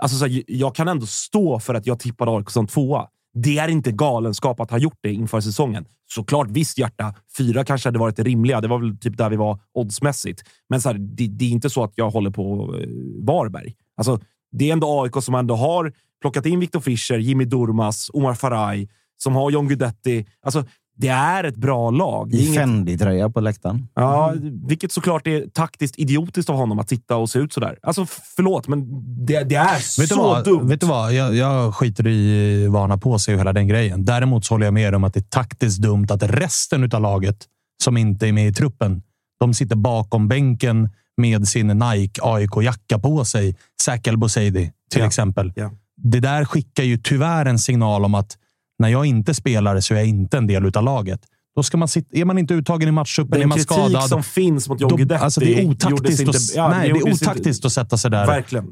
[0.02, 3.08] Alltså så här, jag kan ändå stå för att jag tippade AIK som tvåa.
[3.32, 5.84] Det är inte galenskap att ha gjort det inför säsongen.
[6.06, 7.14] Såklart, visst hjärta.
[7.38, 8.60] Fyra kanske hade varit det rimliga.
[8.60, 10.42] Det var väl typ där vi var oddsmässigt.
[10.68, 12.88] Men så här, det, det är inte så att jag håller på eh,
[13.26, 13.74] Varberg.
[13.96, 14.20] Alltså,
[14.52, 18.88] det är ändå AIK som ändå har plockat in Viktor Fischer, Jimmy Durmas, Omar Faraj,
[19.16, 20.26] som har John Guidetti.
[20.42, 20.64] Alltså,
[21.00, 22.34] det är ett bra lag.
[22.34, 23.88] I Fendi-tröja på läktaren.
[23.94, 24.34] Ja,
[24.68, 27.78] vilket såklart är taktiskt idiotiskt av honom att sitta och se ut sådär.
[27.82, 28.06] Alltså,
[28.36, 28.86] förlåt, men
[29.26, 30.44] det, det är Vet så vad?
[30.44, 30.68] dumt.
[30.68, 31.12] Vet du vad?
[31.14, 34.04] Jag, jag skiter i vad han har på sig och hela den grejen.
[34.04, 37.36] Däremot så håller jag med om att det är taktiskt dumt att resten av laget
[37.84, 39.02] som inte är med i truppen,
[39.40, 43.56] de sitter bakom bänken med sin Nike AIK-jacka på sig.
[43.82, 45.06] Säkel Boseidi till Ja.
[45.06, 45.52] exempel.
[45.56, 45.70] Ja.
[46.02, 48.36] Det där skickar ju tyvärr en signal om att
[48.80, 51.20] när jag inte spelar så är jag inte en del av laget.
[51.56, 54.02] Då ska man sitta, är man inte uttagen i matchtruppen, är Den man kritik skadad.
[54.08, 56.98] som finns mot John Guidetti alltså det är otaktiskt, inte- att, ja, det nej, det
[56.98, 58.26] är otaktiskt att sätta sig där.
[58.26, 58.64] Verkligen.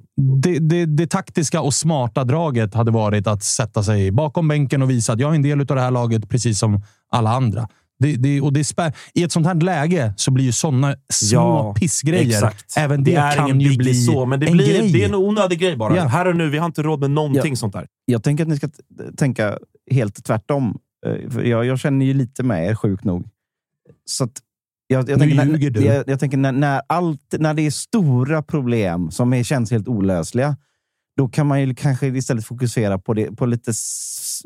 [0.43, 4.91] Det, det, det taktiska och smarta draget hade varit att sätta sig bakom bänken och
[4.91, 6.83] visa att jag är en del av det här laget, precis som
[7.13, 7.69] alla andra.
[8.01, 10.97] Det, det, och det är spär, I ett sånt här läge så blir ju sådana
[11.13, 12.65] små Ja, pissgrejer, Exakt.
[12.77, 14.93] även det, är kan ju bli så, men det, en blir, grej.
[14.93, 15.97] det är en onödig grej bara.
[15.97, 16.05] Ja.
[16.05, 17.57] Här och nu, vi har inte råd med någonting Ja.
[17.57, 17.87] sånt där.
[18.05, 18.69] Jag tänker att ni ska
[19.17, 19.59] tänka
[19.91, 20.79] helt tvärtom.
[21.07, 23.29] Eh, Jag, jag känner ju lite med er, sjukt nog.
[24.05, 24.43] Så att
[24.87, 25.85] jag, jag tänker, när, du.
[25.85, 29.89] Jag, jag tänker när, när, allt, när det är stora problem som är, känns helt
[29.89, 30.57] olösliga,
[31.17, 33.73] då kan man ju kanske istället fokusera på, det, på lite,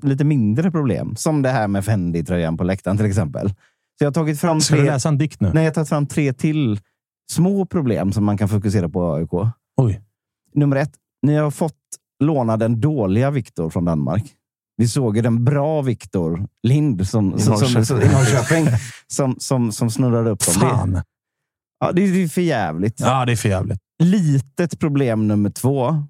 [0.02, 1.16] lite mindre problem.
[1.16, 3.48] Som det här med Fendi-tröjan på läktaren till exempel.
[3.48, 3.54] Så
[3.98, 5.50] jag har tagit fram Ska du tre, läsa en dikt nu?
[5.54, 6.80] nej, jag har tagit fram tre till
[7.32, 9.52] små problem som man kan fokusera på AIK.
[9.76, 10.00] Oj.
[10.54, 10.92] Nummer ett.
[11.22, 11.78] Ni har fått
[12.24, 14.24] låna den dåliga Viktor från Danmark.
[14.76, 17.84] Vi såg ju den bra Viktor Lind som, I som, som, Norrköping.
[17.84, 18.66] som, i Norrköping
[19.06, 20.54] som, som, som snurrade upp dem.
[20.54, 21.02] Det, Fan.
[21.80, 23.00] Ja, det är för jävligt.
[23.00, 23.78] Ja, det är för jävligt.
[24.02, 26.04] Litet problem nummer två.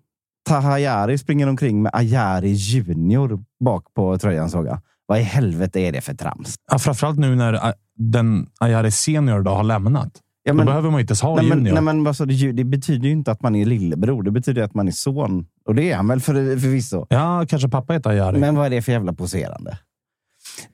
[0.49, 4.81] Tahayari springer omkring med Ayari Junior bak på tröjan såg jag.
[5.07, 6.55] Vad i helvete är det för trams?
[6.71, 10.21] Ja, framförallt nu när äh, den Ayari Senior då har lämnat.
[10.45, 11.81] Ja, då men- behöver man inte ens ha Nej, men, junior.
[11.81, 12.53] nej, men sa du?
[12.53, 14.23] det betyder ju inte att man är lillebror.
[14.23, 15.47] Det betyder att man är son.
[15.67, 17.07] Och det är han väl för, förvisso.
[17.09, 18.39] Ja, kanske pappa heter Ayari.
[18.39, 19.79] Men vad är det för jävla poserande?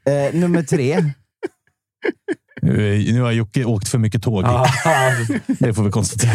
[0.06, 0.96] Eh, nummer tre.
[2.62, 4.42] Nu nu har Jocke åkt för mycket tåg.
[4.44, 4.66] Ja.
[5.58, 6.32] Det får vi konstatera.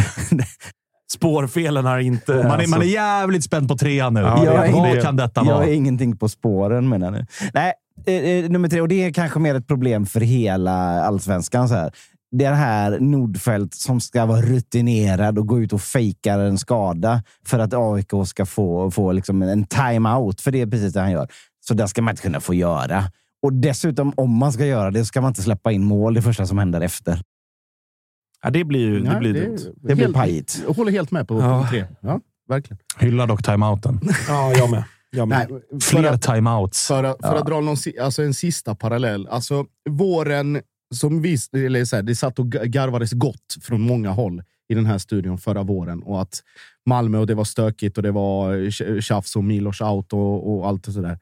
[1.13, 2.33] Spårfelen har inte...
[2.33, 4.19] Man är, alltså- man är jävligt spänd på trean nu.
[4.19, 5.65] Ja, jag, är Vad ingen- kan detta jag vara?
[5.65, 7.25] är ingenting på spåren menar jag nu.
[7.53, 7.73] Nej,
[8.05, 8.81] eh, eh, nummer tre.
[8.81, 11.69] Och det är kanske mer ett problem för hela allsvenskan.
[11.69, 11.91] Så här.
[12.37, 17.59] Det här Nordfeldt som ska vara rutinerad och gå ut och fejkar en skada för
[17.59, 20.41] att AIK ska få, få liksom en time-out.
[20.41, 21.27] För det är precis det han gör.
[21.67, 23.03] Så det ska man inte kunna få göra.
[23.43, 26.45] Och dessutom, om man ska göra det, ska man inte släppa in mål det första
[26.45, 27.21] som händer efter.
[28.43, 29.57] Ja, det blir ju det Nej, blir det- dumt.
[29.75, 30.63] Det blir Helt- pajigt.
[30.67, 31.67] Jag håller helt med på Ja.
[31.69, 31.85] tre.
[32.01, 32.19] Ja,
[32.49, 32.77] verkligen.
[32.99, 33.99] Hylla dock timeouten.
[34.27, 34.83] Ja, jag med.
[35.11, 35.47] Jag med.
[35.49, 36.87] Nej, för Fler att, timeouts.
[36.87, 37.39] för att, för Ja.
[37.39, 39.27] att dra någon, alltså en sista parallell.
[39.27, 40.61] Alltså, våren
[40.93, 44.85] som vi, eller så här, det satt och garvades gott från många håll i den
[44.85, 46.03] här studion förra våren.
[46.03, 46.43] Och att
[46.85, 50.67] Malmö och det var stökigt och det var eh, tjafs och Milos out och, och
[50.67, 51.19] allt och sådär.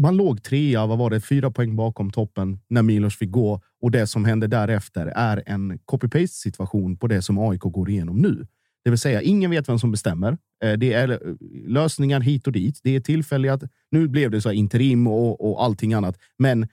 [0.00, 3.60] Man låg trea, vad var det, fyra poäng bakom toppen när Milos fick gå.
[3.82, 8.16] Och det som hände därefter är en copy-paste situation på det som AIK går igenom
[8.16, 8.46] nu.
[8.84, 10.38] Det vill säga, ingen vet vem som bestämmer.
[10.64, 11.18] Eh, det är eh,
[11.66, 12.80] lösningar hit och dit.
[12.82, 13.58] Det är tillfälliga...
[13.90, 16.18] Nu blev det så här interim och, och allting annat.
[16.38, 16.68] Men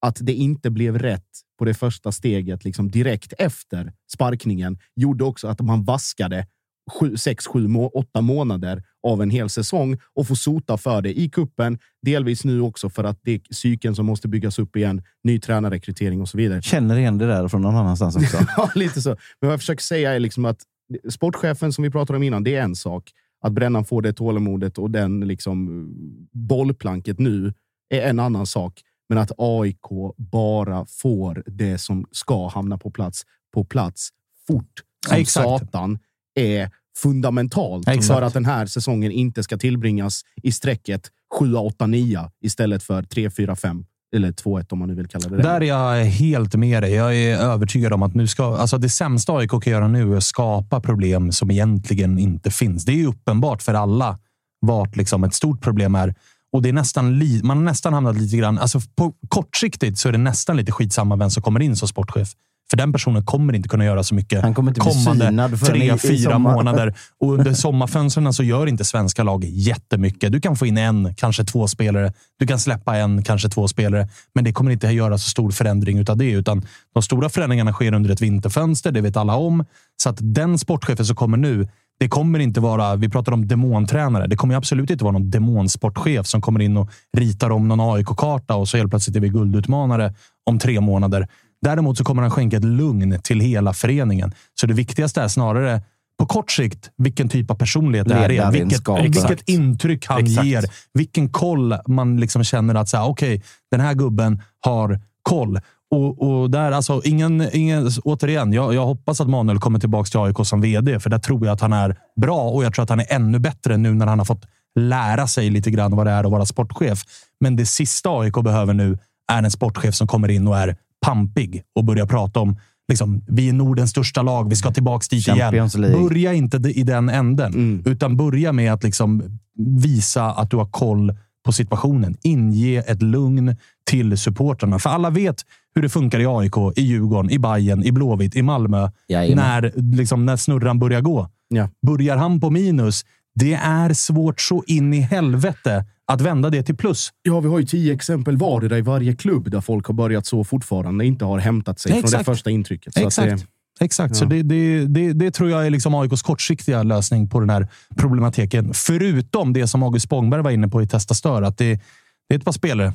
[0.00, 1.28] att det inte blev rätt
[1.58, 6.46] på det första steget liksom direkt efter sparkningen gjorde också att man vaskade
[6.90, 11.20] sju, sex, sju, må, åtta månader av en hel säsong och får sota för det
[11.20, 11.78] i kuppen.
[12.02, 15.02] Delvis nu också för att det är psyken som måste byggas upp igen.
[15.24, 16.62] Ny tränarrekrytering och så vidare.
[16.62, 18.38] Känner igen det där från någon annanstans också.
[18.56, 19.08] Ja, lite så.
[19.08, 20.62] Men vad jag försöker säga är liksom att
[21.10, 23.10] sportchefen som vi pratade om innan, det är en sak.
[23.42, 25.86] Att Brännan får det tålamodet och den liksom
[26.32, 27.52] bollplanket nu
[27.90, 28.82] är en annan sak.
[29.10, 33.22] Men att AIK bara får det som ska hamna på plats
[33.54, 34.08] på plats
[34.46, 35.98] fort som Ja, satan
[36.34, 38.06] är fundamentalt Exakt.
[38.06, 43.02] för att den här säsongen inte ska tillbringas i strecket 7, 8, 9 istället för
[43.02, 43.84] 3, 4, 5
[44.16, 45.42] eller 2, 1 om man nu vill kalla det det.
[45.42, 46.92] Där är jag helt med dig.
[46.92, 50.16] Jag är övertygad om att nu ska, alltså det sämsta AIK kan göra nu är
[50.16, 52.84] att skapa problem som egentligen inte finns.
[52.84, 54.18] Det är uppenbart för alla
[54.60, 56.14] vart liksom ett stort problem är.
[56.52, 58.58] Och det är nästan li, man har nästan hamnat lite grann...
[58.58, 62.34] Alltså på kortsiktigt så är det nästan lite skitsamma vem som kommer in som sportchef.
[62.70, 66.38] För den personen kommer inte kunna göra så mycket Han kommer inte kommande tre, fyra
[66.38, 66.94] månader.
[67.20, 70.32] Och under sommarfönstren så gör inte svenska lag jättemycket.
[70.32, 72.12] Du kan få in en, kanske två spelare.
[72.38, 74.08] Du kan släppa en, kanske två spelare.
[74.34, 76.30] Men det kommer inte göra så stor förändring utav det.
[76.30, 76.62] Utan
[76.94, 78.92] de stora förändringarna sker under ett vinterfönster.
[78.92, 79.64] Det vet alla om.
[80.02, 81.68] Så att den sportchefen som kommer nu,
[82.00, 82.96] det kommer inte vara...
[82.96, 84.26] Vi pratar om demontränare.
[84.26, 88.54] Det kommer absolut inte vara någon demonsportchef som kommer in och ritar om någon AIK-karta
[88.54, 90.14] och så helt plötsligt är vi guldutmanare
[90.46, 91.28] om tre månader.
[91.62, 94.32] Däremot så kommer han skänka ett lugn till hela föreningen.
[94.60, 95.82] Så det viktigaste är snarare
[96.18, 98.52] på kort sikt vilken typ av personlighet det här är.
[98.52, 100.46] Vilket, vilket intryck han Exakt.
[100.46, 100.64] ger.
[100.94, 105.60] Vilken koll man liksom känner att så här, okej, den här gubben har koll.
[105.90, 110.20] Och, och där, alltså, ingen, ingen, återigen, jag, jag hoppas att Manuel kommer tillbaka till
[110.20, 112.90] AIK som vd, för där tror jag att han är bra och jag tror att
[112.90, 114.46] han är ännu bättre nu när han har fått
[114.80, 117.02] lära sig lite grann vad det är att vara sportchef.
[117.40, 118.98] Men det sista AIK behöver nu
[119.32, 120.76] är en sportchef som kommer in och är
[121.06, 122.56] pampig och börjar prata om
[122.90, 125.90] Liksom, vi är Nordens största lag, vi ska tillbaka dit Champions igen.
[125.90, 126.08] League.
[126.08, 127.82] Börja inte i den änden, Mm.
[127.86, 129.38] utan börja med att liksom
[129.78, 131.14] visa att du har koll
[131.44, 132.16] på situationen.
[132.22, 134.78] Inge ett lugn till supportrarna.
[134.78, 135.36] För alla vet
[135.74, 138.90] hur det funkar i AIK, i Djurgården, i Bayern, i Blåvitt, i Malmö.
[139.08, 139.36] Jajamän.
[139.36, 141.28] När, liksom, när snurran börjar gå.
[141.48, 141.68] Ja.
[141.86, 143.04] Börjar han på minus,
[143.34, 147.10] det är svårt så in i helvete att vända det till plus.
[147.22, 150.44] Ja, vi har ju tio exempel vardera i varje klubb där folk har börjat så
[150.44, 152.94] fortfarande inte har hämtat sig från det första intrycket.
[152.94, 153.32] Så Exakt.
[153.32, 153.46] Att det,
[153.84, 154.28] Exakt, så Ja.
[154.28, 158.74] det, det, det, det tror jag är liksom AIKs kortsiktiga lösning på den här problematiken.
[158.74, 161.80] Förutom det som August Spångberg var inne på i Testa Stör, att det,
[162.28, 162.92] det är ett par spelare,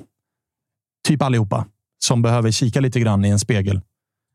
[1.07, 1.66] typ allihopa,
[2.03, 3.82] som behöver kika lite grann i en spegel.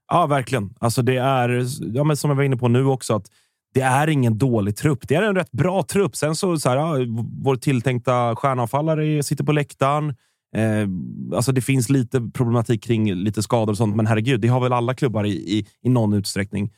[0.09, 0.75] Ja, verkligen.
[0.79, 1.67] Alltså det är,
[1.97, 3.27] ja, men som jag var inne på nu också, att
[3.75, 5.09] det är ingen dålig trupp.
[5.09, 6.17] Det är en rätt bra trupp.
[6.17, 6.97] Sen så, så här, ja,
[7.43, 10.15] vår tilltänkta stjärnavfallare sitter på läktaren.
[10.57, 10.89] Eh,
[11.37, 14.73] alltså det finns lite problematik kring lite skador och sånt, men herregud, det har väl
[14.73, 16.73] alla klubbar i, i, i någon utsträckning.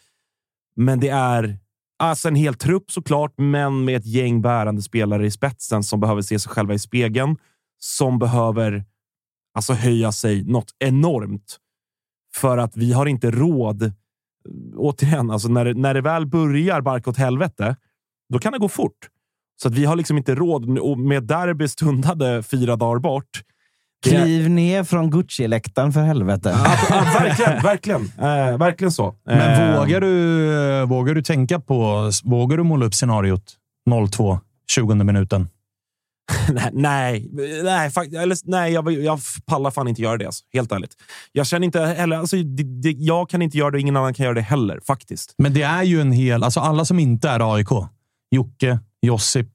[0.76, 1.58] Men det är
[1.98, 6.22] alltså en hel trupp såklart, men med ett gäng bärande spelare i spetsen som behöver
[6.22, 7.36] se sig själva i spegeln,
[7.78, 8.84] som behöver
[9.54, 11.58] alltså höja sig något enormt.
[12.34, 13.92] För att vi har inte råd
[14.76, 17.76] återigen, alltså när, när det väl börjar barka åt helvete,
[18.32, 19.08] då kan det gå fort.
[19.62, 23.42] Så att vi har liksom inte råd och med derby stundade fyra dagar bort.
[24.02, 26.56] Kliv ner från Gucci-läktaren för helvete.
[26.64, 29.14] Ja, ja, verkligen, verkligen, eh, verkligen så.
[29.26, 29.38] Men
[29.72, 32.10] Eh, vågar du, vågar du tänka på...
[32.24, 33.44] Vågar du måla upp scenariot
[33.90, 34.38] 0-2,
[34.70, 35.48] 20 minuten?
[36.72, 40.26] nej, nej, nej, fakt- eller, nej jag, jag pallar fan inte göra det.
[40.26, 40.92] Alltså, helt ärligt.
[41.32, 42.16] Jag känner inte heller...
[42.16, 44.80] Alltså, det, det, jag kan inte göra det, ingen annan kan göra det heller.
[44.86, 45.34] Faktiskt.
[45.38, 46.42] Men det är ju en hel...
[46.44, 47.68] Alltså alla som inte är AIK,
[48.30, 49.48] Jocke, Josip,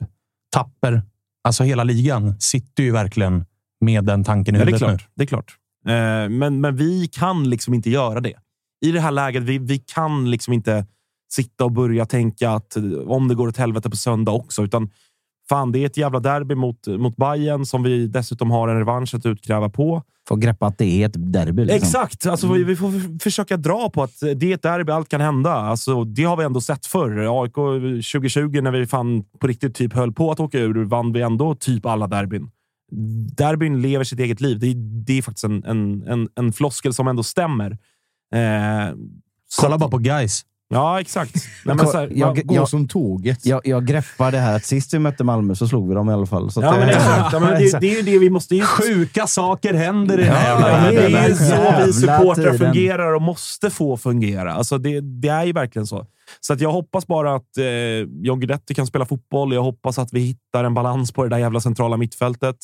[0.51, 1.01] Tapper,
[1.43, 3.45] alltså hela ligan, sitter ju verkligen
[3.81, 4.97] med den tanken i Ja, det är huvudet nu.
[4.97, 5.09] klart.
[5.15, 5.55] Det är klart.
[5.87, 8.33] Eh, men, men vi kan liksom inte göra det.
[8.85, 10.85] I det här läget, vi, vi kan liksom inte
[11.31, 14.63] sitta och börja tänka att eh, om det går åt helvete på söndag också.
[14.63, 14.89] Utan
[15.49, 19.15] fan, det är ett jävla derby mot, mot Bayern som vi dessutom har en revansch
[19.15, 20.03] att utkräva på.
[20.27, 21.65] Får greppa att det är ett derby.
[21.65, 21.77] Liksom.
[21.77, 22.25] Exakt!
[22.25, 25.51] Alltså, vi, vi får försöka dra på att det är ett derby, allt kan hända.
[25.51, 27.43] Alltså, det har vi ändå sett förr.
[27.43, 31.21] AIK 2020, när vi fan på riktigt typ höll på att åka ur, vann vi
[31.21, 32.49] ändå typ alla derbyn.
[33.37, 34.59] Derbyn lever sitt eget liv.
[34.59, 37.71] Det är, det är faktiskt en, en, en, en floskel som ändå stämmer.
[37.71, 38.95] Eh,
[39.61, 40.41] Kolla att- bara på guys.
[40.69, 41.35] Ja, exakt.
[41.65, 43.45] Nej, men så här, jag, Gå jag, som tåget.
[43.45, 46.13] jag, jag greppar det här att sist vi mötte Malmö så slog vi dem i
[46.13, 46.49] alla fall.
[46.55, 47.33] Ja, det- men exakt.
[47.33, 48.59] Ja, men det, det är ju det vi måste...
[48.61, 53.13] Sjuka saker händer i den här Ja, jävla det är ju så vi supportrar fungerar
[53.15, 54.53] och måste få fungera.
[54.53, 56.05] Alltså det, det är ju verkligen så.
[56.39, 57.65] Så att jag hoppas bara att eh,
[58.23, 59.53] John Guidetti kan spela fotboll.
[59.53, 62.55] Jag hoppas att vi hittar en balans på det där jävla centrala mittfältet.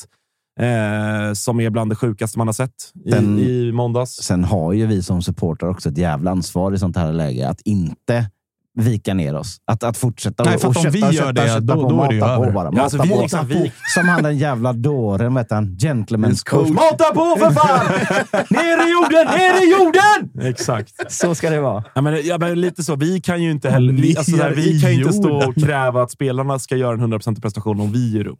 [0.60, 2.74] Eh, som är bland det sjukaste man har sett
[3.06, 4.12] i, Den- i måndags.
[4.12, 7.62] Sen har ju vi som supportrar också ett jävla ansvar i sånt här läge att
[7.62, 8.30] inte
[8.76, 9.58] vika ner oss.
[9.72, 12.04] Att, att fortsätta Nej, för att och om vi kötta, gör det, då- på, då
[12.04, 12.54] är det ju mata på över.
[12.54, 12.70] bara.
[12.74, 13.24] Ja, alltså, Mata vi- på.
[13.24, 15.66] exakt, vi- Som han den jävla dåren, vet han?
[15.78, 16.70] Gentlemen's coach.
[16.70, 17.86] Mata på för fan!
[18.50, 19.28] ner i jorden!
[19.38, 20.50] Ner i jorden!
[20.52, 21.12] Exakt.
[21.12, 21.84] Så ska det vara.
[21.96, 22.96] Ja, men, ja, men lite så.
[22.96, 23.94] Vi kan ju inte heller...
[23.94, 26.94] Vi, alltså, så här, vi kan ju inte stå och kräva att spelarna ska göra
[26.94, 28.40] en 100% prestation om vi ger upp.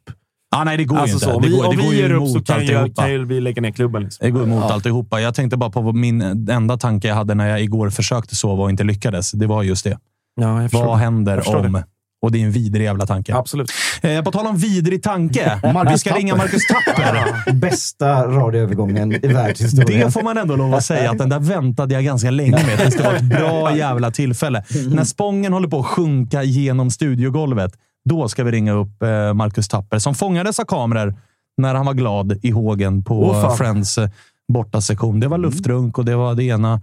[0.56, 1.26] Ah, nej, det går Alltså inte.
[1.26, 3.12] så, om det vi, går, om det går vi ger upp så kan, jag, kan
[3.12, 4.04] ju vi lägga ner klubben.
[4.04, 4.26] Liksom.
[4.26, 5.22] Det går emot alltihopa.
[5.22, 8.70] Jag tänkte bara på min enda tanke jag hade när jag igår försökte sova och
[8.70, 9.32] inte lyckades.
[9.32, 9.98] Det var just det.
[10.42, 11.04] Ja, Vad det.
[11.04, 11.74] händer om...
[11.74, 11.84] det.
[12.24, 13.36] Och det är en vidrig jävla tanke.
[13.36, 13.72] Absolut.
[14.02, 15.60] Eh, på tal om vidrig tanke.
[15.92, 17.52] vi ska ringa Marcus Tapper.
[17.54, 20.06] Bästa radioövergången i världshistorien.
[20.06, 22.80] Det får man ändå lov att säga att den där väntade jag ganska länge med
[22.80, 24.64] tills det var ett bra jävla tillfälle.
[24.96, 27.74] När Spången håller på att sjunka genom studiogolvet,
[28.10, 31.16] då ska vi ringa upp eh, Marcus Tapper som fångades av kameror
[31.58, 34.10] när han var glad i hågen på Friends eh,
[34.54, 35.20] bortasektion.
[35.20, 36.82] Det var luftrunk och det var det ena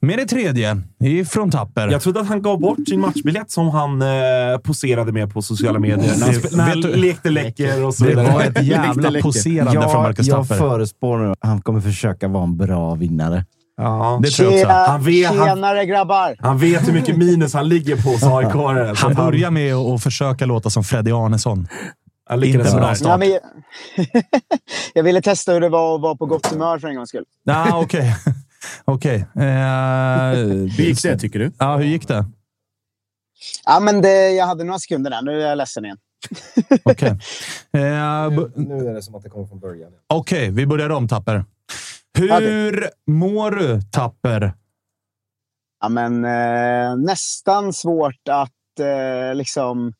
[0.00, 1.88] med det tredje ifrån Tapper.
[1.88, 4.08] Jag trodde att han gav bort sin matchbiljett som han eh,
[4.62, 5.96] poserade med på sociala medier.
[6.18, 8.32] När han, Det- när han lekte läcker och så det vidare.
[8.32, 10.58] var ett jävla poserande från Jag, Marcus jag Tapper.
[10.60, 13.44] förespår nu han kommer försöka vara en bra vinnare.
[13.76, 14.18] Ja.
[14.22, 14.72] Det tror jag också.
[14.72, 16.36] Han vet, han, Tjenare grabbar!
[16.38, 20.02] han vet hur mycket minus han ligger på hos aik Han börjar med att att
[20.02, 21.68] försöka låta som Freddy Arnesson.
[22.26, 23.08] Han lyckades Inte bra start.
[23.08, 23.40] Ja, men jag...
[24.94, 27.24] jag ville testa hur det var att vara på gott humör för en gångs skull.
[27.44, 28.16] Ja, okej.
[28.84, 29.14] Okej.
[29.36, 31.52] Eh, Hur gick det, tycker du?
[31.58, 32.24] Ja, hur gick det?
[33.64, 35.22] Ja, men det, jag hade några sekunder där.
[35.22, 35.96] Nu är jag ledsen igen.
[36.82, 37.08] Okej.
[37.72, 37.80] Eh,
[38.30, 39.92] bu- Nu är det som att det kommer från början.
[40.06, 41.44] Okej, vi börjar om, Tapper.
[42.18, 44.54] Hur mår du, Tapper?
[45.80, 49.92] Ja, men, eh, nästan svårt att eh, liksom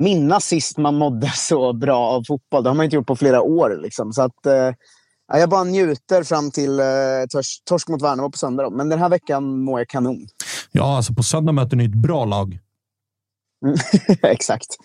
[0.00, 2.62] minnas sist man mådde så bra av fotboll.
[2.62, 3.78] Det har man inte gjort på flera år.
[3.82, 4.12] Liksom.
[4.12, 4.52] Så att, eh,
[5.32, 6.86] ja, jag bara njuter fram till eh,
[7.30, 8.62] tors torsk mot Värnamo på söndag.
[8.62, 8.70] Då.
[8.70, 10.26] Men den här veckan mår jag kanon.
[10.72, 12.58] Ja, alltså på söndag möter ni ett bra lag.
[14.22, 14.76] Exakt.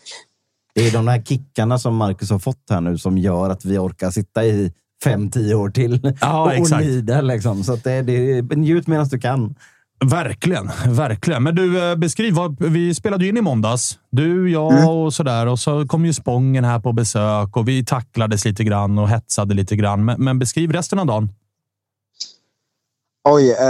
[0.76, 3.78] Det är de här kickarna som Marcus har fått här nu som gör att vi
[3.78, 4.74] orkar sitta i
[5.04, 7.22] fem, tio år till Ja, och, och lida.
[7.22, 7.64] Liksom.
[7.64, 9.56] Så att det, det, njut medan du kan.
[10.04, 11.44] Verkligen, verkligen.
[11.44, 12.34] Men du, eh, beskriv.
[12.34, 14.00] Vad, vi spelade ju in i måndags.
[14.10, 15.48] Du, jag och sådär.
[15.48, 19.54] Och så kom ju Spången här på besök och vi tacklades lite grann och hetsade
[19.54, 20.06] lite grann.
[20.06, 21.30] Men, men beskriv resten av dagen.
[23.28, 23.68] Oj, eh,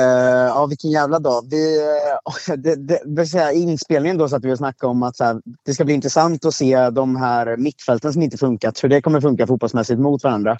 [0.47, 1.47] ja, vilken jävla dag.
[1.49, 5.17] Vi, eh, det, det, det säga, I inspelningen då satt vi och snackade om att
[5.17, 8.83] så här, det ska bli intressant att se de här mittfälten som inte funkat.
[8.83, 10.57] Hur det kommer funka fotbollsmässigt mot varandra.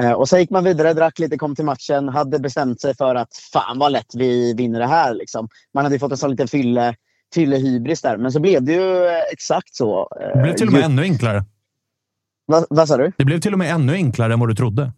[0.00, 2.08] Eh, och sen gick man vidare, drack lite, kom till matchen.
[2.08, 5.14] Hade bestämt sig för att fan vad lätt vi vinner det här.
[5.14, 5.48] Liksom.
[5.74, 6.94] Man hade ju fått en sån liten fylle,
[7.34, 8.16] fylle hybris där.
[8.16, 10.08] Men så blev det ju eh, exakt så.
[10.20, 11.44] Eh, Det blev till och med ju- ännu enklare.
[12.46, 13.12] vad, vad sa du?
[13.18, 14.92] Det blev till och med ännu enklare än vad du trodde.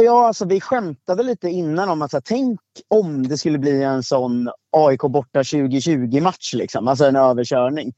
[0.00, 4.02] Ja, alltså vi skämtade lite innan om att här, tänk om det skulle bli en
[4.02, 6.54] sån AIK borta 2020-match.
[6.54, 6.88] Liksom.
[6.88, 7.92] Alltså en överkörning.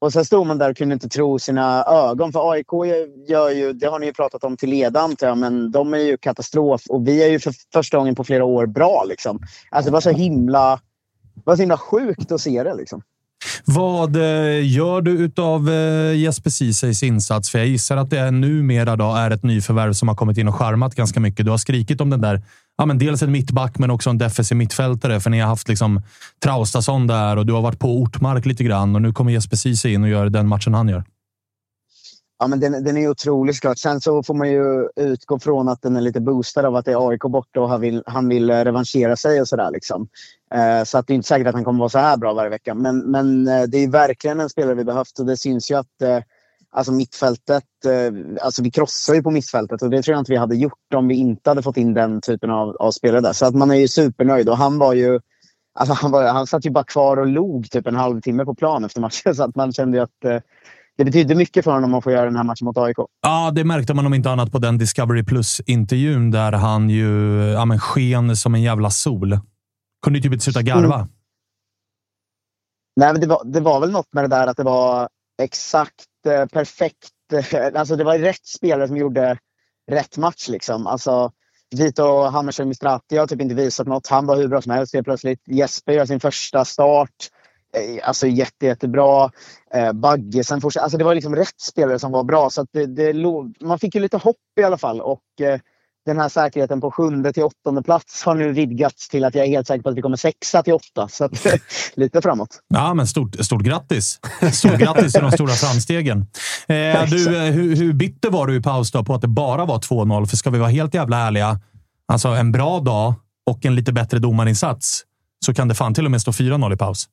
[0.00, 2.32] Och sen stod man där och kunde inte tro sina ögon.
[2.32, 2.72] För AIK
[3.28, 5.98] gör ju, det har ni ju pratat om till leda antar jag, men de är
[5.98, 6.82] ju katastrof.
[6.88, 9.04] Och vi är ju för första gången på flera år bra.
[9.08, 9.40] Liksom.
[9.70, 10.80] Alltså det var så himla
[11.44, 12.74] var så himla sjukt att se det.
[12.74, 13.02] Liksom.
[13.64, 17.50] Vad eh, gör du utav eh, Jesper Ceesays insats?
[17.50, 20.48] För jag gissar att det är numera då är ett nyförvärv som har kommit in
[20.48, 21.44] och charmat ganska mycket.
[21.44, 22.42] Du har skrikit om den där,
[22.78, 25.20] ja, men dels en mittback, men också en defensiv mittfältare.
[25.20, 26.02] För ni har haft liksom
[26.42, 29.92] Traustason där och du har varit på Ortmark lite grann och nu kommer Jesper Ceesay
[29.92, 31.04] in och gör den matchen han gör.
[32.38, 33.78] Ja, men den, den är otrolig såklart.
[33.78, 36.92] Sen så får man ju utgå från att den är lite boostad av att det
[36.92, 39.70] är AIK borta och han vill, han vill eh, revanschera sig och sådär.
[39.70, 40.08] Liksom.
[40.54, 42.50] Eh, så att det är inte säkert att han kommer vara så här bra varje
[42.50, 42.74] vecka.
[42.74, 46.02] Men, men eh, det är verkligen en spelare vi behövt och det syns ju att
[46.02, 46.18] eh,
[46.70, 50.38] alltså mittfältet, eh, alltså vi krossar ju på mittfältet och det tror jag inte vi
[50.38, 53.32] hade gjort om vi inte hade fått in den typen av, av spelare där.
[53.32, 55.20] Så att man är ju supernöjd och han var ju
[55.74, 58.84] Alltså han, var, han satt ju bara kvar och log typ en halvtimme på plan
[58.84, 59.34] efter matchen.
[59.34, 60.40] Så att man kände ju att eh,
[60.98, 62.96] det betyder mycket för honom att få göra den här matchen mot AIK.
[63.22, 67.64] Ja, det märkte man om inte annat på den Discovery Plus-intervjun där han ju ja,
[67.64, 69.38] men sken som en jävla sol.
[70.02, 70.94] Kunde ju typ inte sluta garva.
[70.94, 71.08] Mm.
[72.96, 75.08] Nej, men det var, det var väl något med det där att det var
[75.42, 77.08] exakt eh, perfekt.
[77.52, 79.38] Eh, alltså det var rätt spelare som gjorde
[79.90, 80.48] rätt match.
[80.48, 80.86] Liksom.
[80.86, 81.32] Alltså,
[81.76, 84.06] Vito Hammarström Mistrati har typ inte visat något.
[84.06, 85.40] Han var hur bra som helst helt plötsligt.
[85.46, 87.30] Jesper gör sin första start.
[87.78, 89.30] Eh, alltså jätte, jättebra.
[89.74, 90.84] Eh, Bagge sen fortsatte.
[90.84, 92.50] Alltså det var liksom rätt spelare som var bra.
[92.50, 93.14] Så det, det,
[93.60, 95.00] man fick ju lite hopp i alla fall.
[95.00, 95.60] Och eh,
[96.06, 99.48] den här säkerheten på sjunde till åttonde plats har nu vidgats till att jag är
[99.48, 101.08] helt säker på att vi kommer sexa till åtta.
[101.08, 101.46] Så att,
[101.94, 102.48] lite framåt.
[102.68, 104.20] Ja, men stort, stort grattis!
[104.52, 106.26] Stort grattis till de stora framstegen.
[106.66, 109.64] Eh, du, eh, hur, hur bitter var du i paus då på att det bara
[109.64, 110.26] var 2-0?
[110.26, 111.60] För ska vi vara helt jävla ärliga,
[112.12, 113.14] alltså en bra dag
[113.46, 115.04] och en lite bättre domarinsats
[115.46, 117.08] så kan det fan till och med stå 4-0 i paus.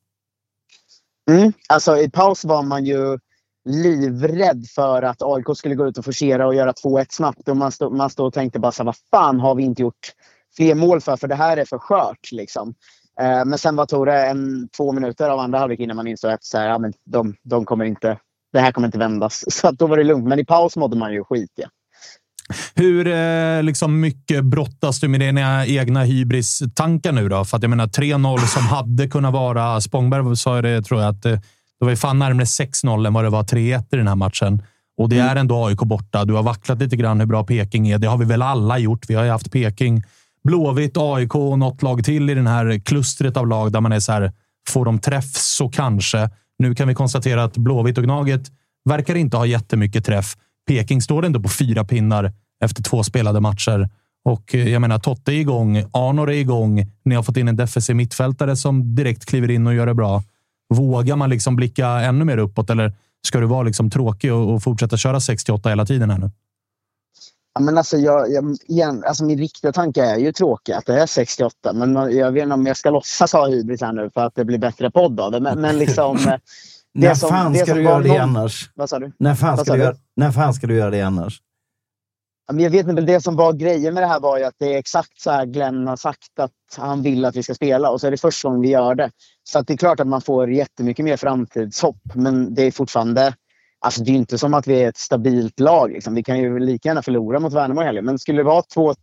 [1.30, 1.52] Mm.
[1.68, 3.18] Alltså, I paus var man ju
[3.64, 7.48] livrädd för att AIK skulle gå ut och forcera och göra 2-1 snabbt.
[7.48, 9.82] Och man, stod, man stod och tänkte bara så här, vad fan har vi inte
[9.82, 10.12] gjort
[10.56, 11.16] fler mål för?
[11.16, 12.32] För det här är för skört.
[12.32, 12.74] Liksom.
[13.20, 16.30] Eh, men sen var tog det en, två minuter av andra halvlek innan man insåg
[16.30, 18.18] att så här, ja, men de, de kommer inte,
[18.52, 19.44] det här kommer inte vändas.
[19.54, 20.28] Så då var det lugnt.
[20.28, 21.52] Men i paus mådde man ju skit.
[21.54, 21.68] Ja.
[22.74, 27.44] Hur eh, liksom mycket brottas du med dina egna hybris-tankar nu då?
[27.44, 29.80] För att jag menar 3-0 som hade kunnat vara...
[29.80, 33.24] Spångberg sa det, tror jag, att det, det var ju fan närmare 6-0 än vad
[33.24, 34.62] det var 3-1 i den här matchen.
[34.98, 35.28] Och det mm.
[35.28, 36.24] är ändå AIK borta.
[36.24, 37.98] Du har vacklat lite grann hur bra Peking är.
[37.98, 39.04] Det har vi väl alla gjort.
[39.08, 40.02] Vi har ju haft Peking,
[40.44, 44.00] Blåvitt, AIK och något lag till i den här klustret av lag där man är
[44.00, 44.32] så här.
[44.68, 46.30] Får de träff så kanske.
[46.58, 48.42] Nu kan vi konstatera att Blåvitt och Gnaget
[48.84, 50.36] verkar inte ha jättemycket träff.
[50.66, 52.32] Peking står ändå på fyra pinnar
[52.64, 53.88] efter två spelade matcher.
[54.24, 55.84] Och eh, jag menar, Totte är igång.
[55.92, 56.92] Arnor är igång.
[57.04, 60.22] Ni har fått in en defensiv mittfältare som direkt kliver in och gör det bra.
[60.74, 62.92] Vågar man liksom blicka ännu mer uppåt eller
[63.26, 66.30] ska du vara liksom tråkig och, och fortsätta köra 68 hela tiden här nu?
[67.54, 71.00] Ja, men alltså, jag, jag, igen, alltså min riktiga tanke är ju tråkig, att det
[71.00, 71.72] är 68.
[71.72, 74.44] Men jag vet inte om jag ska låtsas ha hybris här nu för att det
[74.44, 75.40] blir bättre podd av det.
[75.40, 76.18] Men, men liksom...
[77.00, 78.20] När som, fan ska du göra det någon...
[78.20, 78.70] annars?
[78.74, 79.12] Vad sa du?
[79.18, 79.94] När fan, ska du, göra...
[80.16, 81.40] När fan ska du göra det annars?
[82.52, 84.78] Jag vet inte, det som var grejen med det här var ju att det är
[84.78, 88.06] exakt så här Glenn har sagt att han vill att vi ska spela och så
[88.06, 89.10] är det första gången vi gör det.
[89.44, 93.34] Så det är klart att man får jättemycket mer framtidshopp men det är fortfarande
[93.78, 95.92] Alltså det är inte som att vi är ett stabilt lag.
[95.92, 96.14] Liksom.
[96.14, 98.04] Vi kan ju lika gärna förlora mot Värnamo i helgen.
[98.04, 98.94] Men skulle det vara två,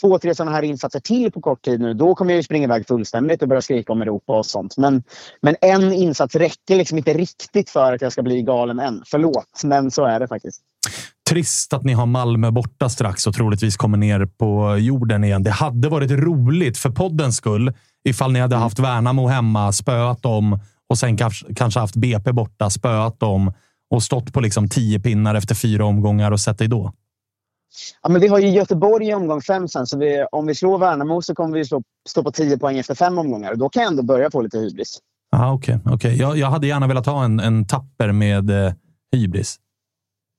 [0.00, 2.64] två, tre sådana här insatser till på kort tid nu, då kommer jag ju springa
[2.64, 4.76] iväg fullständigt och börja skrika om Europa och sånt.
[4.76, 5.02] Men,
[5.40, 9.02] men en insats räcker liksom inte riktigt för att jag ska bli galen än.
[9.06, 10.60] Förlåt, men så är det faktiskt.
[11.30, 15.42] Trist att ni har Malmö borta strax och troligtvis kommer ner på jorden igen.
[15.42, 17.72] Det hade varit roligt för poddens skull
[18.08, 22.70] ifall ni hade haft Värnamo hemma, spöat dem och sen kanske, kanske haft BP borta,
[22.70, 23.52] spöat dem
[23.90, 26.92] och stått på liksom tio pinnar efter fyra omgångar och sett dig då.
[28.02, 30.78] Ja, men vi har ju Göteborg i omgång fem sen, så vi, om vi slår
[30.78, 33.54] Värnamo så kommer vi stå, stå på tio poäng efter fem omgångar.
[33.54, 34.98] Då kan jag ändå börja få lite hybris.
[35.36, 36.16] Okej, okay, okay.
[36.16, 38.72] jag, jag hade gärna velat ha en, en tapper med eh,
[39.12, 39.58] hybris.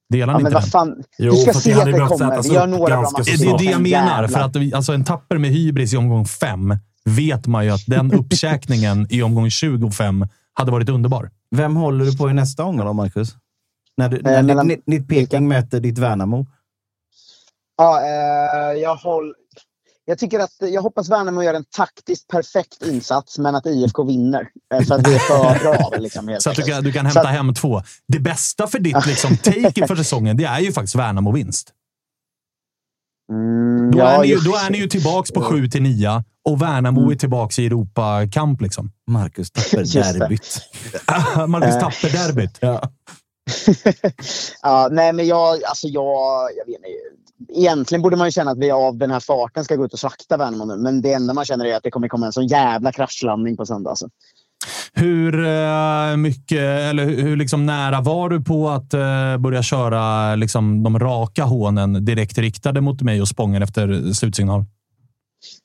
[0.10, 0.62] Delar ja, ni inte den?
[0.62, 2.44] Fan, jo, du ska se att det kommer.
[2.44, 3.38] Vi gör några bra matcher.
[3.38, 4.28] Det är det jag menar.
[4.28, 8.14] För att, alltså, en tapper med hybris i omgång fem vet man ju att den
[8.20, 11.32] uppkäkningen i omgång 25 hade varit underbar.
[11.56, 13.36] Vem håller du på i nästa omgång då, Marcus?
[13.98, 16.48] När, du, när eh, ditt, ditt Peking möter ditt Värnamo?
[17.78, 19.34] Ja, eh, jag, håll,
[20.06, 24.48] jag, tycker att, jag hoppas Värnamo gör en taktiskt perfekt insats, men att IFK vinner.
[24.74, 25.92] Eh, för att det är för bra.
[25.98, 27.82] Liksom, så att du kan, du kan hämta att, hem två.
[28.08, 31.72] Det bästa för ditt liksom, take inför säsongen, det är ju faktiskt Värnamo-vinst.
[33.32, 36.62] Mm, då, ja, är ni, då är ni ju tillbaka på 7 till 9 och
[36.62, 37.12] Värnamo mm.
[37.12, 38.62] är tillbaka i Europakamp.
[38.62, 38.92] Liksom.
[39.08, 40.62] Marcus Tapper-derbyt.
[41.48, 42.58] Marcus Tapper-derbyt.
[42.60, 42.90] ja.
[44.62, 46.88] ja, nej, men jag, alltså jag, jag vet inte.
[47.54, 50.00] Egentligen borde man ju känna att vi av den här farten ska gå ut och
[50.00, 50.78] slakta Värnamo nu.
[50.78, 53.66] Men det enda man känner är att det kommer komma en sån jävla kraschlandning på
[53.66, 53.90] söndag.
[53.90, 54.10] Alltså.
[54.94, 60.84] Hur eh, mycket, eller hur, liksom nära var du på att eh, börja köra liksom,
[60.84, 64.66] de raka hånen direkt riktade mot mig och Spången efter slutsignal?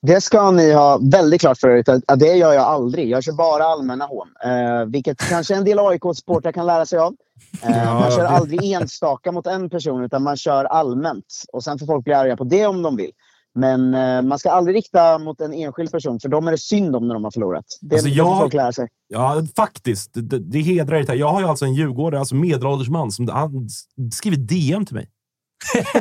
[0.03, 1.85] Det ska ni ha väldigt klart för er.
[2.07, 3.09] att Det gör jag aldrig.
[3.11, 4.29] Jag kör bara allmänna hån.
[4.45, 7.15] Eh, vilket kanske en del AIK-supportrar kan lära sig av.
[7.63, 11.25] Eh, man kör aldrig enstaka mot en person, utan man kör allmänt.
[11.53, 13.11] Och Sen får folk bli arga på det om de vill.
[13.55, 16.97] Men eh, man ska aldrig rikta mot en enskild person, för de är det synd
[16.97, 17.65] om när de har förlorat.
[17.81, 18.89] Det, Alltså, jag- får folk lära sig.
[19.09, 20.11] Ja, faktiskt.
[20.15, 21.15] Det, det hedrar det.
[21.15, 23.69] Jag har ju alltså en djurgårdare, alltså medelålders man, som han
[24.13, 25.09] skriver DM till mig.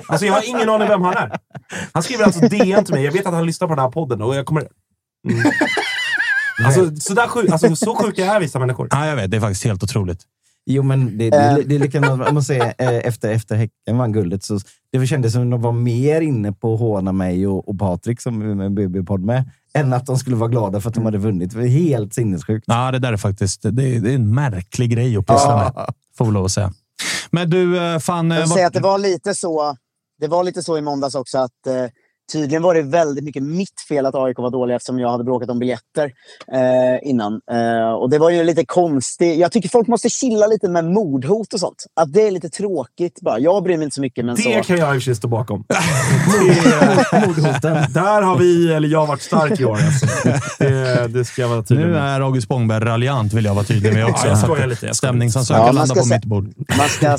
[0.07, 1.39] Alltså jag har ingen aning vem han är.
[1.91, 3.03] Han skriver alltså DM till mig.
[3.03, 4.67] Jag vet att han lyssnar på den här podden och jag kommer...
[5.29, 5.51] Mm.
[6.65, 8.87] Alltså, så, där sjuk, alltså, så sjuka är vissa människor.
[8.91, 9.31] Ja, jag vet.
[9.31, 10.21] Det är faktiskt helt otroligt.
[10.65, 14.11] Jo, men det, det, det är likadant om man säger eh, efter, efter Häcken vann
[14.11, 14.43] guldet.
[14.43, 14.59] Så
[14.91, 18.21] det kändes som att de var mer inne på att håna mig och, och Patrik
[18.21, 21.17] som är med BB-podd med, än att de skulle vara glada för att de hade
[21.17, 21.51] vunnit.
[21.51, 22.63] Det var helt sinnessjukt.
[22.67, 25.93] Ja, det där är faktiskt det är, det är en märklig grej att pyssla med.
[26.17, 26.73] Får vi lov att säga.
[27.31, 28.31] Men du, eh, fan...
[28.31, 29.77] eh, Jag vart- säga att det var lite så.
[30.19, 31.85] Det var lite så i måndags också att eh,
[32.31, 35.49] tydligen var det väldigt mycket mitt fel att AIK var dåliga eftersom jag hade bråkat
[35.49, 36.11] om biljetter
[36.53, 37.41] eh, innan.
[37.51, 39.39] Eh, och det var ju lite konstigt.
[39.39, 41.85] Jag tycker folk måste chilla lite med mordhot och sånt.
[42.01, 43.39] Att det är lite tråkigt bara.
[43.39, 44.25] Jag bryr mig inte så mycket.
[44.25, 44.49] Men Det så...
[44.63, 45.63] kan jag i och för sig stå bakom.
[47.27, 47.93] Mordhoten.
[47.93, 49.79] Där har vi, eller jag, varit stark i år.
[49.85, 50.05] Alltså.
[50.59, 52.01] Det, det ska jag vara tydlig Nu med.
[52.15, 54.25] är August Spångberg raljant, vill jag vara tydlig med också.
[54.27, 56.53] Ja, jag skojar lite, Stämningsansökan Ja, landar på se- mitt bord.
[56.77, 57.17] Man ska,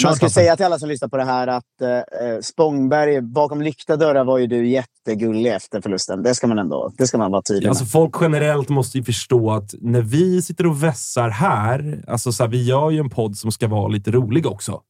[0.00, 0.34] Kör, man ska Tasse.
[0.34, 4.38] säga till alla som lyssnar på det här att eh, Spångberg, bakom lyckta dörrar var
[4.38, 6.22] ju du jättegullig efter förlusten.
[6.22, 7.90] Det ska man ändå det ska man vara tydlig Alltså med.
[7.90, 12.50] folk generellt måste ju förstå att när vi sitter och vässar här, alltså så här,
[12.50, 14.80] vi gör ju en podd som ska vara lite rolig också.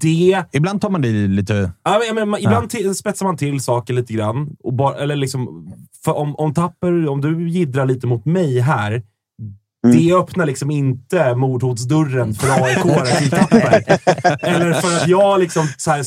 [0.00, 0.44] Det...
[0.52, 1.72] Ibland tar man det lite...
[1.84, 4.56] Ja, men, men, man- ibland till, spetsar man till saker lite grann.
[4.62, 5.72] Och bara, eller liksom,
[6.06, 9.02] om, om Tapper, om du jiddrar lite mot mig här,
[9.82, 12.84] det öppnar liksom inte mordhotsdörren för AIK.
[14.42, 16.04] Eller för att jag liksom här,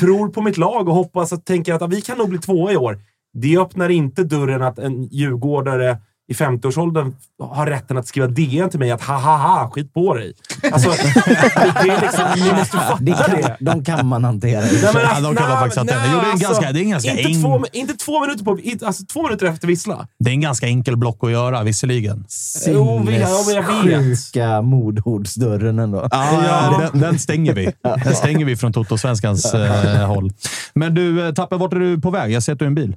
[0.00, 2.76] tror på mitt lag och hoppas att tänker att vi kan nog bli tvåa i
[2.76, 3.00] år.
[3.32, 5.98] Det öppnar inte dörren att en djurgårdare
[6.28, 10.14] i 50-årsåldern har rätten att skriva DN till mig att ha ha ha, skit på
[10.14, 10.32] dig.
[10.72, 13.56] Alltså, det är liksom, ni måste fatta Det kan, det.
[13.60, 14.60] de kan man hantera.
[14.60, 15.98] Nej, men Ja, alltså, de kan man faktiskt hantera.
[15.98, 17.94] nej, Jo, det är en alltså, ganska- det är en ganska inte, eng- två, inte
[17.94, 20.06] två minuter på, inte- alltså två minuter efter vissla.
[20.18, 22.24] Det är en ganska enkel block att göra, visserligen.
[22.66, 24.18] Jo, vi- ja, men jag vet.
[24.32, 26.08] Sjuka mordhotsdörren ändå.
[26.10, 27.72] Ja, Den, den stänger vi.
[28.04, 30.32] Den stänger vi från Toto-svenskans eh, håll.
[30.74, 32.32] Men du, eh, Tapper, vart är du på väg?
[32.32, 32.96] Jag ser att du är en bil.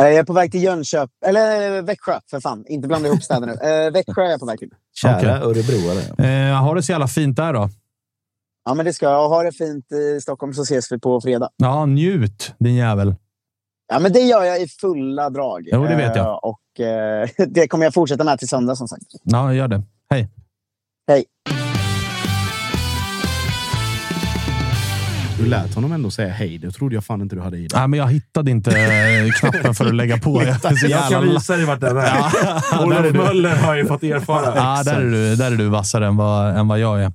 [0.00, 2.64] Eh, Jag är på väg till Jönköping, eller eh, Växjö för fan.
[2.68, 3.52] Inte blanda ihop städer nu.
[3.52, 4.70] Eh, Växjö är jag på väg till.
[5.02, 5.28] Kära Okej.
[5.30, 6.48] örebroare.
[6.50, 7.68] Eh, har det så jävla fint där då.
[8.64, 9.28] Ja, men det ska jag.
[9.28, 11.50] Ha det fint i Stockholm så ses vi på fredag.
[11.56, 13.14] Ja, njut din jävel.
[13.92, 15.68] Ja, men det gör jag i fulla drag.
[15.72, 16.26] Jo, det vet jag.
[16.26, 19.02] Eh, Och eh, det kommer jag fortsätta med till söndag som sagt.
[19.22, 19.82] Ja, gör det.
[20.10, 20.28] Hej.
[21.08, 21.24] Hej.
[25.40, 26.58] Du lät honom ändå säga hej.
[26.58, 27.68] Det trodde jag fan inte du hade i dig.
[27.74, 30.42] Nej, men jag hittade inte eh, knappen för att lägga på.
[30.62, 32.04] Jag, Jag kan visa dig vart den är.
[32.70, 33.14] Ja, Olof.
[33.14, 34.52] Möller har ju fått erfara.
[34.56, 37.06] Ja, där är, du, där är du vassare än vad, än vad jag är.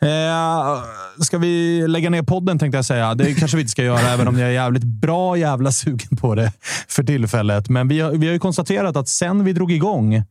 [0.00, 0.82] Eh,
[1.20, 3.14] ska vi lägga ner podden tänkte jag säga.
[3.14, 6.34] Det kanske vi inte ska göra, även om jag är jävligt bra jävla sugen på
[6.34, 6.52] det
[6.88, 7.68] för tillfället.
[7.68, 10.22] Men vi har, vi har ju konstaterat att sen vi drog igång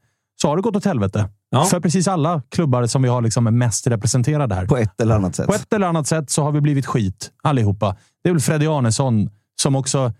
[0.41, 1.30] så har det gått åt helvete.
[1.53, 4.65] För precis alla klubbar som vi har liksom mest representerade här.
[4.65, 5.47] På ett eller annat sätt.
[5.47, 7.95] På ett eller annat sätt så har vi blivit skit allihopa.
[8.23, 9.30] Det är väl Freddy Arnesson
[9.61, 10.13] som också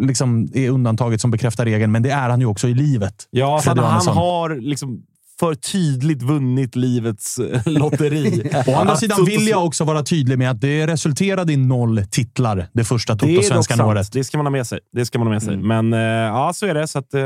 [0.00, 3.14] liksom är undantaget som bekräftar regeln, men det är han ju också i livet.
[3.30, 4.16] Ja, för Freddy han Arnesson.
[4.16, 5.02] har liksom
[5.40, 8.50] för tydligt vunnit livets eh, lotteri.
[8.66, 12.68] Å andra sidan vill jag också vara tydlig med att det resulterade i noll titlar
[12.72, 13.88] det första Det är dock Toto-svenskan sant.
[13.88, 14.12] året.
[14.12, 14.78] Det ska man ha med sig.
[14.92, 15.56] Det ska man ha med sig.
[15.56, 16.88] Men eh, ja, så är det.
[16.88, 17.22] Så att, eh,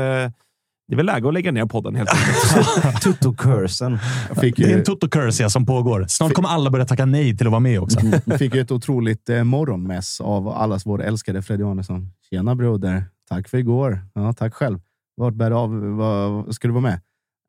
[0.87, 3.01] det är väl läge att lägga ner podden helt enkelt.
[3.03, 3.99] Tutto-cursen.
[4.41, 6.05] Det är en Toto-curse ja, som pågår.
[6.09, 7.99] Snart kommer alla börja tacka nej till att vara med också.
[8.25, 12.09] Vi fick ju ett otroligt eh, morgonmäss av allas vår älskade Freddy Arnesson.
[12.29, 13.05] Tjena broder!
[13.29, 13.99] Tack för igår.
[14.13, 14.79] Ja, tack själv.
[15.17, 15.79] Vart bär det av?
[15.79, 16.99] Vad, ska du vara med?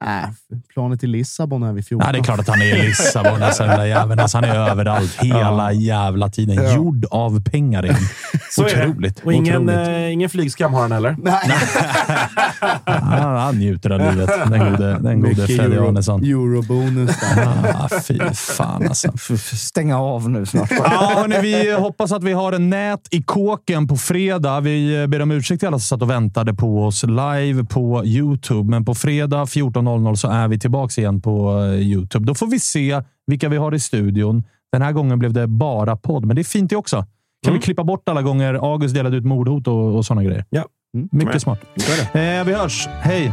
[0.04, 0.30] Äh,
[0.74, 2.06] planet till Lissabon är vi 14.
[2.06, 4.20] Ja, det är klart att han är i Lissabon, alltså, den där jäveln.
[4.20, 6.56] Alltså, han är överallt hela jävla tiden.
[6.64, 6.74] Ja.
[6.74, 7.96] Gjord av pengar igen.
[8.50, 8.88] Så är det.
[8.88, 9.20] Otroligt.
[9.24, 9.88] Och ingen, otroligt.
[9.88, 11.16] eh, ingen flygskam har han heller.
[12.86, 16.24] Han, han njuter av livet, den gode, den gode Freddy euro- Arnesson.
[16.24, 17.10] Eurobonus.
[17.74, 19.12] Ah, fy fan alltså.
[19.56, 20.70] Stänga av nu snart.
[20.70, 24.60] Ja, hörni, vi hoppas att vi har en nät i kåken på fredag.
[24.60, 28.70] Vi ber om ursäkt till alla som satt och väntade på oss live på YouTube,
[28.70, 32.26] men på fredag 14.00 19.00 så är vi tillbaka igen på eh, Youtube.
[32.26, 34.44] Då får vi se vilka vi har i studion.
[34.72, 36.96] Den här gången blev det bara podd, men det är fint det också.
[36.96, 37.60] Kan Mm.
[37.60, 40.44] vi klippa bort alla gånger August delade ut mordhot och, och sådana grejer?
[40.50, 40.64] Ja.
[41.12, 41.42] Mycket med.
[41.42, 41.60] smart.
[42.12, 42.86] Eh, vi hörs.
[43.00, 43.32] Hej!